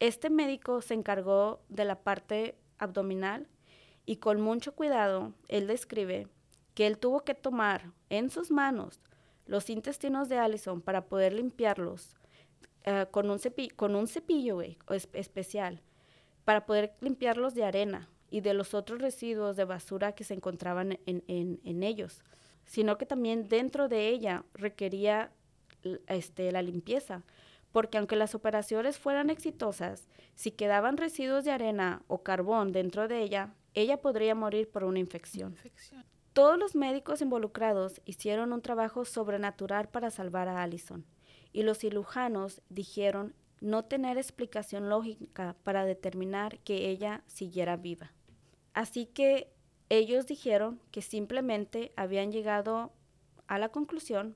Este 0.00 0.30
médico 0.30 0.80
se 0.80 0.94
encargó 0.94 1.60
de 1.68 1.84
la 1.84 2.00
parte 2.00 2.56
abdominal 2.78 3.48
y 4.06 4.16
con 4.16 4.40
mucho 4.40 4.74
cuidado 4.74 5.32
él 5.48 5.66
describe 5.66 6.28
que 6.74 6.86
él 6.86 6.98
tuvo 6.98 7.20
que 7.20 7.34
tomar 7.34 7.92
en 8.08 8.30
sus 8.30 8.50
manos 8.50 9.00
los 9.46 9.70
intestinos 9.70 10.28
de 10.28 10.38
Allison 10.38 10.80
para 10.80 11.06
poder 11.06 11.32
limpiarlos 11.32 12.16
eh, 12.84 13.06
con, 13.10 13.28
un 13.30 13.38
cepillo 14.08 14.60
especial, 15.12 15.82
para 16.44 16.64
poder 16.66 16.94
limpiarlos 17.00 17.54
de 17.54 17.64
arena, 17.64 18.08
y 18.30 18.40
de 18.40 18.54
los 18.54 18.74
otros 18.74 19.00
residuos 19.00 19.56
de 19.56 19.64
basura 19.64 20.12
que 20.12 20.24
se 20.24 20.34
encontraban 20.34 20.98
en, 21.06 21.82
ellos, 21.82 22.22
sino 22.64 22.98
que 22.98 23.06
también 23.06 23.48
dentro 23.48 23.88
de 23.88 24.08
ella 24.08 24.44
requería 24.54 25.32
este, 26.06 26.52
la 26.52 26.62
limpieza, 26.62 27.22
porque 27.78 27.96
aunque 27.96 28.16
las 28.16 28.34
operaciones 28.34 28.98
fueran 28.98 29.30
exitosas, 29.30 30.08
si 30.34 30.50
quedaban 30.50 30.96
residuos 30.96 31.44
de 31.44 31.52
arena 31.52 32.02
o 32.08 32.24
carbón 32.24 32.72
dentro 32.72 33.06
de 33.06 33.22
ella, 33.22 33.54
ella 33.72 34.00
podría 34.00 34.34
morir 34.34 34.68
por 34.68 34.82
una 34.82 34.98
infección. 34.98 35.52
infección. 35.52 36.04
Todos 36.32 36.58
los 36.58 36.74
médicos 36.74 37.22
involucrados 37.22 38.00
hicieron 38.04 38.52
un 38.52 38.62
trabajo 38.62 39.04
sobrenatural 39.04 39.88
para 39.90 40.10
salvar 40.10 40.48
a 40.48 40.60
Allison, 40.60 41.06
y 41.52 41.62
los 41.62 41.78
cirujanos 41.78 42.62
dijeron 42.68 43.32
no 43.60 43.84
tener 43.84 44.18
explicación 44.18 44.88
lógica 44.88 45.54
para 45.62 45.84
determinar 45.84 46.58
que 46.64 46.90
ella 46.90 47.22
siguiera 47.28 47.76
viva. 47.76 48.12
Así 48.74 49.06
que 49.06 49.52
ellos 49.88 50.26
dijeron 50.26 50.80
que 50.90 51.00
simplemente 51.00 51.92
habían 51.94 52.32
llegado 52.32 52.92
a 53.46 53.56
la 53.56 53.68
conclusión 53.68 54.34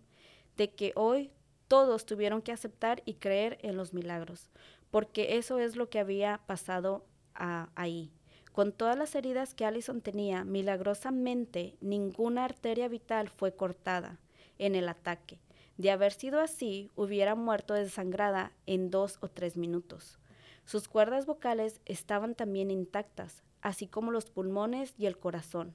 de 0.57 0.70
que 0.70 0.93
hoy 0.95 1.32
todos 1.73 2.05
tuvieron 2.05 2.43
que 2.43 2.53
aceptar 2.53 3.03
y 3.07 3.14
creer 3.14 3.57
en 3.62 3.79
los 3.79 3.95
milagros, 3.95 4.51
porque 4.91 5.39
eso 5.39 5.59
es 5.59 5.75
lo 5.75 5.89
que 5.89 6.01
había 6.01 6.43
pasado 6.45 7.07
ah, 7.35 7.70
ahí. 7.77 8.12
Con 8.53 8.73
todas 8.73 8.95
las 8.95 9.14
heridas 9.14 9.55
que 9.55 9.64
Allison 9.64 10.03
tenía, 10.03 10.45
milagrosamente 10.45 11.79
ninguna 11.81 12.45
arteria 12.45 12.89
vital 12.89 13.31
fue 13.31 13.57
cortada 13.57 14.18
en 14.59 14.75
el 14.75 14.87
ataque. 14.87 15.39
De 15.79 15.91
haber 15.91 16.12
sido 16.12 16.41
así, 16.41 16.91
hubiera 16.95 17.35
muerto 17.35 17.73
desangrada 17.73 18.53
en 18.66 18.91
dos 18.91 19.16
o 19.23 19.29
tres 19.29 19.57
minutos. 19.57 20.18
Sus 20.66 20.89
cuerdas 20.89 21.25
vocales 21.25 21.81
estaban 21.87 22.35
también 22.35 22.70
intactas, 22.70 23.45
así 23.62 23.87
como 23.87 24.11
los 24.11 24.29
pulmones 24.29 24.93
y 24.99 25.07
el 25.07 25.18
corazón. 25.18 25.75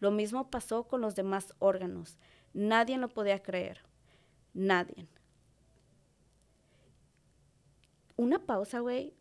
Lo 0.00 0.10
mismo 0.10 0.50
pasó 0.50 0.88
con 0.88 1.02
los 1.02 1.14
demás 1.14 1.54
órganos. 1.60 2.18
Nadie 2.52 2.98
lo 2.98 3.08
podía 3.08 3.44
creer. 3.44 3.82
Nadie. 4.52 5.06
Una 8.16 8.44
pausa, 8.44 8.80
güey. 8.80 9.14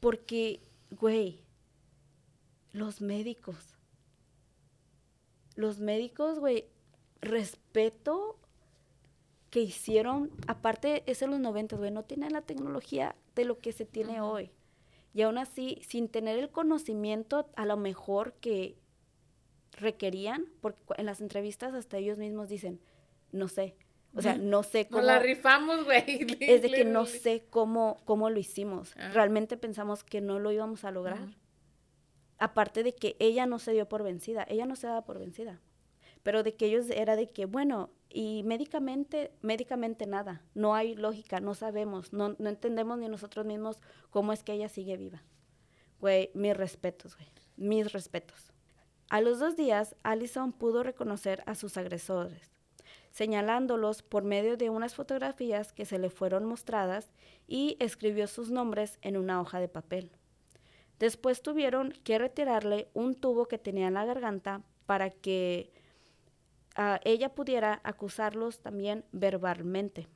Porque, 0.00 0.60
güey, 0.90 1.44
los 2.72 3.00
médicos. 3.00 3.76
Los 5.54 5.80
médicos, 5.80 6.38
güey, 6.38 6.66
respeto 7.20 8.38
que 9.50 9.60
hicieron, 9.60 10.30
aparte 10.46 11.02
es 11.06 11.22
en 11.22 11.30
los 11.30 11.40
90, 11.40 11.76
güey, 11.76 11.90
no 11.90 12.04
tienen 12.04 12.32
la 12.32 12.42
tecnología 12.42 13.16
de 13.34 13.44
lo 13.44 13.58
que 13.58 13.72
se 13.72 13.84
tiene 13.84 14.20
hoy. 14.20 14.50
Y 15.12 15.22
aún 15.22 15.38
así, 15.38 15.82
sin 15.86 16.08
tener 16.08 16.38
el 16.38 16.50
conocimiento 16.50 17.50
a 17.56 17.66
lo 17.66 17.76
mejor 17.76 18.34
que 18.34 18.78
requerían, 19.72 20.46
porque 20.60 20.80
en 20.96 21.06
las 21.06 21.20
entrevistas 21.20 21.74
hasta 21.74 21.98
ellos 21.98 22.18
mismos 22.18 22.48
dicen, 22.48 22.80
no 23.32 23.48
sé, 23.48 23.76
o 24.14 24.22
sea, 24.22 24.36
no 24.36 24.62
sé 24.62 24.86
cómo... 24.88 24.98
Nos 24.98 25.06
la 25.06 25.18
rifamos, 25.18 25.84
güey. 25.84 26.26
Es 26.40 26.62
de 26.62 26.70
que 26.70 26.84
no 26.84 27.06
sé 27.06 27.46
cómo, 27.48 28.00
cómo 28.04 28.28
lo 28.28 28.38
hicimos. 28.38 28.94
Realmente 29.12 29.56
pensamos 29.56 30.02
que 30.02 30.20
no 30.20 30.38
lo 30.38 30.50
íbamos 30.50 30.84
a 30.84 30.90
lograr. 30.90 31.28
Aparte 32.38 32.82
de 32.82 32.94
que 32.94 33.16
ella 33.18 33.46
no 33.46 33.58
se 33.58 33.72
dio 33.72 33.88
por 33.88 34.02
vencida, 34.02 34.46
ella 34.48 34.66
no 34.66 34.74
se 34.74 34.86
daba 34.86 35.04
por 35.04 35.18
vencida. 35.18 35.60
Pero 36.22 36.42
de 36.42 36.54
que 36.54 36.66
ellos 36.66 36.90
era 36.90 37.16
de 37.16 37.30
que, 37.30 37.46
bueno, 37.46 37.90
y 38.08 38.42
médicamente, 38.42 39.32
médicamente 39.40 40.06
nada, 40.06 40.42
no 40.54 40.74
hay 40.74 40.94
lógica, 40.94 41.40
no 41.40 41.54
sabemos, 41.54 42.12
no, 42.12 42.34
no 42.38 42.48
entendemos 42.48 42.98
ni 42.98 43.08
nosotros 43.08 43.46
mismos 43.46 43.80
cómo 44.10 44.32
es 44.32 44.42
que 44.42 44.52
ella 44.52 44.68
sigue 44.68 44.96
viva. 44.96 45.22
Güey, 46.00 46.30
mis 46.34 46.56
respetos, 46.56 47.16
güey, 47.16 47.28
mis 47.56 47.92
respetos. 47.92 48.52
A 49.08 49.20
los 49.20 49.38
dos 49.38 49.56
días, 49.56 49.96
Allison 50.02 50.52
pudo 50.52 50.82
reconocer 50.82 51.42
a 51.46 51.54
sus 51.54 51.76
agresores, 51.76 52.50
señalándolos 53.20 54.00
por 54.02 54.24
medio 54.24 54.56
de 54.56 54.70
unas 54.70 54.94
fotografías 54.94 55.74
que 55.74 55.84
se 55.84 55.98
le 55.98 56.08
fueron 56.08 56.46
mostradas 56.46 57.12
y 57.46 57.76
escribió 57.78 58.26
sus 58.26 58.50
nombres 58.50 58.98
en 59.02 59.18
una 59.18 59.42
hoja 59.42 59.60
de 59.60 59.68
papel. 59.68 60.10
Después 60.98 61.42
tuvieron 61.42 61.92
que 62.02 62.16
retirarle 62.16 62.88
un 62.94 63.14
tubo 63.14 63.44
que 63.44 63.58
tenía 63.58 63.88
en 63.88 63.92
la 63.92 64.06
garganta 64.06 64.62
para 64.86 65.10
que 65.10 65.70
ella 67.04 67.34
pudiera 67.34 67.82
acusarlos 67.84 68.60
también 68.60 69.04
verbalmente. 69.12 70.08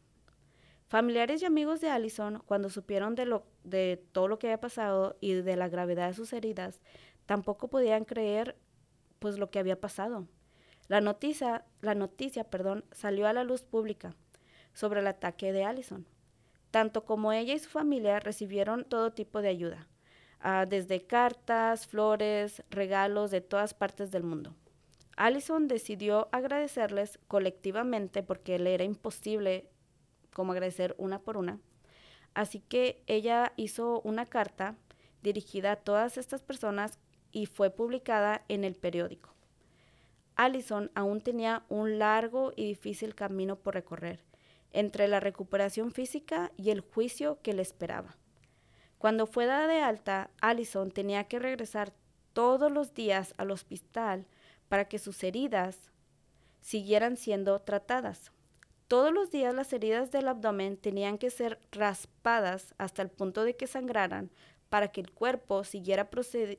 Familiares 0.87 1.43
y 1.43 1.45
amigos 1.45 1.83
de 1.83 1.91
Allison, 1.91 2.43
cuando 2.47 2.71
supieron 2.71 3.15
de, 3.17 3.27
lo, 3.27 3.45
de 3.65 4.03
todo 4.13 4.29
lo 4.29 4.39
que 4.39 4.47
había 4.47 4.63
pasado 4.63 5.19
y 5.21 5.35
de 5.35 5.57
la 5.57 5.69
gravedad 5.69 6.09
de 6.09 6.15
sus 6.15 6.33
heridas, 6.33 6.81
tampoco 7.27 7.69
podían 7.69 8.07
creer 8.07 8.57
pues 9.19 9.39
lo 9.39 9.51
que 9.51 9.59
había 9.59 9.79
pasado. 9.79 10.27
La 10.89 11.01
noticia, 11.01 11.64
la 11.80 11.95
noticia 11.95 12.45
perdón, 12.45 12.85
salió 12.93 13.26
a 13.26 13.32
la 13.32 13.45
luz 13.45 13.62
pública 13.62 14.14
sobre 14.74 15.01
el 15.01 15.07
ataque 15.07 15.53
de 15.53 15.64
Allison. 15.64 16.07
Tanto 16.70 17.05
como 17.05 17.32
ella 17.32 17.55
y 17.55 17.59
su 17.59 17.70
familia 17.70 18.20
recibieron 18.20 18.85
todo 18.85 19.12
tipo 19.12 19.41
de 19.41 19.49
ayuda, 19.49 19.89
ah, 20.41 20.66
desde 20.68 21.07
cartas, 21.07 21.87
flores, 21.87 22.62
regalos 22.68 23.30
de 23.30 23.41
todas 23.41 23.72
partes 23.72 24.11
del 24.11 24.24
mundo. 24.24 24.55
Allison 25.16 25.68
decidió 25.68 26.28
agradecerles 26.32 27.18
colectivamente 27.28 28.22
porque 28.22 28.59
le 28.59 28.74
era 28.74 28.85
imposible 28.85 29.70
como 30.32 30.53
agradecer 30.53 30.95
una 30.99 31.20
por 31.20 31.37
una. 31.37 31.61
Así 32.35 32.61
que 32.61 33.03
ella 33.07 33.53
hizo 33.57 34.01
una 34.03 34.26
carta 34.26 34.76
dirigida 35.22 35.72
a 35.72 35.76
todas 35.76 36.18
estas 36.18 36.43
personas 36.43 36.99
y 37.30 37.47
fue 37.47 37.70
publicada 37.70 38.45
en 38.49 38.64
el 38.64 38.74
periódico. 38.74 39.34
Allison 40.37 40.91
aún 40.95 41.20
tenía 41.20 41.64
un 41.68 41.99
largo 41.99 42.53
y 42.57 42.66
difícil 42.66 43.14
camino 43.14 43.57
por 43.57 43.74
recorrer 43.74 44.20
entre 44.74 45.07
la 45.07 45.20
recuperación 45.20 45.93
física 45.93 46.51
y 46.57 46.70
el 46.70 46.80
juicio 46.80 47.39
que 47.43 47.55
le 47.55 47.62
esperaba. 47.62 48.16
Cuando 48.99 49.26
fue 49.26 49.47
dada 49.47 49.68
de 49.68 49.80
alta, 49.80 50.30
Allison 50.41 50.91
tenía 50.91 51.24
que 51.24 51.39
regresar 51.39 51.93
todos 52.32 52.72
los 52.72 52.93
días 52.93 53.35
al 53.37 53.53
hospital 53.53 54.26
para 54.68 54.89
que 54.89 54.99
sus 54.99 55.22
heridas 55.22 55.93
siguieran 56.61 57.16
siendo 57.16 57.61
tratadas. 57.61 58.32
Todos 58.89 59.12
los 59.12 59.30
días 59.30 59.55
las 59.55 59.72
heridas 59.72 60.11
del 60.11 60.26
abdomen 60.26 60.76
tenían 60.76 61.18
que 61.18 61.30
ser 61.30 61.61
raspadas 61.70 62.74
hasta 62.76 63.03
el 63.03 63.11
punto 63.11 63.45
de 63.45 63.57
que 63.57 63.68
sangraran 63.68 64.30
para 64.70 64.89
que 64.89 65.01
el 65.01 65.12
cuerpo 65.12 65.62
siguiera 65.62 66.11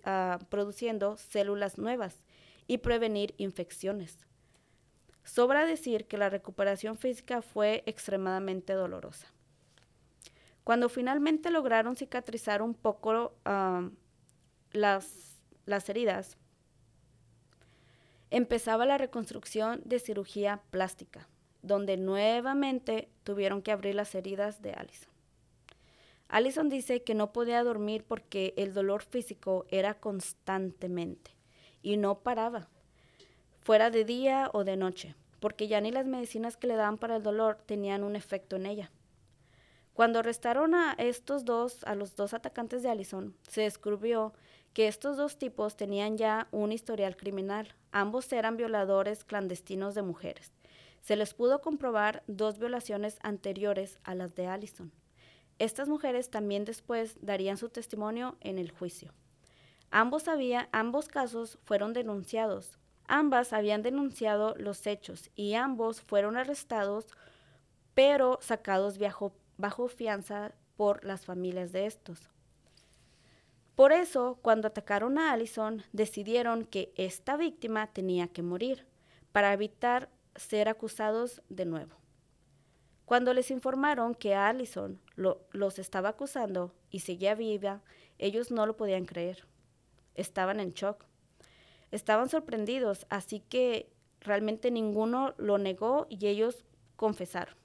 ah, 0.06 0.40
produciendo 0.50 1.18
células 1.18 1.78
nuevas 1.78 2.25
y 2.68 2.80
prevenir 2.80 3.34
infecciones. 3.38 4.26
Sobra 5.24 5.66
decir 5.66 6.06
que 6.06 6.18
la 6.18 6.30
recuperación 6.30 6.98
física 6.98 7.42
fue 7.42 7.84
extremadamente 7.86 8.74
dolorosa. 8.74 9.28
Cuando 10.64 10.90
finalmente 10.90 11.52
lograron 11.52 11.96
cicatrizar 11.96 12.62
un 12.62 12.74
poco 12.74 13.36
ah, 13.46 13.90
las, 14.72 15.44
las 15.66 15.90
heridas, 15.90 16.38
empezaba 18.32 18.86
la 18.86 18.98
reconstrucción 18.98 19.82
de 19.86 20.00
cirugía 20.00 20.62
plástica, 20.72 21.28
donde 21.62 21.98
nuevamente 21.98 23.10
tuvieron 23.24 23.62
que 23.62 23.72
abrir 23.72 23.96
las 23.96 24.14
heridas 24.16 24.62
de 24.62 24.74
Allison. 24.74 25.14
Allison 26.28 26.70
dice 26.70 27.04
que 27.04 27.14
no 27.14 27.32
podía 27.32 27.64
dormir 27.64 28.04
porque 28.04 28.56
el 28.58 28.74
dolor 28.74 29.04
físico 29.04 29.66
era 29.70 30.00
constantemente 30.00 31.35
y 31.86 31.98
no 31.98 32.20
paraba, 32.20 32.68
fuera 33.60 33.92
de 33.92 34.06
día 34.06 34.50
o 34.54 34.64
de 34.64 34.76
noche, 34.76 35.14
porque 35.40 35.68
ya 35.68 35.80
ni 35.82 35.92
las 35.92 36.08
medicinas 36.08 36.58
que 36.58 36.66
le 36.66 36.76
daban 36.76 36.98
para 36.98 37.18
el 37.18 37.24
dolor 37.24 37.60
tenían 37.64 38.04
un 38.04 38.16
efecto 38.16 38.56
en 38.56 38.66
ella. 38.66 38.92
Cuando 39.94 40.20
arrestaron 40.20 40.74
a 40.74 40.94
estos 40.98 41.46
dos, 41.46 41.84
a 41.84 41.94
los 41.94 42.16
dos 42.16 42.34
atacantes 42.34 42.82
de 42.82 42.90
Allison, 42.90 43.36
se 43.48 43.62
descubrió 43.62 44.34
que 44.74 44.88
estos 44.88 45.16
dos 45.16 45.38
tipos 45.38 45.78
tenían 45.78 46.18
ya 46.18 46.48
un 46.52 46.72
historial 46.72 47.16
criminal. 47.16 47.76
Ambos 47.92 48.34
eran 48.34 48.58
violadores 48.58 49.24
clandestinos 49.24 49.94
de 49.94 50.02
mujeres. 50.02 50.54
Se 51.02 51.16
les 51.16 51.36
pudo 51.36 51.62
comprobar 51.62 52.24
dos 52.26 52.58
violaciones 52.58 53.20
anteriores 53.22 54.00
a 54.04 54.16
las 54.16 54.34
de 54.34 54.48
Allison. 54.48 54.92
Estas 55.60 55.88
mujeres 55.88 56.32
también 56.32 56.66
después 56.66 57.16
darían 57.22 57.58
su 57.58 57.70
testimonio 57.70 58.38
en 58.42 58.58
el 58.58 58.72
juicio. 58.72 59.14
Ambos, 59.92 60.26
ambos 60.72 61.08
casos 61.08 61.58
fueron 61.66 61.94
denunciados. 61.94 62.78
Ambas 63.08 63.54
habían 63.54 63.82
denunciado 63.82 64.56
los 64.58 64.88
hechos 64.88 65.30
y 65.36 65.54
ambos 65.54 66.02
fueron 66.02 66.38
arrestados, 66.38 67.08
pero 67.94 68.40
sacados 68.42 68.98
bajo, 68.98 69.34
bajo 69.58 69.88
fianza 69.88 70.54
por 70.76 71.06
las 71.06 71.26
familias 71.26 71.72
de 71.72 71.86
estos. 71.86 72.30
Por 73.76 73.92
eso, 73.92 74.40
cuando 74.42 74.70
atacaron 74.70 75.18
a 75.18 75.32
Allison, 75.32 75.84
decidieron 75.92 76.66
que 76.66 76.94
esta 76.96 77.36
víctima 77.36 77.88
tenía 77.88 78.28
que 78.28 78.42
morir 78.42 78.88
para 79.32 79.52
evitar 79.52 80.10
ser 80.36 80.70
acusados 80.70 81.42
de 81.50 81.66
nuevo. 81.66 81.96
Cuando 83.06 83.34
les 83.34 83.52
informaron 83.52 84.16
que 84.16 84.34
Allison 84.34 85.00
los 85.16 85.78
estaba 85.78 86.10
acusando 86.10 86.74
y 86.90 87.02
seguía 87.02 87.36
viva, 87.36 87.84
ellos 88.18 88.50
no 88.50 88.66
lo 88.66 88.78
podían 88.78 89.06
creer. 89.06 89.46
Estaban 90.16 90.60
en 90.60 90.74
shock. 90.74 91.06
Estaban 91.92 92.30
sorprendidos, 92.30 93.06
así 93.10 93.40
que 93.40 93.92
realmente 94.20 94.72
ninguno 94.72 95.34
lo 95.38 95.58
negó 95.58 96.08
y 96.10 96.26
ellos 96.28 96.66
confesaron. 96.96 97.56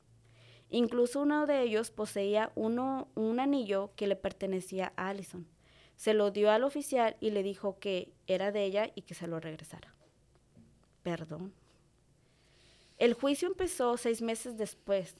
Incluso 0.69 1.23
uno 1.23 1.47
de 1.47 1.63
ellos 1.63 1.91
poseía 1.91 2.53
uno, 2.55 3.09
un 3.17 3.41
anillo 3.41 3.91
que 3.97 4.07
le 4.07 4.15
pertenecía 4.15 4.93
a 4.97 5.09
Allison. 5.09 5.49
Se 5.97 6.15
lo 6.15 6.31
dio 6.31 6.51
al 6.51 6.63
oficial 6.63 7.17
y 7.21 7.31
le 7.31 7.43
dijo 7.43 7.79
que 7.79 8.13
era 8.27 8.53
de 8.53 8.65
ella 8.65 8.91
y 8.95 9.03
que 9.03 9.15
se 9.15 9.27
lo 9.27 9.41
regresara. 9.41 9.95
Perdón. 11.03 11.53
El 12.99 13.15
juicio 13.15 13.49
empezó 13.49 13.97
seis 13.97 14.23
meses 14.23 14.57
después. 14.57 15.17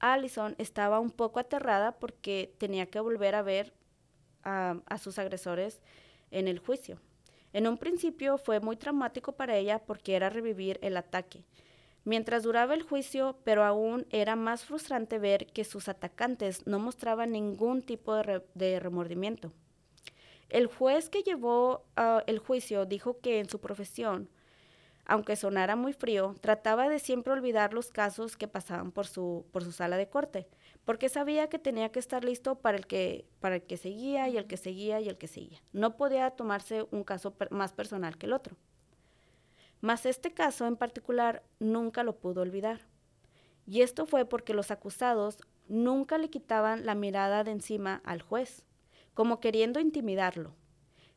Allison 0.00 0.54
estaba 0.58 1.00
un 1.00 1.10
poco 1.10 1.40
aterrada 1.40 1.98
porque 1.98 2.54
tenía 2.58 2.86
que 2.86 3.00
volver 3.00 3.34
a 3.34 3.42
ver 3.42 3.72
a, 4.42 4.80
a 4.86 4.98
sus 4.98 5.18
agresores 5.18 5.82
en 6.30 6.48
el 6.48 6.58
juicio. 6.58 7.00
En 7.52 7.66
un 7.66 7.78
principio 7.78 8.38
fue 8.38 8.60
muy 8.60 8.76
traumático 8.76 9.32
para 9.32 9.56
ella 9.56 9.80
porque 9.80 10.14
era 10.14 10.30
revivir 10.30 10.78
el 10.82 10.96
ataque, 10.96 11.44
Mientras 12.04 12.42
duraba 12.42 12.74
el 12.74 12.82
juicio, 12.82 13.36
pero 13.44 13.62
aún 13.62 14.06
era 14.10 14.34
más 14.34 14.64
frustrante 14.64 15.18
ver 15.18 15.46
que 15.46 15.64
sus 15.64 15.88
atacantes 15.88 16.66
no 16.66 16.78
mostraban 16.78 17.32
ningún 17.32 17.82
tipo 17.82 18.14
de, 18.14 18.22
re- 18.22 18.46
de 18.54 18.80
remordimiento. 18.80 19.52
El 20.48 20.66
juez 20.66 21.10
que 21.10 21.22
llevó 21.22 21.84
ah, 21.96 22.24
el 22.26 22.38
juicio 22.38 22.86
dijo 22.86 23.18
que 23.20 23.38
en 23.38 23.48
su 23.50 23.60
profesión, 23.60 24.30
aunque 25.04 25.36
sonara 25.36 25.76
muy 25.76 25.92
frío, 25.92 26.34
trataba 26.40 26.88
de 26.88 26.98
siempre 26.98 27.32
olvidar 27.34 27.74
los 27.74 27.90
casos 27.90 28.36
que 28.36 28.48
pasaban 28.48 28.92
por 28.92 29.06
su, 29.06 29.44
por 29.52 29.62
su 29.62 29.70
sala 29.72 29.96
de 29.98 30.08
corte, 30.08 30.48
porque 30.84 31.08
sabía 31.08 31.48
que 31.48 31.58
tenía 31.58 31.92
que 31.92 31.98
estar 31.98 32.24
listo 32.24 32.56
para 32.56 32.76
el 32.76 32.86
que, 32.86 33.26
para 33.40 33.56
el 33.56 33.62
que 33.62 33.76
seguía 33.76 34.28
y 34.28 34.36
el 34.36 34.46
que 34.46 34.56
seguía 34.56 35.00
y 35.00 35.08
el 35.08 35.18
que 35.18 35.28
seguía. 35.28 35.62
No 35.72 35.96
podía 35.96 36.30
tomarse 36.30 36.86
un 36.90 37.04
caso 37.04 37.34
per- 37.34 37.50
más 37.52 37.72
personal 37.72 38.16
que 38.18 38.26
el 38.26 38.32
otro. 38.32 38.56
Mas 39.80 40.04
este 40.06 40.32
caso 40.34 40.66
en 40.66 40.76
particular 40.76 41.42
nunca 41.58 42.02
lo 42.02 42.18
pudo 42.18 42.42
olvidar. 42.42 42.80
Y 43.66 43.82
esto 43.82 44.04
fue 44.06 44.24
porque 44.24 44.52
los 44.54 44.70
acusados 44.70 45.38
nunca 45.68 46.18
le 46.18 46.28
quitaban 46.30 46.84
la 46.86 46.94
mirada 46.94 47.44
de 47.44 47.52
encima 47.52 48.02
al 48.04 48.20
juez, 48.20 48.64
como 49.14 49.40
queriendo 49.40 49.80
intimidarlo. 49.80 50.54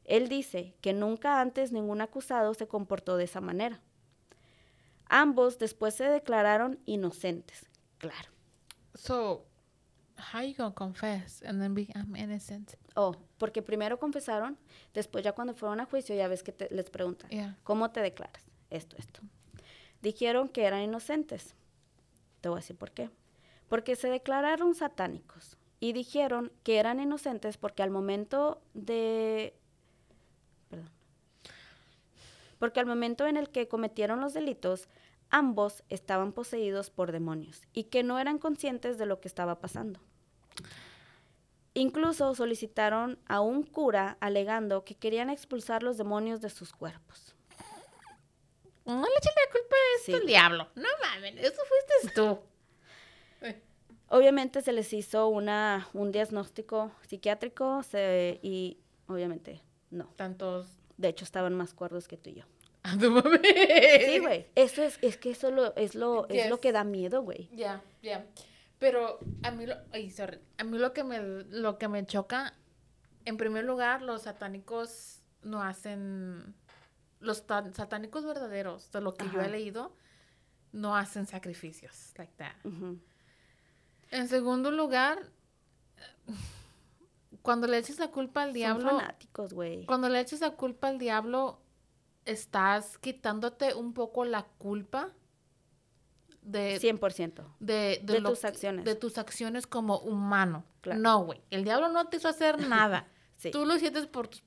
Él 0.06 0.28
dice 0.28 0.76
que 0.82 0.94
nunca 0.94 1.42
antes 1.42 1.72
ningún 1.72 2.02
acusado 2.02 2.54
se 2.54 2.68
comportó 2.68 3.18
de 3.18 3.24
esa 3.24 3.42
manera. 3.42 3.82
Ambos 5.08 5.58
después 5.60 5.96
se 5.96 6.06
declararon 6.06 6.80
inocentes, 6.86 7.70
claro. 7.98 8.30
So, 8.96 9.46
how 10.34 10.42
you 10.42 10.54
gonna 10.56 10.74
confess 10.74 11.42
and 11.44 11.60
then 11.60 11.74
be 11.74 11.88
I'm 11.96 12.16
innocent? 12.16 12.76
Oh, 12.96 13.16
porque 13.38 13.62
primero 13.62 13.98
confesaron, 14.00 14.58
después 14.94 15.24
ya 15.24 15.34
cuando 15.34 15.54
fueron 15.54 15.80
a 15.80 15.86
juicio 15.86 16.16
ya 16.16 16.28
ves 16.28 16.44
que 16.44 16.52
te- 16.52 16.70
les 16.74 16.90
preguntan, 16.90 17.30
Yeah. 17.30 17.58
¿cómo 17.64 17.92
te 17.92 18.02
declaras? 18.02 18.44
Esto, 18.70 18.96
esto. 18.98 19.22
Dijeron 20.02 20.50
que 20.50 20.66
eran 20.66 20.82
inocentes. 20.82 21.56
Te 22.42 22.50
voy 22.50 22.58
a 22.58 22.62
decir 22.62 22.76
por 22.76 22.92
qué. 22.92 23.10
Porque 23.70 23.96
se 23.96 24.10
declararon 24.10 24.76
satánicos 24.76 25.58
y 25.80 25.94
dijeron 25.94 26.52
que 26.64 26.78
eran 26.78 27.00
inocentes 27.00 27.58
porque 27.58 27.84
al 27.84 27.90
momento 27.90 28.62
de... 28.74 29.54
Perdón. 30.70 30.90
Porque 32.60 32.80
al 32.80 32.86
momento 32.86 33.26
en 33.28 33.38
el 33.38 33.50
que 33.50 33.68
cometieron 33.68 34.22
los 34.22 34.34
delitos, 34.34 34.88
ambos 35.30 35.84
estaban 35.90 36.32
poseídos 36.34 36.90
por 36.90 37.12
demonios 37.12 37.62
y 37.74 37.86
que 37.86 38.04
no 38.04 38.20
eran 38.20 38.38
conscientes 38.40 38.98
de 38.98 39.06
lo 39.06 39.20
que 39.20 39.28
estaba 39.28 39.60
pasando. 39.60 40.00
Incluso 41.76 42.36
solicitaron 42.36 43.18
a 43.28 43.42
un 43.42 43.64
cura 43.64 44.18
alegando 44.20 44.84
que 44.86 44.96
querían 44.96 45.30
expulsar 45.30 45.82
los 45.84 45.98
demonios 45.98 46.40
de 46.42 46.50
sus 46.50 46.72
cuerpos. 46.74 47.36
No 48.86 49.02
le 49.02 49.08
echen 49.18 49.34
la 49.46 49.52
culpa 49.52 49.76
a 49.76 50.00
esto 50.00 50.20
Sí. 50.20 50.28
diablo. 50.28 50.68
No 50.76 50.90
mames, 51.02 51.36
eso 51.38 51.62
fuiste 51.66 52.14
tú. 52.16 52.40
Obviamente 54.10 54.62
se 54.62 54.72
les 54.74 54.92
hizo 54.94 55.28
una, 55.30 55.88
un 55.94 56.12
diagnóstico 56.12 56.92
psiquiátrico 57.08 57.82
se- 57.84 58.40
y 58.44 58.78
obviamente 59.08 59.62
no. 59.90 60.06
Tantos. 60.16 60.68
De 60.98 61.08
hecho 61.08 61.26
estaban 61.26 61.56
más 61.56 61.74
cuerdos 61.74 62.08
que 62.08 62.18
tú 62.18 62.30
y 62.30 62.34
yo. 62.36 62.44
Ah. 62.86 62.98
Sí, 64.06 64.20
güey. 64.20 64.46
Eso 64.56 64.84
es, 64.84 65.00
es 65.02 65.16
que 65.18 65.32
eso 65.32 65.50
lo, 65.52 65.74
es, 65.78 65.96
lo, 65.96 66.28
es 66.28 66.50
lo 66.50 66.60
que 66.60 66.74
da 66.74 66.84
miedo, 66.84 67.22
güey. 67.24 67.50
Ya, 67.54 67.82
ya. 68.02 68.26
Pero 68.80 69.20
a 69.44 69.52
mí 69.52 69.66
lo, 69.66 69.76
ay, 69.92 70.10
sorry. 70.10 70.40
A 70.58 70.64
mí 70.64 70.78
lo 70.78 70.94
que 70.94 71.04
me 71.04 71.20
lo 71.20 71.78
que 71.78 71.88
me 71.88 72.06
choca, 72.06 72.54
en 73.26 73.38
primer 73.38 73.64
lugar, 73.66 74.02
los 74.02 74.24
satánicos 74.24 75.22
no 75.42 75.64
hacen 75.64 76.56
los 77.20 77.38
satánicos 77.38 78.26
verdaderos, 78.26 78.92
de 78.92 79.00
lo 79.02 79.14
que 79.14 79.26
yo 79.32 79.42
he 79.42 79.50
leído, 79.50 79.96
no 80.74 80.96
hacen 80.98 81.26
sacrificios 81.26 82.12
like 82.18 82.34
that. 82.36 82.54
En 84.12 84.28
segundo 84.28 84.72
lugar, 84.72 85.32
cuando 87.42 87.68
le 87.68 87.78
eches 87.78 88.00
la 88.00 88.10
culpa 88.10 88.42
al 88.44 88.50
Son 88.50 88.54
diablo, 88.54 88.90
fanáticos, 89.00 89.54
güey. 89.54 89.86
cuando 89.86 90.10
le 90.10 90.20
eches 90.20 90.42
la 90.42 90.52
culpa 90.52 90.90
al 90.90 90.98
diablo, 91.00 91.62
estás 92.26 92.98
quitándote 92.98 93.74
un 93.74 93.94
poco 93.94 94.26
la 94.26 94.44
culpa 94.44 95.10
de 96.44 96.80
100%. 96.80 97.44
de, 97.60 98.00
De 98.04 98.20
lo 98.20 98.30
tus 98.30 98.46
acciones. 98.46 98.86
De 98.86 98.96
tus 98.96 99.18
acciones 99.18 99.68
como 99.68 100.00
humano. 100.00 100.64
Claro. 100.82 101.00
No, 101.00 101.26
güey. 101.26 101.42
El 101.50 101.64
diablo 101.64 101.90
no 101.90 102.08
te 102.08 102.18
hizo 102.18 102.28
hacer 102.28 102.58
nada. 102.68 103.08
Sí. 103.38 103.52
Tú 103.52 103.66
lo 103.66 103.78
sientes 103.78 104.08
por 104.08 104.28
tu, 104.28 104.40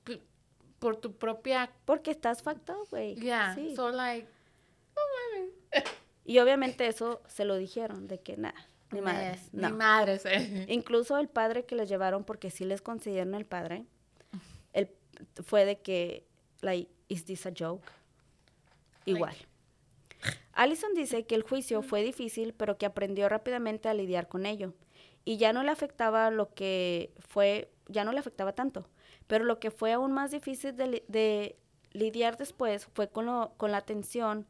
por 0.79 0.95
tu 0.97 1.15
propia... 1.17 1.71
Porque 1.85 2.11
estás 2.11 2.41
factado, 2.41 2.85
güey. 2.89 3.15
Yeah. 3.15 3.55
Sí. 3.55 3.75
So, 3.75 3.89
like... 3.91 4.27
Y 6.25 6.39
obviamente 6.39 6.87
eso 6.87 7.21
se 7.27 7.45
lo 7.45 7.55
dijeron, 7.55 8.07
de 8.07 8.19
que 8.19 8.35
nada, 8.35 8.67
ni 8.91 8.99
eh, 8.99 9.01
madres, 9.01 9.49
Ni 9.53 9.61
no. 9.61 9.69
madres, 9.69 10.25
eh. 10.25 10.65
Incluso 10.67 11.17
el 11.17 11.29
padre 11.29 11.65
que 11.65 11.75
les 11.75 11.87
llevaron, 11.87 12.25
porque 12.25 12.51
sí 12.51 12.65
les 12.65 12.81
consideraron 12.81 13.33
el 13.35 13.45
padre, 13.45 13.85
el, 14.73 14.89
fue 15.45 15.63
de 15.63 15.79
que, 15.79 16.27
like, 16.59 16.91
is 17.07 17.23
this 17.23 17.45
a 17.45 17.53
joke? 17.57 17.89
Igual. 19.05 19.35
Allison 20.57 20.93
dice 20.95 21.25
que 21.25 21.35
el 21.35 21.43
juicio 21.43 21.81
fue 21.83 22.01
difícil, 22.03 22.53
pero 22.53 22.77
que 22.77 22.85
aprendió 22.87 23.29
rápidamente 23.29 23.89
a 23.89 23.93
lidiar 23.93 24.27
con 24.27 24.45
ello. 24.45 24.73
Y 25.23 25.37
ya 25.37 25.53
no 25.53 25.61
le 25.63 25.71
afectaba 25.71 26.31
lo 26.31 26.53
que 26.53 27.13
fue, 27.19 27.69
ya 27.87 28.03
no 28.03 28.11
le 28.11 28.19
afectaba 28.19 28.53
tanto. 28.53 28.87
Pero 29.27 29.43
lo 29.45 29.59
que 29.59 29.71
fue 29.71 29.93
aún 29.93 30.13
más 30.13 30.31
difícil 30.31 30.75
de, 30.75 30.87
li- 30.87 31.03
de 31.07 31.57
lidiar 31.91 32.37
después 32.37 32.85
fue 32.93 33.09
con, 33.09 33.25
lo- 33.27 33.53
con 33.57 33.71
la 33.71 33.77
atención 33.77 34.47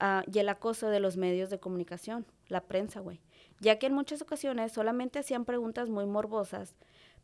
ah, 0.00 0.24
y 0.32 0.38
el 0.38 0.48
acoso 0.48 0.88
de 0.88 1.00
los 1.00 1.16
medios 1.16 1.50
de 1.50 1.60
comunicación, 1.60 2.26
la 2.48 2.62
prensa, 2.62 3.00
güey. 3.00 3.20
Ya 3.60 3.78
que 3.78 3.86
en 3.86 3.94
muchas 3.94 4.22
ocasiones 4.22 4.72
solamente 4.72 5.18
hacían 5.20 5.44
preguntas 5.44 5.88
muy 5.88 6.06
morbosas, 6.06 6.74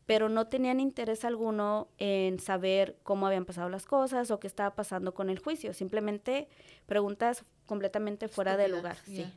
pero 0.05 0.27
no 0.29 0.47
tenían 0.47 0.79
interés 0.79 1.23
alguno 1.25 1.87
en 1.97 2.39
saber 2.39 2.97
cómo 3.03 3.27
habían 3.27 3.45
pasado 3.45 3.69
las 3.69 3.85
cosas 3.85 4.31
o 4.31 4.39
qué 4.39 4.47
estaba 4.47 4.75
pasando 4.75 5.13
con 5.13 5.29
el 5.29 5.39
juicio. 5.39 5.73
Simplemente 5.73 6.47
preguntas 6.85 7.45
completamente 7.65 8.27
fuera 8.27 8.57
de 8.57 8.67
lugar. 8.67 8.95
Estúpidas, 8.97 9.29
Sí. 9.31 9.33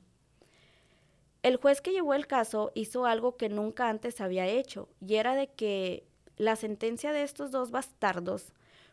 El 1.43 1.57
juez 1.59 1.81
que 1.81 1.93
llevó 1.93 2.15
el 2.15 2.27
caso 2.27 2.73
hizo 2.75 3.07
algo 3.07 3.37
que 3.37 3.49
nunca 3.49 3.89
antes 3.89 4.21
había 4.21 4.47
hecho, 4.47 4.89
y 5.01 5.15
era 5.15 5.37
de 5.37 5.47
que 5.49 6.05
la 6.37 6.57
sentencia 6.57 7.13
de 7.13 7.23
estos 7.23 7.53
dos 7.53 7.71
bastardos 7.71 8.53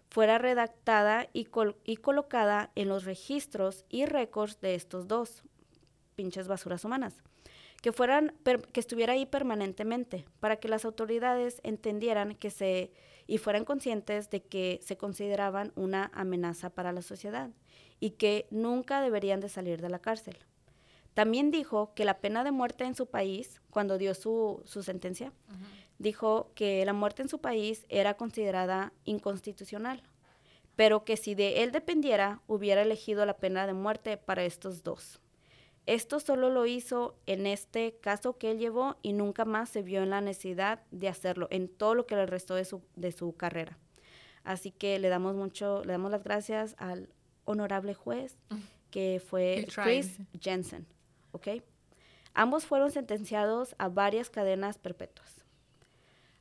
fuera 0.10 0.38
redactada 0.38 1.28
y, 1.34 1.46
col- 1.46 1.76
y 1.84 1.96
colocada 1.98 2.70
en 2.76 2.90
los 2.90 3.06
registros 3.06 3.86
y 3.90 4.06
récords 4.06 4.62
de 4.62 4.76
estos 4.76 5.08
dos 5.08 5.42
pinches 6.16 6.48
basuras 6.48 6.86
humanas, 6.86 7.24
que 7.84 7.92
fueran 7.92 8.34
per- 8.44 8.66
que 8.70 8.80
estuviera 8.80 9.12
ahí 9.12 9.26
permanentemente 9.26 10.26
para 10.40 10.56
que 10.56 10.70
las 10.70 10.86
autoridades 10.86 11.60
entendieran 11.64 12.34
que 12.36 12.50
se 12.50 12.92
y 13.28 13.38
fueran 13.40 13.66
conscientes 13.66 14.30
de 14.30 14.42
que 14.42 14.80
se 14.82 14.96
consideraban 14.98 15.74
una 15.76 16.10
amenaza 16.14 16.70
para 16.70 16.94
la 16.94 17.02
sociedad 17.02 17.50
y 18.00 18.12
que 18.12 18.48
nunca 18.52 19.02
deberían 19.02 19.42
de 19.42 19.50
salir 19.50 19.82
de 19.82 19.90
la 19.90 20.00
cárcel. 20.00 20.38
También 21.14 21.52
dijo 21.52 21.94
que 21.94 22.06
la 22.06 22.20
pena 22.20 22.44
de 22.46 22.52
muerte 22.52 22.86
en 22.86 22.96
su 22.96 23.06
país, 23.08 23.62
cuando 23.70 23.98
dio 23.98 24.14
su, 24.14 24.62
su 24.66 24.82
sentencia, 24.82 25.32
dijo 26.00 26.52
que 26.56 26.86
la 26.86 26.94
muerte 26.94 27.22
en 27.22 27.30
su 27.30 27.40
país 27.40 27.86
era 27.90 28.14
considerada 28.16 28.94
inconstitucional, 29.06 30.02
pero 30.76 31.04
que 31.04 31.18
si 31.18 31.36
de 31.36 31.64
él 31.64 31.72
dependiera, 31.72 32.42
hubiera 32.48 32.82
elegido 32.82 33.26
la 33.26 33.36
pena 33.38 33.68
de 33.68 33.74
muerte 33.74 34.18
para 34.18 34.44
estos 34.46 34.84
dos. 34.84 35.20
Esto 35.86 36.20
solo 36.20 36.50
lo 36.50 36.66
hizo 36.66 37.16
en 37.26 37.46
este 37.46 37.98
caso 38.00 38.38
que 38.38 38.52
él 38.52 38.60
llevó 38.60 38.96
y 39.02 39.14
nunca 39.14 39.44
más 39.44 39.70
se 39.70 39.82
vio 39.82 40.02
en 40.02 40.10
la 40.10 40.22
necesidad 40.22 40.82
de 40.92 41.10
hacerlo 41.10 41.48
en 41.52 41.68
todo 41.68 41.94
lo 41.94 42.06
que 42.06 42.16
le 42.16 42.26
restó 42.26 42.56
de 42.56 42.66
su, 42.66 42.82
de 42.96 43.12
su 43.12 43.36
carrera. 43.36 43.78
Así 44.44 44.72
que 44.72 44.98
le 45.00 45.10
damos 45.10 45.36
mucho, 45.36 45.84
le 45.84 45.94
damos 45.94 46.12
las 46.12 46.24
gracias 46.24 46.76
al 46.78 47.10
honorable 47.46 47.94
juez 47.94 48.38
que 48.92 49.22
fue. 49.26 49.66
Chris 49.74 50.20
Jensen, 50.40 50.86
¿ok? 51.32 51.48
Ambos 52.34 52.66
fueron 52.66 52.92
sentenciados 52.92 53.76
a 53.78 53.90
varias 53.90 54.30
cadenas 54.30 54.78
perpetuas. 54.78 55.44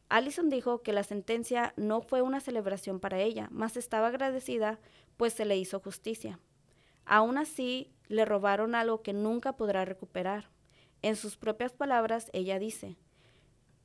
Allison 0.09 0.51
dijo 0.51 0.83
que 0.83 0.93
la 0.93 1.05
sentencia 1.05 1.73
no 1.77 2.03
fue 2.03 2.23
una 2.23 2.41
celebración 2.41 3.01
para 3.01 3.21
ella, 3.21 3.49
más 3.51 3.77
estaba 3.77 4.09
agradecida 4.09 4.79
pues 5.17 5.33
se 5.33 5.45
le 5.45 5.57
hizo 5.57 5.81
justicia. 5.81 6.39
Aún 7.05 7.39
así, 7.39 7.92
le 8.13 8.27
robaron 8.27 8.75
algo 8.75 9.03
que 9.03 9.15
nunca 9.15 9.57
podrá 9.57 9.87
recuperar. 9.87 10.51
En 11.01 11.17
sus 11.17 11.39
propias 11.39 11.73
palabras, 11.73 12.29
ella 12.35 12.59
dice, 12.59 12.99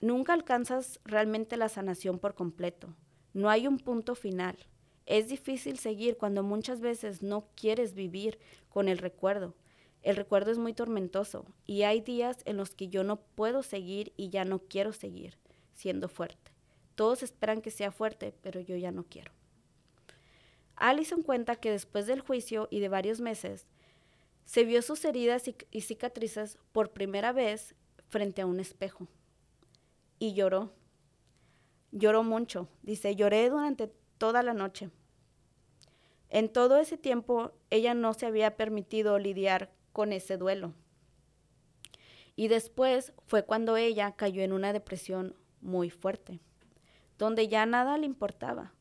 nunca 0.01 0.33
alcanzas 0.33 0.99
realmente 1.05 1.55
la 1.55 1.69
sanación 1.69 2.19
por 2.19 2.35
completo. 2.35 2.93
No 3.33 3.49
hay 3.49 3.67
un 3.67 3.77
punto 3.77 4.15
final. 4.15 4.57
Es 5.05 5.29
difícil 5.29 5.79
seguir 5.79 6.17
cuando 6.17 6.43
muchas 6.43 6.81
veces 6.81 7.23
no 7.23 7.47
quieres 7.55 7.93
vivir 7.93 8.37
con 8.67 8.89
el 8.89 8.97
recuerdo. 8.97 9.55
El 10.01 10.17
recuerdo 10.17 10.51
es 10.51 10.57
muy 10.57 10.73
tormentoso 10.73 11.45
y 11.65 11.83
hay 11.83 12.01
días 12.01 12.39
en 12.43 12.57
los 12.57 12.71
que 12.71 12.89
yo 12.89 13.05
no 13.05 13.21
puedo 13.21 13.63
seguir 13.63 14.11
y 14.17 14.29
ya 14.29 14.43
no 14.43 14.59
quiero 14.59 14.91
seguir 14.91 15.37
siendo 15.73 16.09
fuerte. 16.09 16.51
Todos 16.95 17.23
esperan 17.23 17.61
que 17.61 17.71
sea 17.71 17.91
fuerte, 17.91 18.33
pero 18.41 18.59
yo 18.59 18.75
ya 18.75 18.91
no 18.91 19.05
quiero. 19.05 19.31
Allison 20.75 21.23
cuenta 21.23 21.55
que 21.55 21.71
después 21.71 22.07
del 22.07 22.19
juicio 22.19 22.67
y 22.69 22.81
de 22.81 22.89
varios 22.89 23.21
meses, 23.21 23.67
se 24.47 24.63
vio 24.63 24.81
sus 24.81 25.03
heridas 25.03 25.43
y, 25.71 25.81
cicatrices 25.81 26.57
por 26.71 26.91
primera 26.91 27.33
vez 27.33 27.75
frente 28.07 28.41
a 28.41 28.45
un 28.45 28.61
espejo 28.61 29.07
y 30.19 30.33
lloró. 30.33 30.71
Lloró 31.91 32.23
mucho. 32.23 32.69
Dice, 32.81 33.13
lloré 33.17 33.49
durante 33.49 33.91
toda 34.17 34.43
la 34.43 34.53
noche. 34.53 34.89
En 36.29 36.47
todo 36.47 36.77
ese 36.77 36.97
tiempo 36.97 37.51
ella 37.69 37.93
no 37.93 38.13
se 38.13 38.25
había 38.25 38.55
permitido 38.55 39.19
lidiar 39.19 39.69
con 39.91 40.13
ese 40.13 40.37
duelo. 40.37 40.73
Y 42.37 42.47
después 42.47 43.11
fue 43.25 43.43
cuando 43.43 43.75
ella 43.75 44.13
cayó 44.15 44.43
en 44.43 44.53
una 44.53 44.71
depresión 44.71 45.35
muy 45.59 45.89
fuerte, 45.89 46.39
donde 47.17 47.49
ya 47.49 47.65
nada 47.65 47.97
le 47.97 48.05
importaba. 48.05 48.73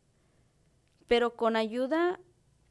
Pero 1.08 1.34
con 1.34 1.56
ayuda, 1.56 2.20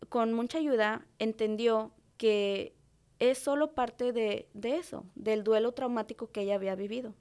con 0.07 0.31
mucha 0.31 0.59
ayuda, 0.59 1.05
entendió 1.19 1.91
que 2.17 2.74
es 3.19 3.37
solo 3.37 3.73
parte 3.73 4.11
de, 4.11 4.47
de 4.53 4.77
eso, 4.77 5.05
del 5.15 5.43
duelo 5.43 5.73
traumático 5.73 6.31
que 6.31 6.41
ella 6.41 6.55
había 6.55 6.75
vivido. 6.75 7.13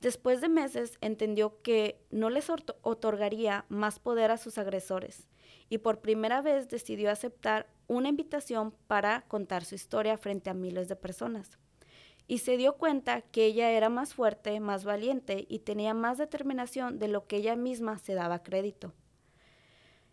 Después 0.00 0.40
de 0.40 0.48
meses 0.48 0.96
entendió 1.00 1.60
que 1.62 2.00
no 2.10 2.30
les 2.30 2.48
otorgaría 2.50 3.64
más 3.68 3.98
poder 3.98 4.30
a 4.30 4.36
sus 4.36 4.56
agresores 4.56 5.26
y 5.68 5.78
por 5.78 6.00
primera 6.00 6.40
vez 6.40 6.68
decidió 6.68 7.10
aceptar 7.10 7.66
una 7.88 8.08
invitación 8.08 8.72
para 8.86 9.22
contar 9.22 9.64
su 9.64 9.74
historia 9.74 10.16
frente 10.16 10.50
a 10.50 10.54
miles 10.54 10.88
de 10.88 10.94
personas. 10.94 11.58
Y 12.28 12.38
se 12.38 12.56
dio 12.56 12.74
cuenta 12.74 13.22
que 13.22 13.46
ella 13.46 13.70
era 13.70 13.88
más 13.88 14.14
fuerte, 14.14 14.60
más 14.60 14.84
valiente 14.84 15.46
y 15.48 15.60
tenía 15.60 15.94
más 15.94 16.18
determinación 16.18 16.98
de 16.98 17.08
lo 17.08 17.26
que 17.26 17.36
ella 17.36 17.56
misma 17.56 17.98
se 17.98 18.14
daba 18.14 18.42
crédito. 18.42 18.92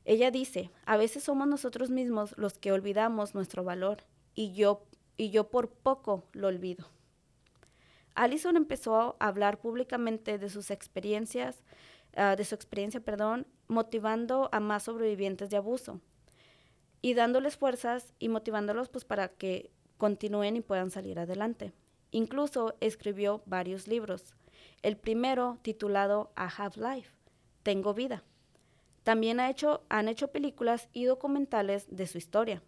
Ella 0.05 0.31
dice, 0.31 0.71
a 0.85 0.97
veces 0.97 1.23
somos 1.23 1.47
nosotros 1.47 1.89
mismos 1.89 2.33
los 2.37 2.57
que 2.57 2.71
olvidamos 2.71 3.35
nuestro 3.35 3.63
valor 3.63 4.03
y 4.35 4.53
yo, 4.53 4.85
y 5.17 5.31
yo 5.31 5.49
por 5.49 5.69
poco 5.69 6.25
lo 6.33 6.47
olvido. 6.47 6.85
Allison 8.13 8.55
empezó 8.55 9.17
a 9.19 9.27
hablar 9.27 9.59
públicamente 9.59 10.37
de 10.37 10.49
sus 10.49 10.71
experiencias, 10.71 11.63
ah, 12.15 12.35
de 12.35 12.45
su 12.45 12.55
experiencia, 12.55 12.99
perdón, 12.99 13.47
motivando 13.67 14.49
a 14.51 14.59
más 14.59 14.83
sobrevivientes 14.83 15.49
de 15.49 15.57
abuso 15.57 15.99
y 17.01 17.13
dándoles 17.13 17.57
fuerzas 17.57 18.13
y 18.19 18.29
motivándolos 18.29 18.89
pues 18.89 19.05
para 19.05 19.27
que 19.27 19.71
continúen 19.97 20.55
y 20.55 20.61
puedan 20.61 20.91
salir 20.91 21.19
adelante. 21.19 21.73
Incluso 22.11 22.75
escribió 22.79 23.43
varios 23.45 23.87
libros. 23.87 24.33
El 24.81 24.97
primero 24.97 25.59
titulado 25.61 26.31
I 26.37 26.47
Have 26.57 26.75
Life, 26.77 27.11
Tengo 27.63 27.93
vida. 27.93 28.23
También 29.03 29.39
ha 29.39 29.49
hecho, 29.49 29.83
han 29.89 30.07
hecho 30.07 30.29
películas 30.29 30.89
y 30.93 31.05
documentales 31.05 31.85
de 31.89 32.07
su 32.07 32.17
historia. 32.17 32.63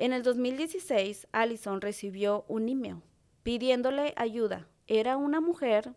En 0.00 0.12
el 0.12 0.22
2016, 0.22 1.26
Allison 1.32 1.80
recibió 1.80 2.44
un 2.46 2.68
email 2.68 3.02
pidiéndole 3.42 4.14
ayuda. 4.16 4.68
Era 4.86 5.16
una 5.16 5.40
mujer 5.40 5.92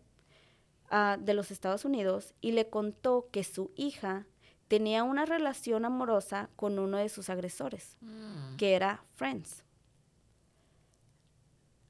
uh, 0.90 1.22
de 1.22 1.34
los 1.34 1.52
Estados 1.52 1.84
Unidos 1.84 2.34
y 2.40 2.50
le 2.50 2.68
contó 2.68 3.28
que 3.30 3.44
su 3.44 3.70
hija 3.76 4.26
tenía 4.66 5.04
una 5.04 5.24
relación 5.24 5.84
amorosa 5.84 6.50
con 6.56 6.80
uno 6.80 6.96
de 6.96 7.08
sus 7.08 7.30
agresores, 7.30 7.96
mm. 8.00 8.56
que 8.56 8.74
era 8.74 9.04
Friends. 9.14 9.62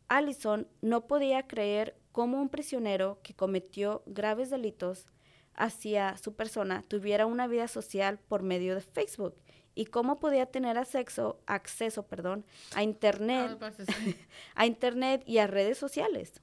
Allison 0.08 0.68
no 0.82 1.06
podía 1.06 1.46
creer 1.46 1.96
cómo 2.12 2.42
un 2.42 2.50
prisionero 2.50 3.20
que 3.22 3.32
cometió 3.32 4.02
graves 4.04 4.50
delitos 4.50 5.06
hacia 5.54 6.18
su 6.18 6.34
persona 6.34 6.84
tuviera 6.86 7.24
una 7.24 7.46
vida 7.46 7.68
social 7.68 8.18
por 8.18 8.42
medio 8.42 8.74
de 8.74 8.82
Facebook 8.82 9.34
y 9.74 9.86
cómo 9.86 10.18
podía 10.18 10.46
tener 10.46 10.78
acceso, 10.78 11.40
acceso 11.46 12.04
perdón, 12.04 12.44
a 12.74 12.82
internet, 12.82 13.58
ah, 13.60 13.72
a 14.54 14.66
internet 14.66 15.22
y 15.26 15.38
a 15.38 15.46
redes 15.46 15.78
sociales. 15.78 16.40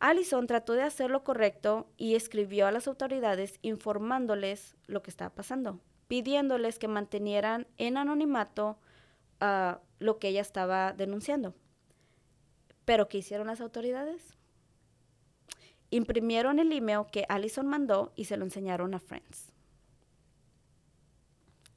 Allison 0.00 0.46
trató 0.46 0.74
de 0.74 0.82
hacer 0.82 1.10
lo 1.10 1.24
correcto 1.24 1.86
y 1.96 2.14
escribió 2.14 2.66
a 2.66 2.72
las 2.72 2.88
autoridades 2.88 3.58
informándoles 3.62 4.76
lo 4.86 5.02
que 5.02 5.10
estaba 5.10 5.34
pasando, 5.34 5.80
pidiéndoles 6.08 6.78
que 6.78 6.88
mantenieran 6.88 7.66
en 7.78 7.96
anonimato 7.96 8.76
uh, 9.40 9.78
lo 9.98 10.18
que 10.18 10.28
ella 10.28 10.42
estaba 10.42 10.92
denunciando. 10.92 11.54
Pero 12.84 13.08
¿qué 13.08 13.18
hicieron 13.18 13.46
las 13.46 13.62
autoridades? 13.62 14.36
Imprimieron 15.88 16.58
el 16.58 16.72
email 16.72 17.06
que 17.10 17.24
Allison 17.30 17.66
mandó 17.66 18.12
y 18.14 18.26
se 18.26 18.36
lo 18.36 18.44
enseñaron 18.44 18.94
a 18.94 19.00
Friends. 19.00 19.53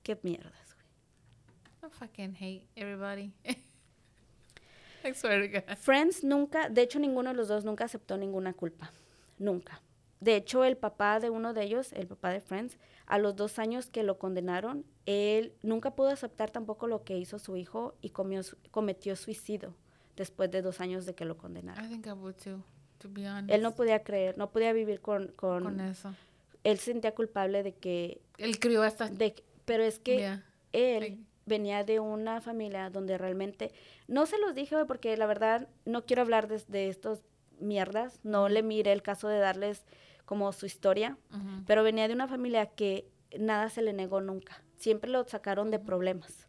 Qué 0.07 0.17
mierdas, 0.23 0.73
güey. 0.73 1.91
I 1.91 1.93
fucking 1.93 2.33
hate 2.39 2.65
everybody. 2.77 3.33
I 5.03 5.13
swear 5.13 5.41
to 5.41 5.49
God. 5.49 5.77
Friends 5.77 6.23
nunca, 6.23 6.69
de 6.69 6.81
hecho 6.81 6.97
ninguno 6.97 7.31
de 7.31 7.35
los 7.35 7.49
dos 7.49 7.65
nunca 7.65 7.83
aceptó 7.83 8.17
ninguna 8.17 8.53
culpa. 8.53 8.89
Nunca. 9.37 9.81
De 10.21 10.37
hecho, 10.37 10.63
el 10.63 10.77
papá 10.77 11.19
de 11.19 11.29
uno 11.29 11.53
de 11.53 11.63
ellos, 11.63 11.91
el 11.91 12.07
papá 12.07 12.29
de 12.29 12.39
Friends, 12.39 12.77
a 13.05 13.17
los 13.17 13.35
dos 13.35 13.59
años 13.59 13.89
que 13.89 14.03
lo 14.03 14.17
condenaron, 14.17 14.85
él 15.05 15.53
nunca 15.61 15.93
pudo 15.93 16.07
aceptar 16.07 16.51
tampoco 16.51 16.87
lo 16.87 17.03
que 17.03 17.17
hizo 17.17 17.37
su 17.37 17.57
hijo 17.57 17.93
y 18.01 18.11
comió, 18.11 18.39
cometió 18.71 19.17
suicidio 19.17 19.75
después 20.15 20.49
de 20.51 20.61
dos 20.61 20.79
años 20.79 21.05
de 21.05 21.15
que 21.15 21.25
lo 21.25 21.35
condenaron. 21.35 21.83
I 21.83 21.89
think 21.89 22.07
I 22.07 22.11
would 22.11 22.35
too, 22.35 22.63
to 22.99 23.09
be 23.09 23.27
honest. 23.27 23.51
Él 23.51 23.61
no 23.61 23.75
podía 23.75 24.05
creer, 24.05 24.37
no 24.37 24.51
podía 24.51 24.71
vivir 24.71 25.01
con... 25.01 25.33
Con, 25.33 25.63
con 25.63 25.81
eso. 25.81 26.15
Él 26.63 26.77
se 26.79 26.93
sentía 26.93 27.13
culpable 27.13 27.61
de 27.61 27.73
que... 27.73 28.21
Él 28.37 28.57
crió 28.57 28.83
hasta... 28.83 29.09
De, 29.09 29.35
pero 29.67 29.83
es 29.83 29.99
que 29.99 30.39
él 30.71 31.25
venía 31.45 31.83
de 31.83 31.99
una 31.99 32.39
familia 32.39 32.89
donde 32.89 33.17
realmente, 33.17 33.73
no 34.07 34.25
se 34.25 34.39
los 34.39 34.55
dije 34.55 34.77
porque 34.85 35.17
la 35.17 35.25
verdad 35.25 35.67
no 35.83 36.05
quiero 36.05 36.21
hablar 36.21 36.47
de, 36.47 36.63
de 36.69 36.87
estos 36.87 37.19
mierdas, 37.59 38.21
no 38.23 38.47
le 38.47 38.63
mire 38.63 38.93
el 38.93 39.01
caso 39.01 39.27
de 39.27 39.39
darles 39.39 39.85
como 40.23 40.53
su 40.53 40.65
historia, 40.65 41.17
pero 41.65 41.83
venía 41.83 42.07
de 42.07 42.13
una 42.13 42.29
familia 42.29 42.67
que 42.67 43.09
nada 43.37 43.69
se 43.69 43.81
le 43.81 43.91
negó 43.91 44.21
nunca, 44.21 44.63
siempre 44.77 45.11
lo 45.11 45.27
sacaron 45.27 45.69
de 45.69 45.79
problemas. 45.79 46.47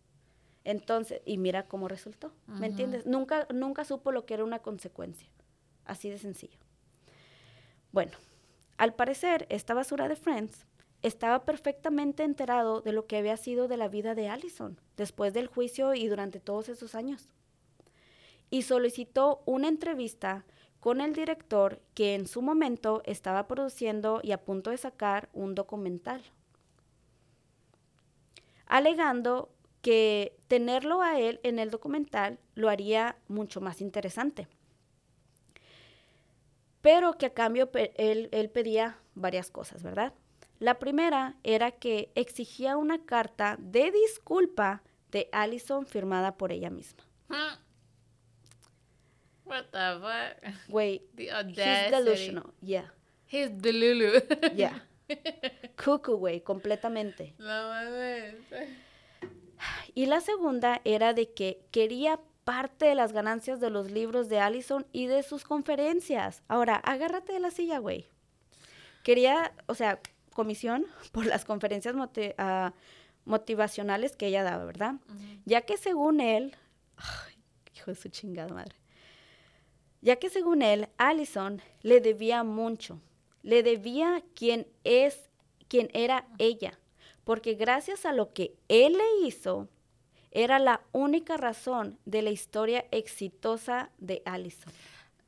Entonces, 0.62 1.20
y 1.24 1.38
mira 1.38 1.66
cómo 1.66 1.88
resultó, 1.88 2.32
¿me 2.46 2.68
entiendes? 2.68 3.04
Nunca, 3.04 3.48
nunca 3.52 3.84
supo 3.84 4.12
lo 4.12 4.26
que 4.26 4.34
era 4.34 4.44
una 4.44 4.60
consecuencia, 4.60 5.28
así 5.84 6.08
de 6.08 6.18
sencillo. 6.18 6.58
Bueno, 7.90 8.12
al 8.76 8.94
parecer, 8.94 9.46
esta 9.48 9.74
basura 9.74 10.08
de 10.08 10.14
Friends 10.14 10.68
estaba 11.02 11.44
perfectamente 11.44 12.24
enterado 12.24 12.80
de 12.80 12.92
lo 12.92 13.06
que 13.06 13.16
había 13.16 13.36
sido 13.36 13.68
de 13.68 13.76
la 13.76 13.88
vida 13.88 14.14
de 14.14 14.28
Allison 14.28 14.80
después 14.96 15.32
del 15.32 15.46
juicio 15.46 15.94
y 15.94 16.08
durante 16.08 16.40
todos 16.40 16.68
esos 16.68 16.94
años. 16.94 17.28
Y 18.50 18.62
solicitó 18.62 19.42
una 19.46 19.68
entrevista 19.68 20.44
con 20.80 21.00
el 21.00 21.14
director 21.14 21.80
que 21.94 22.14
en 22.14 22.26
su 22.26 22.42
momento 22.42 23.02
estaba 23.04 23.46
produciendo 23.46 24.20
y 24.22 24.32
a 24.32 24.44
punto 24.44 24.70
de 24.70 24.78
sacar 24.78 25.28
un 25.32 25.54
documental, 25.54 26.22
alegando 28.66 29.50
que 29.82 30.36
tenerlo 30.48 31.02
a 31.02 31.18
él 31.18 31.40
en 31.42 31.58
el 31.58 31.70
documental 31.70 32.38
lo 32.54 32.68
haría 32.68 33.16
mucho 33.28 33.60
más 33.60 33.80
interesante. 33.80 34.48
Pero 36.80 37.14
que 37.14 37.26
a 37.26 37.34
cambio 37.34 37.70
él, 37.74 38.28
él 38.32 38.50
pedía 38.50 38.98
varias 39.14 39.50
cosas, 39.50 39.82
¿verdad? 39.82 40.14
La 40.58 40.78
primera 40.78 41.36
era 41.44 41.70
que 41.70 42.10
exigía 42.14 42.76
una 42.76 43.04
carta 43.04 43.56
de 43.60 43.92
disculpa 43.92 44.82
de 45.10 45.28
Allison 45.32 45.86
firmada 45.86 46.36
por 46.36 46.52
ella 46.52 46.70
misma. 46.70 47.04
What 49.44 49.66
the 49.72 49.98
fuck? 50.00 50.54
Wait, 50.68 51.02
he's 51.16 51.90
delusional. 51.90 52.52
Yeah. 52.60 52.92
He's 53.26 53.50
delulu. 53.50 54.20
yeah. 54.54 54.84
Cuckoo, 55.76 56.16
güey, 56.16 56.42
completamente. 56.42 57.34
No 57.38 57.68
mames. 57.68 58.34
Y 59.94 60.06
la 60.06 60.20
segunda 60.20 60.80
era 60.84 61.14
de 61.14 61.32
que 61.32 61.64
quería 61.70 62.20
parte 62.44 62.86
de 62.86 62.94
las 62.94 63.12
ganancias 63.12 63.60
de 63.60 63.70
los 63.70 63.90
libros 63.90 64.28
de 64.28 64.38
Allison 64.38 64.86
y 64.92 65.06
de 65.06 65.22
sus 65.22 65.44
conferencias. 65.44 66.42
Ahora, 66.48 66.76
agárrate 66.76 67.32
de 67.32 67.40
la 67.40 67.50
silla, 67.50 67.78
güey. 67.78 68.06
Quería, 69.02 69.52
o 69.66 69.74
sea, 69.74 70.00
comisión 70.38 70.86
por 71.12 71.26
las 71.26 71.44
conferencias 71.44 71.96
ah, 72.38 72.72
motivacionales 73.24 74.14
que 74.14 74.28
ella 74.28 74.44
daba, 74.44 74.64
¿verdad? 74.64 74.94
Ya 75.44 75.62
que 75.62 75.76
según 75.76 76.20
él, 76.20 76.54
hijo 77.74 77.90
de 77.90 77.96
su 77.96 78.08
chingada 78.08 78.54
madre, 78.54 78.76
ya 80.00 80.14
que 80.14 80.30
según 80.30 80.62
él, 80.62 80.88
Allison 80.96 81.60
le 81.82 82.00
debía 82.00 82.44
mucho, 82.44 83.00
le 83.42 83.64
debía 83.64 84.22
quién 84.36 84.68
es, 84.84 85.28
quién 85.66 85.90
era 85.92 86.28
ella, 86.38 86.78
porque 87.24 87.54
gracias 87.54 88.06
a 88.06 88.12
lo 88.12 88.32
que 88.32 88.54
él 88.68 88.92
le 88.92 89.26
hizo, 89.26 89.68
era 90.30 90.60
la 90.60 90.82
única 90.92 91.36
razón 91.36 91.98
de 92.04 92.22
la 92.22 92.30
historia 92.30 92.84
exitosa 92.92 93.90
de 93.98 94.22
Allison. 94.24 94.72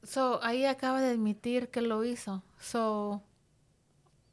So, 0.04 0.38
ahí 0.44 0.66
acaba 0.66 1.00
de 1.00 1.10
admitir 1.10 1.68
que 1.68 1.80
lo 1.80 2.04
hizo. 2.04 2.44
So, 2.60 3.22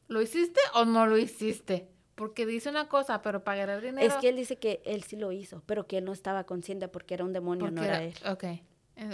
¿Lo 0.07 0.21
hiciste 0.21 0.59
o 0.73 0.85
no 0.85 1.05
lo 1.07 1.17
hiciste? 1.17 1.87
Porque 2.15 2.45
dice 2.45 2.69
una 2.69 2.87
cosa, 2.89 3.21
pero 3.21 3.43
para 3.43 3.59
ganar 3.65 3.81
dinero. 3.81 4.07
Es 4.07 4.15
que 4.15 4.29
él 4.29 4.37
dice 4.37 4.57
que 4.57 4.81
él 4.85 5.03
sí 5.03 5.15
lo 5.15 5.31
hizo, 5.31 5.61
pero 5.65 5.85
que 5.85 5.99
él 5.99 6.05
no 6.05 6.13
estaba 6.13 6.45
consciente 6.45 6.87
porque 6.87 7.13
era 7.13 7.23
un 7.23 7.33
demonio, 7.33 7.69
no 7.69 7.83
era 7.83 8.03
él. 8.03 8.15
Ok. 8.25 8.43
Eh, 8.43 8.61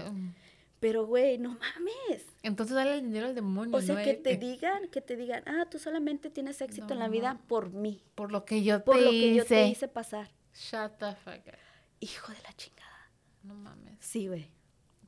um, 0.10 0.34
Pero, 0.80 1.06
güey, 1.06 1.38
no 1.38 1.50
mames. 1.50 2.26
Entonces 2.44 2.76
dale 2.76 2.94
el 2.96 3.02
dinero 3.04 3.28
al 3.28 3.36
demonio. 3.36 3.76
O 3.76 3.82
sea, 3.82 3.96
no 3.96 4.04
que 4.04 4.12
él. 4.12 4.22
te 4.22 4.38
digan, 4.38 4.88
que 4.88 5.02
te 5.02 5.18
digan, 5.18 5.44
ah, 5.48 5.68
tú 5.70 5.80
solamente 5.80 6.30
tienes 6.30 6.62
éxito 6.62 6.94
en 6.94 7.00
la 7.00 7.10
vida 7.10 7.42
por 7.48 7.72
mí, 7.72 8.02
Por 8.16 8.32
lo 8.32 8.46
que 8.46 8.64
yo 8.64 8.84
por 8.84 8.96
te 8.96 9.02
lo 9.02 9.12
que 9.12 9.36
yo 9.36 9.46
te 9.46 9.64
hice. 9.64 9.68
hice 9.68 9.88
pasar. 9.90 10.32
Shut 10.54 10.98
the 11.00 11.16
fuck 11.16 11.46
up. 11.48 11.58
Hijo 12.00 12.32
de 12.32 12.42
la 12.44 12.54
chingada. 12.54 13.10
No 13.44 13.56
mames. 13.56 13.98
Sí, 14.00 14.28
güey. 14.28 14.50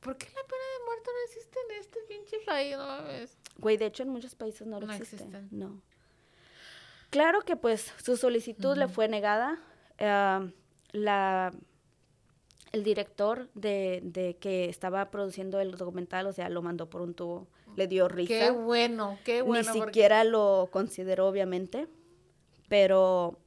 ¿Por 0.00 0.18
qué 0.18 0.26
la 0.26 0.42
pena 0.42 0.64
de 0.78 0.84
muerte 0.84 1.10
no 1.12 1.24
existe 1.26 1.58
en 1.68 1.80
este 1.80 1.98
pinche 2.08 2.36
país? 2.44 2.76
No 2.76 2.86
mames. 2.86 3.38
Güey, 3.58 3.76
de 3.76 3.86
hecho 3.86 4.02
en 4.02 4.10
muchos 4.10 4.34
países 4.34 4.66
no, 4.66 4.80
lo 4.80 4.86
No 4.86 4.92
existe. 4.92 5.16
existen. 5.16 5.48
No. 5.50 5.80
Claro 7.10 7.40
que 7.42 7.56
pues 7.56 7.92
su 8.02 8.16
solicitud 8.16 8.76
le 8.76 8.88
fue 8.88 9.08
negada. 9.08 9.58
Ah, 9.98 10.46
la, 10.92 11.52
el 12.72 12.84
director 12.84 13.48
de, 13.54 14.00
de 14.02 14.36
que 14.36 14.68
estaba 14.68 15.10
produciendo 15.10 15.60
el 15.60 15.72
documental, 15.72 16.26
o 16.26 16.32
sea, 16.32 16.48
lo 16.50 16.60
mandó 16.62 16.90
por 16.90 17.00
un 17.00 17.14
tubo, 17.14 17.48
le 17.76 17.86
dio 17.86 18.08
risa. 18.08 18.28
Qué 18.28 18.50
bueno, 18.50 19.18
qué 19.24 19.42
bueno. 19.42 19.72
Ni 19.72 19.78
porque- 19.78 19.90
siquiera 19.92 20.24
lo 20.24 20.68
consideró, 20.70 21.28
obviamente. 21.28 21.86
Pero 22.68 23.38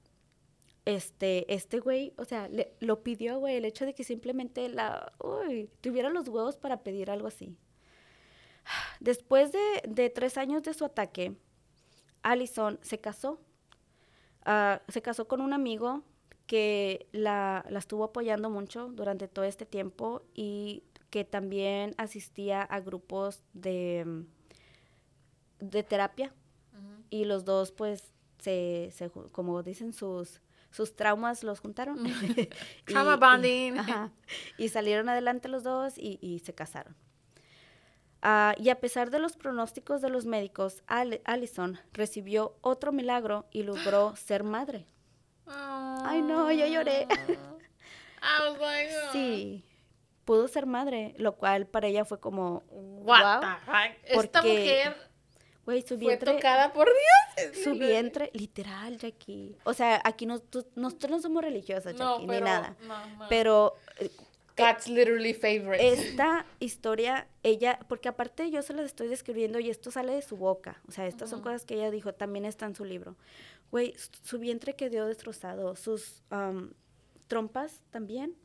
este, 0.86 1.54
este 1.54 1.80
güey, 1.80 2.14
o 2.18 2.26
sea, 2.26 2.48
le- 2.48 2.74
lo 2.80 3.04
pidió, 3.04 3.38
güey, 3.40 3.58
el 3.58 3.66
hecho 3.66 3.86
de 3.86 3.94
que 3.94 4.04
simplemente 4.04 4.70
la, 4.70 5.12
uy, 5.24 5.70
tuviera 5.82 6.10
los 6.10 6.28
huevos 6.30 6.58
para 6.58 6.82
pedir 6.84 7.12
algo 7.12 7.28
así. 7.28 7.56
Después 9.00 9.52
de, 9.52 9.60
de 9.88 10.10
tres 10.10 10.38
años 10.38 10.64
de 10.64 10.74
su 10.74 10.86
ataque, 10.86 11.36
Allison 12.24 12.80
se 12.82 13.00
casó. 13.00 13.40
Ah, 14.46 14.82
se 14.88 15.02
casó 15.02 15.28
con 15.28 15.42
un 15.42 15.54
amigo 15.54 16.04
que 16.48 17.08
la, 17.12 17.64
la 17.70 17.80
estuvo 17.80 18.04
apoyando 18.04 18.50
mucho 18.50 18.88
durante 18.90 19.28
todo 19.28 19.46
este 19.46 19.66
tiempo 19.66 20.24
y 20.34 20.84
que 21.10 21.24
también 21.26 21.94
asistía 21.98 22.62
a 22.64 22.80
grupos 22.80 23.44
de, 23.54 24.24
de 25.60 25.84
terapia. 25.84 26.34
Y 27.12 27.26
los 27.26 27.44
dos, 27.46 27.72
pues, 27.72 28.14
se, 28.40 28.90
se 28.94 29.10
como 29.32 29.64
dicen, 29.64 29.94
sus, 29.94 30.42
sus 30.72 30.96
traumas 30.96 31.44
los 31.44 31.60
juntaron. 31.60 32.06
Y- 32.06 32.50
Trauma 32.86 33.16
y- 33.16 33.20
bonding. 33.20 33.78
ajá, 33.80 34.12
y 34.58 34.70
salieron 34.70 35.10
adelante 35.10 35.48
los 35.48 35.64
dos 35.64 35.98
y, 35.98 36.20
y 36.22 36.40
se 36.40 36.54
casaron. 36.54 36.96
Ah, 38.22 38.54
y 38.58 38.70
a 38.70 38.80
pesar 38.80 39.10
de 39.12 39.20
los 39.20 39.38
pronósticos 39.38 40.02
de 40.02 40.10
los 40.10 40.26
médicos, 40.26 40.84
Al- 40.88 41.22
Allison 41.26 41.80
recibió 41.94 42.58
otro 42.62 42.92
milagro 42.92 43.46
y 43.52 43.64
logró 43.64 44.16
ser 44.16 44.44
madre. 44.44 44.86
Ay, 45.48 46.22
no, 46.22 46.52
yo 46.52 46.66
lloré. 46.68 47.08
Oh. 48.22 49.12
Sí, 49.14 49.64
pudo 50.26 50.48
ser 50.48 50.66
madre, 50.66 51.14
lo 51.18 51.36
cual 51.38 51.66
para 51.68 51.88
ella 51.88 52.04
fue 52.06 52.20
como, 52.20 52.64
What 52.70 53.22
wow. 53.22 53.42
the 53.42 53.48
fuck? 53.66 54.24
Esta 54.26 54.42
mujer 54.42 54.96
su 55.82 55.88
fue 55.88 55.98
vientre, 55.98 56.34
tocada 56.34 56.74
por 56.74 56.88
Dios. 56.88 57.58
su 57.64 57.74
vientre, 57.76 58.30
literal, 58.34 58.98
Jackie. 58.98 59.56
O 59.64 59.74
sea, 59.74 60.02
aquí 60.04 60.26
no, 60.26 60.40
tú- 60.40 60.68
nosotros 60.76 61.12
no 61.12 61.20
somos 61.22 61.44
religiosas, 61.44 61.94
No, 61.96 62.16
Jackie, 62.16 62.28
pero, 62.28 62.46
ni 62.46 62.52
nada. 62.52 62.76
no, 62.82 63.06
no. 63.18 63.26
Pero 63.30 63.76
God's 64.60 64.88
literally 64.88 65.34
favorite. 65.34 65.88
esta 65.88 66.46
historia, 66.60 67.28
ella, 67.44 67.80
porque 67.88 68.10
aparte 68.10 68.50
yo 68.52 68.62
se 68.62 68.74
las 68.74 68.86
estoy 68.86 69.08
describiendo 69.08 69.60
y 69.60 69.70
esto 69.70 69.92
sale 69.92 70.14
de 70.14 70.22
su 70.22 70.38
boca. 70.38 70.82
O 70.88 70.92
sea, 70.92 71.08
estas 71.08 71.30
son 71.30 71.42
cosas 71.42 71.66
que 71.66 71.76
ella 71.76 71.92
dijo, 71.92 72.14
también 72.14 72.46
está 72.46 72.66
en 72.66 72.76
su 72.76 72.86
libro. 72.86 73.16
Güey, 73.72 73.96
su- 74.24 74.40
vientre 74.40 74.76
quedó 74.76 75.06
destrozado, 75.08 75.76
sus 75.76 76.22
am, 76.32 76.74
trompas 77.28 77.82
también, 77.92 78.36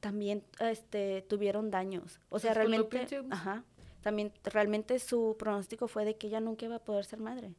también 0.00 0.44
este, 0.60 1.22
tuvieron 1.28 1.70
daños. 1.70 2.20
O 2.30 2.38
sea, 2.38 2.52
realmente, 2.54 3.06
ajá, 3.30 3.64
también 4.02 4.32
realmente 4.44 4.98
su 4.98 5.36
pronóstico 5.38 5.88
fue 5.88 6.04
de 6.04 6.16
que 6.16 6.26
ella 6.28 6.40
nunca 6.40 6.66
iba 6.66 6.76
a 6.76 6.84
poder 6.84 7.04
ser 7.04 7.18
madre. 7.18 7.52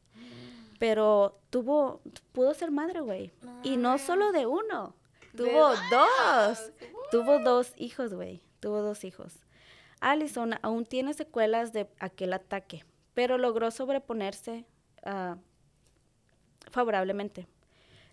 Pero 0.78 1.38
tuvo, 1.50 2.00
pudo 2.32 2.54
ser 2.54 2.70
madre, 2.70 3.00
güey. 3.00 3.30
Y 3.62 3.76
no 3.76 3.98
solo 3.98 4.32
de 4.32 4.46
uno, 4.46 4.94
tuvo 5.36 5.68
dos. 5.68 5.78
varios. 5.90 6.72
Tuvo 7.10 7.38
dos 7.38 7.72
hijos, 7.76 8.14
güey. 8.14 8.42
Tuvo 8.60 8.82
dos 8.82 9.04
hijos. 9.04 9.44
Allison 10.00 10.54
aún 10.62 10.86
tiene 10.86 11.12
secuelas 11.14 11.72
de 11.72 11.88
aquel 11.98 12.32
ataque, 12.32 12.84
pero 13.14 13.36
logró 13.38 13.70
sobreponerse 13.70 14.64
ah, 15.04 15.36
favorablemente. 16.70 17.46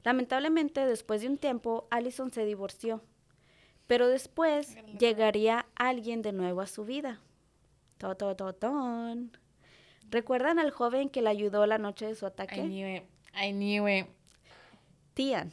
Lamentablemente, 0.04 0.86
después 0.86 1.22
de 1.22 1.28
un 1.28 1.38
tiempo, 1.38 1.88
Allison 1.90 2.32
se 2.32 2.46
divorció, 2.46 3.04
pero 3.88 4.08
después 4.08 4.76
llegaría 5.00 5.66
alguien 5.76 6.22
de 6.22 6.34
nuevo 6.34 6.62
a 6.62 6.68
su 6.68 6.86
vida. 6.86 7.20
To, 7.98 8.16
to, 8.16 8.36
to, 8.36 8.54
ton. 8.54 9.32
¿Recuerdan 10.10 10.60
al 10.60 10.72
joven 10.72 11.10
que 11.10 11.22
le 11.22 11.30
ayudó 11.30 11.66
la 11.66 11.78
noche 11.78 12.06
de 12.06 12.16
su 12.16 12.26
I 12.26 12.28
ataque? 12.28 12.62
knew 12.64 12.88
it. 12.88 13.04
I 13.34 13.52
knew 13.52 13.88
it. 13.88 14.08
Tian. 15.14 15.52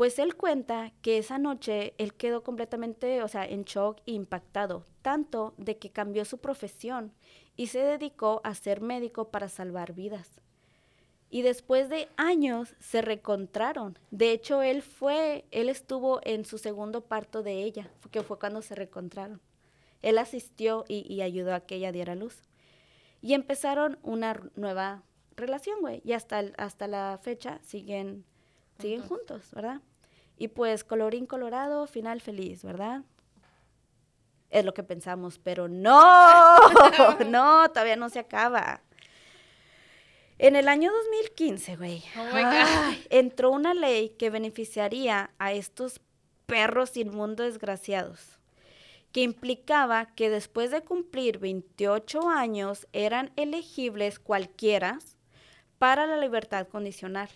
Pues 0.00 0.18
él 0.18 0.34
cuenta 0.34 0.94
que 1.02 1.18
esa 1.18 1.36
noche 1.36 1.92
él 1.98 2.14
quedó 2.14 2.42
completamente, 2.42 3.22
o 3.22 3.28
sea, 3.28 3.44
en 3.44 3.64
shock 3.64 3.98
e 4.06 4.12
impactado, 4.12 4.86
tanto 5.02 5.52
de 5.58 5.76
que 5.76 5.90
cambió 5.90 6.24
su 6.24 6.38
profesión 6.38 7.12
y 7.54 7.66
se 7.66 7.80
dedicó 7.80 8.40
a 8.42 8.54
ser 8.54 8.80
médico 8.80 9.28
para 9.28 9.50
salvar 9.50 9.92
vidas. 9.92 10.40
Y 11.28 11.42
después 11.42 11.90
de 11.90 12.08
años 12.16 12.74
se 12.78 13.02
recontraron. 13.02 13.98
De 14.10 14.32
hecho, 14.32 14.62
él 14.62 14.80
fue, 14.80 15.44
él 15.50 15.68
estuvo 15.68 16.20
en 16.22 16.46
su 16.46 16.56
segundo 16.56 17.02
parto 17.02 17.42
de 17.42 17.62
ella, 17.62 17.90
que 18.10 18.22
fue 18.22 18.38
cuando 18.38 18.62
se 18.62 18.74
recontraron. 18.74 19.42
Él 20.00 20.16
asistió 20.16 20.86
y, 20.88 21.04
y 21.12 21.20
ayudó 21.20 21.52
a 21.52 21.60
que 21.66 21.74
ella 21.74 21.92
diera 21.92 22.14
luz. 22.14 22.40
Y 23.20 23.34
empezaron 23.34 23.98
una 24.02 24.40
nueva 24.56 25.02
relación, 25.36 25.78
güey. 25.82 26.00
Y 26.06 26.14
hasta, 26.14 26.40
el- 26.40 26.54
hasta 26.56 26.88
la 26.88 27.20
fecha 27.22 27.58
siguen, 27.62 28.24
siguen 28.78 29.02
juntos, 29.02 29.50
¿verdad? 29.52 29.82
Y 30.40 30.48
pues 30.48 30.84
colorín 30.84 31.26
colorado, 31.26 31.86
final 31.86 32.22
feliz, 32.22 32.64
¿verdad? 32.64 33.02
Es 34.48 34.64
lo 34.64 34.72
que 34.72 34.82
pensamos, 34.82 35.38
pero 35.38 35.68
no, 35.68 36.56
no, 37.28 37.68
todavía 37.68 37.96
no 37.96 38.08
se 38.08 38.20
acaba. 38.20 38.80
En 40.38 40.56
el 40.56 40.68
año 40.68 40.90
2015, 40.90 41.76
güey, 41.76 42.02
Oh 42.16 42.94
entró 43.10 43.50
una 43.50 43.74
ley 43.74 44.16
que 44.18 44.30
beneficiaría 44.30 45.30
a 45.38 45.52
estos 45.52 46.00
perros 46.46 46.96
inmundos 46.96 47.44
desgraciados, 47.44 48.38
que 49.12 49.20
implicaba 49.20 50.06
que 50.14 50.30
después 50.30 50.70
de 50.70 50.80
cumplir 50.80 51.36
28 51.36 52.30
años 52.30 52.88
eran 52.94 53.30
elegibles 53.36 54.18
cualquiera 54.18 55.00
para 55.76 56.06
la 56.06 56.16
libertad 56.16 56.66
condicional. 56.66 57.28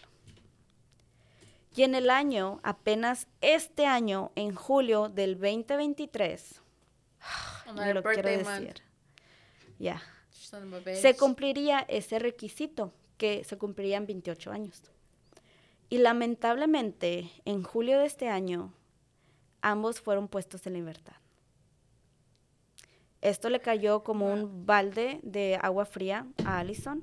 Y 1.77 1.83
en 1.83 1.95
el 1.95 2.09
año, 2.09 2.61
apenas 2.63 3.27
este 3.41 3.87
año, 3.87 4.31
en 4.37 4.55
julio 4.55 5.09
del 5.09 5.35
2023, 5.35 6.61
On 7.67 7.75
ni 7.75 7.81
my 7.83 7.93
lo 7.93 8.03
quiero 8.03 8.29
decir, 8.29 8.75
ya, 9.79 10.01
se 10.41 11.17
cumpliría 11.17 11.81
ese 11.89 12.21
requisito, 12.21 12.93
que 13.17 13.43
se 13.45 13.59
cumplirían 13.59 14.07
28 14.07 14.53
años. 14.53 14.83
Y 15.89 15.99
lamentablemente, 15.99 17.31
en 17.45 17.63
julio 17.65 17.99
de 17.99 18.07
este 18.07 18.29
año, 18.29 18.73
ambos 19.61 20.01
fueron 20.01 20.29
puestos 20.29 20.67
en 20.67 20.75
libertad. 20.75 21.17
Esto 23.21 23.49
le 23.49 23.61
cayó 23.61 24.05
como 24.05 24.33
un 24.33 24.67
balde 24.67 25.19
de 25.23 25.59
agua 25.61 25.87
fría 25.87 26.27
a 26.45 26.59
Allison. 26.59 27.03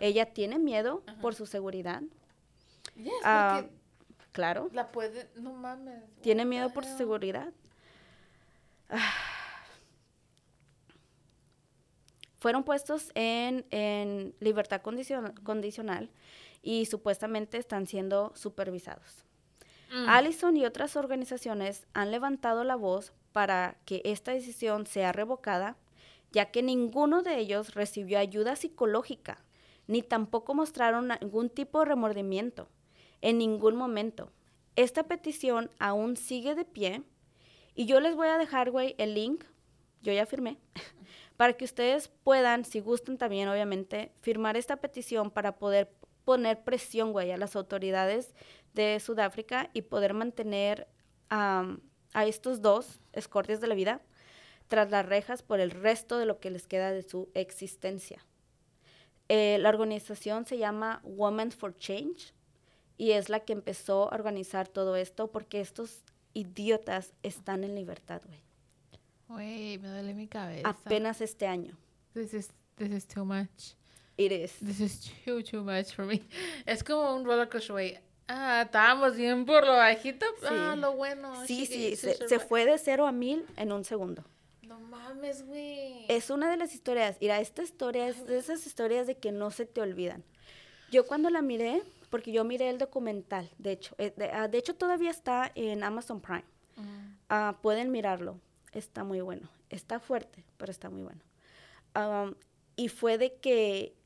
Ella 0.00 0.26
tiene 0.32 0.58
miedo 0.58 1.02
por 1.20 1.34
su 1.34 1.46
seguridad. 1.46 2.02
Yes, 2.96 3.12
porque 3.22 3.70
claro, 4.34 4.68
la 4.72 4.90
puede... 4.92 5.30
No 5.36 5.54
mames. 5.54 6.02
tiene 6.20 6.44
miedo 6.44 6.68
por 6.74 6.84
su 6.84 6.94
seguridad. 6.98 7.52
Ah. 8.90 9.14
Fueron 12.38 12.64
puestos 12.64 13.10
en, 13.14 13.64
en 13.70 14.34
libertad 14.40 14.82
condicion- 14.82 15.32
condicional 15.42 16.10
y 16.62 16.84
supuestamente 16.86 17.56
están 17.56 17.86
siendo 17.86 18.32
supervisados. 18.34 19.24
Mm. 19.90 20.08
Allison 20.08 20.56
y 20.56 20.66
otras 20.66 20.96
organizaciones 20.96 21.86
han 21.94 22.10
levantado 22.10 22.64
la 22.64 22.76
voz 22.76 23.12
para 23.32 23.76
que 23.86 24.02
esta 24.04 24.32
decisión 24.32 24.86
sea 24.86 25.12
revocada, 25.12 25.76
ya 26.32 26.50
que 26.50 26.62
ninguno 26.62 27.22
de 27.22 27.38
ellos 27.38 27.74
recibió 27.74 28.18
ayuda 28.18 28.56
psicológica, 28.56 29.38
ni 29.86 30.02
tampoco 30.02 30.54
mostraron 30.54 31.08
ningún 31.20 31.48
tipo 31.48 31.78
de 31.78 31.84
remordimiento 31.86 32.68
en 33.24 33.38
ningún 33.38 33.74
momento. 33.74 34.30
Esta 34.76 35.04
petición 35.04 35.70
aún 35.78 36.18
sigue 36.18 36.54
de 36.54 36.66
pie 36.66 37.02
y 37.74 37.86
yo 37.86 37.98
les 37.98 38.14
voy 38.14 38.28
a 38.28 38.36
dejar, 38.36 38.70
el 38.98 39.14
link, 39.14 39.44
yo 40.02 40.12
ya 40.12 40.26
firmé, 40.26 40.58
para 41.38 41.54
que 41.54 41.64
ustedes 41.64 42.08
puedan, 42.22 42.66
si 42.66 42.80
gustan 42.80 43.16
también, 43.16 43.48
obviamente, 43.48 44.12
firmar 44.20 44.58
esta 44.58 44.76
petición 44.76 45.30
para 45.30 45.56
poder 45.56 45.90
poner 46.26 46.64
presión, 46.64 47.12
güey, 47.12 47.32
a 47.32 47.38
las 47.38 47.56
autoridades 47.56 48.34
de 48.74 49.00
Sudáfrica 49.00 49.70
y 49.72 49.82
poder 49.82 50.12
mantener 50.12 50.86
a 51.30 51.66
estos 52.26 52.60
dos 52.60 53.00
escortes 53.12 53.60
de 53.62 53.68
la 53.68 53.74
vida 53.74 54.02
tras 54.68 54.90
las 54.90 55.06
rejas 55.06 55.42
por 55.42 55.60
el 55.60 55.70
resto 55.70 56.18
de 56.18 56.26
lo 56.26 56.40
que 56.40 56.50
les 56.50 56.66
queda 56.66 56.92
de 56.92 57.02
su 57.02 57.30
existencia. 57.32 58.24
Eh, 59.30 59.56
la 59.60 59.70
organización 59.70 60.44
se 60.44 60.58
llama 60.58 61.00
Women 61.04 61.52
for 61.52 61.74
Change 61.74 62.34
y 62.96 63.12
es 63.12 63.28
la 63.28 63.40
que 63.40 63.52
empezó 63.52 64.10
a 64.12 64.14
organizar 64.14 64.68
todo 64.68 64.96
esto 64.96 65.30
porque 65.30 65.60
estos 65.60 66.02
idiotas 66.32 67.12
están 67.22 67.64
en 67.64 67.74
libertad, 67.74 68.22
güey. 68.26 68.40
Güey, 69.28 69.78
me 69.78 69.88
duele 69.88 70.14
mi 70.14 70.26
cabeza. 70.28 70.68
Apenas 70.68 71.20
este 71.20 71.46
año. 71.46 71.76
This 72.12 72.34
is, 72.34 72.50
this 72.76 72.90
is 72.90 73.06
too 73.06 73.24
much. 73.24 73.74
It 74.16 74.30
is. 74.32 74.52
This 74.64 74.80
is 74.80 75.12
too, 75.24 75.42
too 75.42 75.62
much 75.64 75.92
for 75.94 76.04
me. 76.04 76.22
Es 76.66 76.84
como 76.84 77.14
un 77.16 77.24
roller 77.24 77.48
coaster, 77.48 77.72
güey. 77.72 77.98
Ah, 78.28 78.62
estábamos 78.64 79.16
bien 79.16 79.44
por 79.44 79.64
lo 79.66 79.72
bajito. 79.72 80.24
Ah, 80.48 80.72
Sí. 80.74 80.80
lo 80.80 80.92
bueno. 80.94 81.44
Sí, 81.46 81.60
she- 81.60 81.66
sí, 81.66 81.90
she 81.90 81.96
se, 81.96 82.28
se 82.28 82.38
fue 82.38 82.64
de 82.64 82.78
cero 82.78 83.06
a 83.06 83.12
mil 83.12 83.44
en 83.56 83.72
un 83.72 83.84
segundo. 83.84 84.24
No 84.62 84.78
mames, 84.80 85.44
güey. 85.46 86.06
Es 86.08 86.30
una 86.30 86.50
de 86.50 86.56
las 86.56 86.74
historias, 86.74 87.16
mira, 87.20 87.40
esta 87.40 87.62
historia 87.62 88.08
es 88.08 88.26
de 88.26 88.38
esas 88.38 88.66
historias 88.66 89.06
de 89.06 89.16
que 89.16 89.30
no 89.32 89.50
se 89.50 89.66
te 89.66 89.80
olvidan. 89.80 90.24
Yo 90.90 91.06
cuando 91.06 91.28
la 91.28 91.42
miré, 91.42 91.82
porque 92.14 92.30
yo 92.30 92.44
miré 92.44 92.70
el 92.70 92.78
documental, 92.78 93.50
de 93.58 93.72
hecho, 93.72 93.96
eh, 93.98 94.12
de, 94.16 94.30
ah, 94.30 94.46
de 94.46 94.56
hecho 94.58 94.76
todavía 94.76 95.10
está 95.10 95.50
en 95.56 95.82
Amazon 95.82 96.20
Prime. 96.20 96.44
Ah, 97.28 97.58
pueden 97.60 97.90
mirarlo, 97.90 98.38
está 98.70 99.02
muy 99.02 99.20
bueno. 99.20 99.48
Está 99.68 99.98
fuerte, 99.98 100.44
pero 100.56 100.70
está 100.70 100.90
muy 100.90 101.02
bueno. 101.02 101.20
Am, 101.94 102.36
y 102.76 102.86
fue 102.88 103.18
de 103.18 103.34
que 103.34 103.96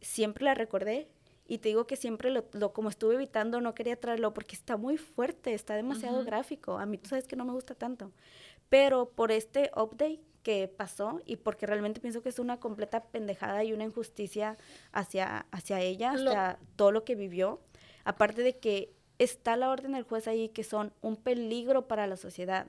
siempre 0.00 0.44
la 0.44 0.54
recordé 0.54 1.08
y 1.48 1.58
te 1.58 1.70
digo 1.70 1.88
que 1.88 1.96
siempre 1.96 2.30
lo, 2.30 2.44
lo- 2.52 2.72
como 2.72 2.88
estuve 2.88 3.14
evitando 3.16 3.60
no 3.60 3.74
quería 3.74 3.98
traerlo 3.98 4.32
porque 4.32 4.54
está 4.54 4.76
muy 4.76 4.96
fuerte, 4.96 5.54
está 5.54 5.74
demasiado 5.74 6.18
Ujú. 6.18 6.26
gráfico. 6.26 6.78
A 6.78 6.86
mí 6.86 6.98
tú 6.98 7.08
sabes 7.08 7.26
que 7.26 7.34
no 7.34 7.44
me 7.44 7.52
gusta 7.52 7.74
tanto. 7.74 8.12
Pero 8.68 9.10
por 9.10 9.32
este 9.32 9.72
update 9.74 10.20
que 10.44 10.68
pasó 10.68 11.20
y 11.26 11.34
porque 11.36 11.66
realmente 11.66 12.00
pienso 12.00 12.22
que 12.22 12.28
es 12.28 12.38
una 12.38 12.60
completa 12.60 13.02
pendejada 13.02 13.64
y 13.64 13.72
una 13.72 13.82
injusticia 13.82 14.56
hacia, 14.92 15.46
hacia 15.50 15.80
ella, 15.80 16.14
Lo- 16.14 16.30
hacia 16.30 16.58
todo 16.76 16.92
lo 16.92 17.04
que 17.04 17.16
vivió. 17.16 17.60
Aparte 18.04 18.42
de 18.42 18.58
que 18.58 18.92
está 19.18 19.56
la 19.56 19.70
orden 19.70 19.92
del 19.92 20.04
juez 20.04 20.28
ahí 20.28 20.50
que 20.50 20.62
son 20.62 20.92
un 21.00 21.16
peligro 21.16 21.88
para 21.88 22.06
la 22.06 22.16
sociedad. 22.16 22.68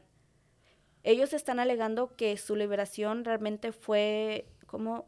Ellos 1.03 1.33
están 1.33 1.59
alegando 1.59 2.15
que 2.15 2.35
su 2.37 2.55
liberación 2.55 3.25
realmente 3.25 3.71
fue 3.71 4.47
como, 4.65 5.05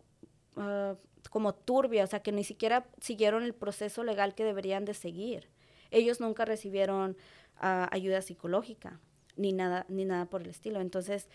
ah, 0.56 0.96
como 1.32 1.56
turbia, 1.56 2.04
o 2.04 2.08
sea, 2.08 2.22
que 2.22 2.32
ni 2.32 2.44
siquiera 2.44 2.88
siguieron 3.02 3.44
el 3.44 3.54
proceso 3.56 4.04
legal 4.04 4.36
que 4.36 4.44
deberían 4.44 4.86
de 4.86 4.94
seguir. 4.94 5.50
Ellos 5.90 6.20
nunca 6.20 6.46
recibieron 6.46 7.18
ah, 7.60 7.88
ayuda 7.92 8.22
psicológica, 8.22 9.00
ni 9.38 9.54
nada, 9.54 9.86
ni 9.90 10.06
nada 10.06 10.26
por 10.26 10.42
el 10.42 10.50
estilo. 10.50 10.82
Entonces, 10.82 11.28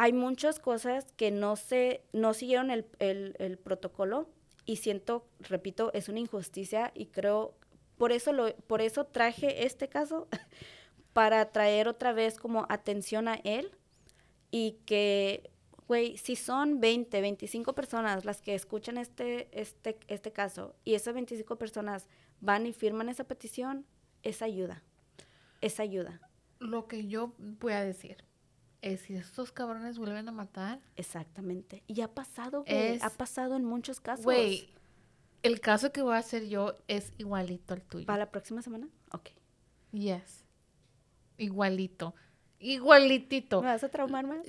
hay 0.00 0.12
muchas 0.12 0.60
cosas 0.60 1.10
que 1.16 1.32
no 1.32 1.56
se, 1.56 2.04
no 2.12 2.32
siguieron 2.32 2.70
el, 2.70 2.86
el- 3.00 3.58
protocolo 3.58 4.28
y 4.64 4.76
siento, 4.76 5.26
repito, 5.40 5.90
es 5.92 6.08
una 6.08 6.20
injusticia 6.20 6.92
y 6.94 7.06
creo, 7.06 7.56
por 7.96 8.12
eso, 8.12 8.32
lo, 8.32 8.54
por 8.68 8.80
eso 8.80 9.06
traje 9.06 9.66
este 9.66 9.88
caso, 9.88 10.28
para 11.12 11.50
traer 11.50 11.88
otra 11.88 12.12
vez 12.12 12.38
como 12.38 12.64
atención 12.68 13.26
a 13.26 13.34
él 13.42 13.72
y 14.52 14.78
que, 14.86 15.50
güey, 15.88 16.16
si 16.16 16.36
son 16.36 16.78
20, 16.78 17.20
25 17.20 17.74
personas 17.74 18.24
las 18.24 18.40
que 18.40 18.54
escuchan 18.54 18.98
este, 18.98 19.48
este, 19.50 19.98
este 20.06 20.30
caso 20.30 20.76
y 20.84 20.94
esas 20.94 21.12
25 21.12 21.56
personas 21.56 22.06
van 22.40 22.66
y 22.66 22.72
firman 22.72 23.08
esa 23.08 23.24
petición, 23.24 23.84
es 24.22 24.42
ayuda, 24.42 24.84
es 25.60 25.80
ayuda, 25.80 26.20
Lo 26.60 26.86
que 26.86 27.08
yo 27.08 27.32
voy 27.38 27.72
a 27.72 27.82
decir 27.82 28.27
es 28.82 29.00
si 29.02 29.14
estos 29.14 29.52
cabrones 29.52 29.98
vuelven 29.98 30.28
a 30.28 30.32
matar, 30.32 30.80
exactamente. 30.96 31.82
Y 31.86 32.00
ha 32.02 32.08
pasado, 32.14 32.64
güey, 32.64 32.94
Es- 32.96 33.02
ha 33.02 33.10
pasado 33.10 33.56
en 33.56 33.64
muchos 33.64 34.00
casos. 34.00 34.24
güey, 34.24 34.68
el 35.42 35.60
caso 35.60 35.92
que 35.92 36.02
voy 36.02 36.14
a 36.14 36.18
hacer 36.18 36.48
yo 36.48 36.76
es 36.88 37.12
igualito 37.18 37.74
al 37.74 37.82
tuyo. 37.82 38.06
¿Para 38.06 38.18
la 38.20 38.30
próxima 38.30 38.62
semana? 38.62 38.88
Ok. 39.12 39.30
Yes. 39.92 40.44
Igualito. 41.36 42.14
Igualitito. 42.60 43.62
¿Me 43.62 43.68
vas 43.68 43.84
a 43.84 43.88
traumar 43.88 44.26
más? 44.26 44.40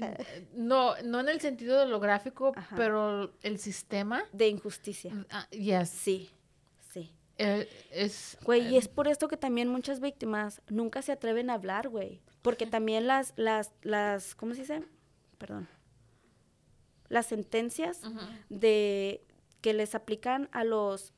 No, 0.56 1.00
no 1.04 1.20
en 1.20 1.30
el 1.30 1.40
sentido 1.42 1.80
de 1.80 1.86
lo 1.86 2.00
gráfico, 2.00 2.54
Ajá. 2.56 2.76
pero 2.76 3.32
el 3.44 3.60
sistema. 3.60 4.24
De 4.34 4.48
injusticia. 4.48 5.14
ah, 5.30 5.48
yes. 5.52 5.90
Sí, 5.90 6.30
sí. 6.92 7.12
Eh, 7.38 7.70
es. 7.92 8.38
Güey, 8.44 8.68
y 8.70 8.76
eh, 8.76 8.80
es 8.80 8.88
por 8.88 9.08
esto 9.08 9.28
que 9.28 9.38
también 9.38 9.68
muchas 9.70 10.00
víctimas 10.00 10.62
nunca 10.70 11.04
se 11.04 11.12
atreven 11.12 11.50
a 11.52 11.54
hablar, 11.54 11.88
güey. 11.90 12.20
Porque 12.42 12.66
también 12.66 13.08
las, 13.08 13.34
las, 13.36 13.72
las, 13.82 14.36
¿cómo 14.36 14.54
se 14.54 14.62
dice? 14.62 14.84
Perdón. 15.38 15.68
Las 17.10 17.26
sentencias 17.26 18.02
de 18.50 19.26
que 19.62 19.74
les 19.74 19.96
aplican 19.96 20.48
a 20.52 20.64
los, 20.64 21.14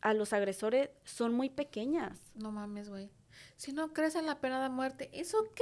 a 0.00 0.14
los 0.14 0.32
agresores 0.32 0.90
son 1.04 1.34
muy 1.34 1.50
pequeñas. 1.50 2.18
No 2.34 2.50
mames, 2.50 2.88
güey. 2.88 3.10
Si 3.56 3.72
no 3.72 3.92
crees 3.92 4.14
en 4.14 4.26
la 4.26 4.40
pena 4.40 4.62
de 4.62 4.68
muerte, 4.70 5.10
es 5.12 5.34
ok. 5.34 5.60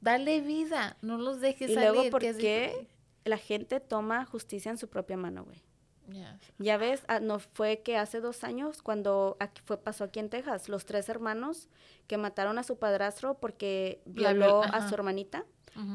Dale 0.00 0.40
vida. 0.40 0.96
No 1.02 1.18
los 1.18 1.40
dejes 1.40 1.70
Y 1.70 1.74
salir. 1.74 1.90
luego, 1.90 2.10
¿por 2.10 2.22
qué 2.22 2.88
la 3.24 3.36
gente 3.38 3.78
toma 3.80 4.24
justicia 4.24 4.70
en 4.70 4.78
su 4.78 4.88
propia 4.88 5.16
mano, 5.16 5.44
güey? 5.44 5.62
Yes. 6.10 6.26
Ya 6.58 6.76
ves, 6.76 7.02
ah, 7.08 7.20
no 7.20 7.38
fue 7.38 7.80
que 7.82 7.96
hace 7.96 8.20
dos 8.20 8.44
años 8.44 8.82
cuando 8.82 9.36
aquí 9.40 9.62
fue 9.64 9.78
pasó 9.78 10.04
aquí 10.04 10.18
en 10.18 10.28
Texas, 10.30 10.68
los 10.68 10.84
tres 10.84 11.08
hermanos 11.08 11.68
que 12.06 12.16
mataron 12.16 12.58
a 12.58 12.62
su 12.64 12.76
padrastro 12.78 13.34
porque 13.34 14.02
violó 14.04 14.62
a 14.62 14.88
su 14.88 14.94
hermanita 14.94 15.44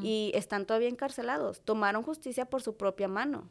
y 0.02 0.32
están 0.34 0.66
todavía 0.66 0.88
encarcelados. 0.88 1.60
Tomaron 1.60 2.02
justicia 2.02 2.46
por 2.46 2.62
su 2.62 2.76
propia 2.76 3.06
mano. 3.06 3.48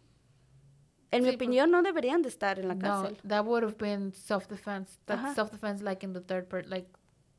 En 1.12 1.24
mi 1.24 1.30
Sí, 1.30 1.38
por- 1.38 1.44
opinión, 1.46 1.72
no 1.72 1.84
deberían 1.84 2.22
de 2.22 2.28
estar 2.28 2.60
en 2.60 2.68
la 2.68 2.76
No, 2.76 2.82
cárcel. 2.82 3.18
that 3.28 3.46
would 3.46 3.64
have 3.64 3.78
been 3.78 4.14
self-defense. 4.14 5.00
That's 5.06 5.36
self-defense 5.36 5.82
like 5.84 6.06
in 6.06 6.12
the 6.12 6.20
third 6.20 6.48
part, 6.50 6.66
like, 6.68 6.90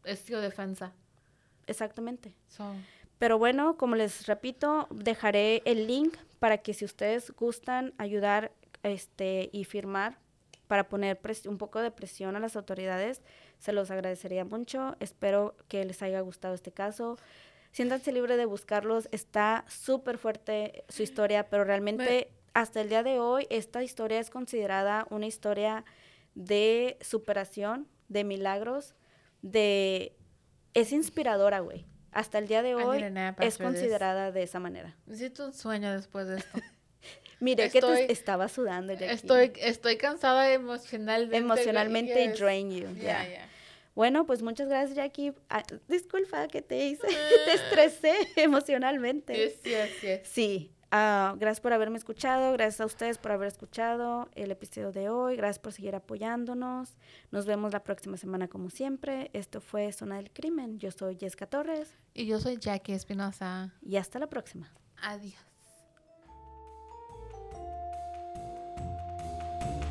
es 0.04 0.24
defensa. 0.24 0.92
Exactamente. 1.66 2.34
So, 2.48 2.64
Pero 3.18 3.36
bueno, 3.36 3.76
como 3.76 3.94
les 3.96 4.26
repito, 4.26 4.86
dejaré 4.90 5.60
el 5.66 5.86
link 5.86 6.14
para 6.38 6.58
que 6.58 6.72
si 6.72 6.84
ustedes 6.84 7.30
gustan 7.32 7.92
ayudar 7.98 8.52
este, 8.82 9.50
y 9.52 9.64
firmar 9.64 10.18
para 10.68 10.88
poner 10.88 11.18
un 11.46 11.58
poco 11.58 11.80
de 11.80 11.90
presión 11.90 12.36
a 12.36 12.40
las 12.40 12.54
autoridades, 12.54 13.22
se 13.58 13.72
los 13.72 13.90
agradecería 13.90 14.44
mucho. 14.44 14.96
Espero 15.00 15.56
que 15.66 15.84
les 15.84 16.02
haya 16.02 16.20
gustado 16.20 16.54
este 16.54 16.72
caso. 16.72 17.16
Siéntanse 17.72 18.12
libre 18.12 18.36
de 18.36 18.44
buscarlos. 18.44 19.08
Está 19.10 19.64
súper 19.66 20.18
fuerte 20.18 20.84
su 20.88 21.02
historia, 21.02 21.48
pero 21.48 21.64
realmente 21.64 22.30
hasta 22.54 22.80
el 22.80 22.88
día 22.88 23.02
de 23.02 23.18
hoy 23.18 23.46
esta 23.50 23.82
historia 23.82 24.20
es 24.20 24.30
considerada 24.30 25.06
una 25.10 25.26
historia 25.26 25.84
de 26.34 26.98
superación, 27.00 27.88
de 28.08 28.24
milagros, 28.24 28.94
de... 29.42 30.14
Es 30.74 30.92
inspiradora, 30.92 31.60
güey. 31.60 31.86
Hasta 32.12 32.38
el 32.38 32.46
día 32.46 32.62
de 32.62 32.74
hoy 32.74 33.02
es 33.40 33.56
this. 33.56 33.64
considerada 33.64 34.32
de 34.32 34.42
esa 34.42 34.60
manera. 34.60 34.96
necesito 35.06 35.46
un 35.46 35.52
sueño 35.52 35.92
después 35.92 36.26
de 36.26 36.38
esto. 36.38 36.58
Mire 37.40 37.70
que 37.70 37.80
te 37.80 38.12
estaba 38.12 38.48
sudando. 38.48 38.92
Jackie. 38.92 39.14
estoy, 39.14 39.52
estoy 39.56 39.96
cansada 39.96 40.52
emocionalmente. 40.52 41.36
emocionalmente 41.36 42.26
yes. 42.26 42.38
drain 42.38 42.70
you. 42.70 42.94
Yeah. 42.94 43.48
Bueno, 43.98 44.26
pues 44.26 44.42
muchas 44.42 44.68
gracias, 44.68 44.96
Jackie. 44.96 45.32
Ah, 45.50 45.64
disculpa 45.88 46.46
que 46.46 46.62
te 46.62 46.86
hice, 46.86 47.06
te 47.46 47.52
estresé 47.52 48.14
emocionalmente. 48.36 49.34
Yes, 49.34 49.60
yes, 49.64 50.00
yes. 50.00 50.20
Sí, 50.28 50.70
ah, 50.92 51.34
gracias 51.36 51.60
por 51.60 51.72
haberme 51.72 51.98
escuchado, 51.98 52.52
gracias 52.52 52.80
a 52.80 52.86
ustedes 52.86 53.18
por 53.18 53.32
haber 53.32 53.48
escuchado 53.48 54.28
el 54.36 54.52
episodio 54.52 54.92
de 54.92 55.08
hoy, 55.08 55.34
gracias 55.34 55.58
por 55.58 55.72
seguir 55.72 55.96
apoyándonos. 55.96 56.96
Nos 57.32 57.44
vemos 57.44 57.72
la 57.72 57.82
próxima 57.82 58.16
semana 58.16 58.46
como 58.46 58.70
siempre. 58.70 59.30
Esto 59.32 59.60
fue 59.60 59.90
Zona 59.92 60.18
del 60.18 60.30
Crimen. 60.30 60.78
Yo 60.78 60.92
soy 60.92 61.16
Jessica 61.18 61.46
Torres 61.46 61.92
Y 62.14 62.26
yo 62.26 62.38
soy 62.38 62.56
Jackie 62.56 62.92
Espinosa. 62.92 63.74
y 63.82 63.96
hasta 63.96 64.20
la 64.20 64.28
próxima. 64.28 64.72
Adiós. 65.02 65.47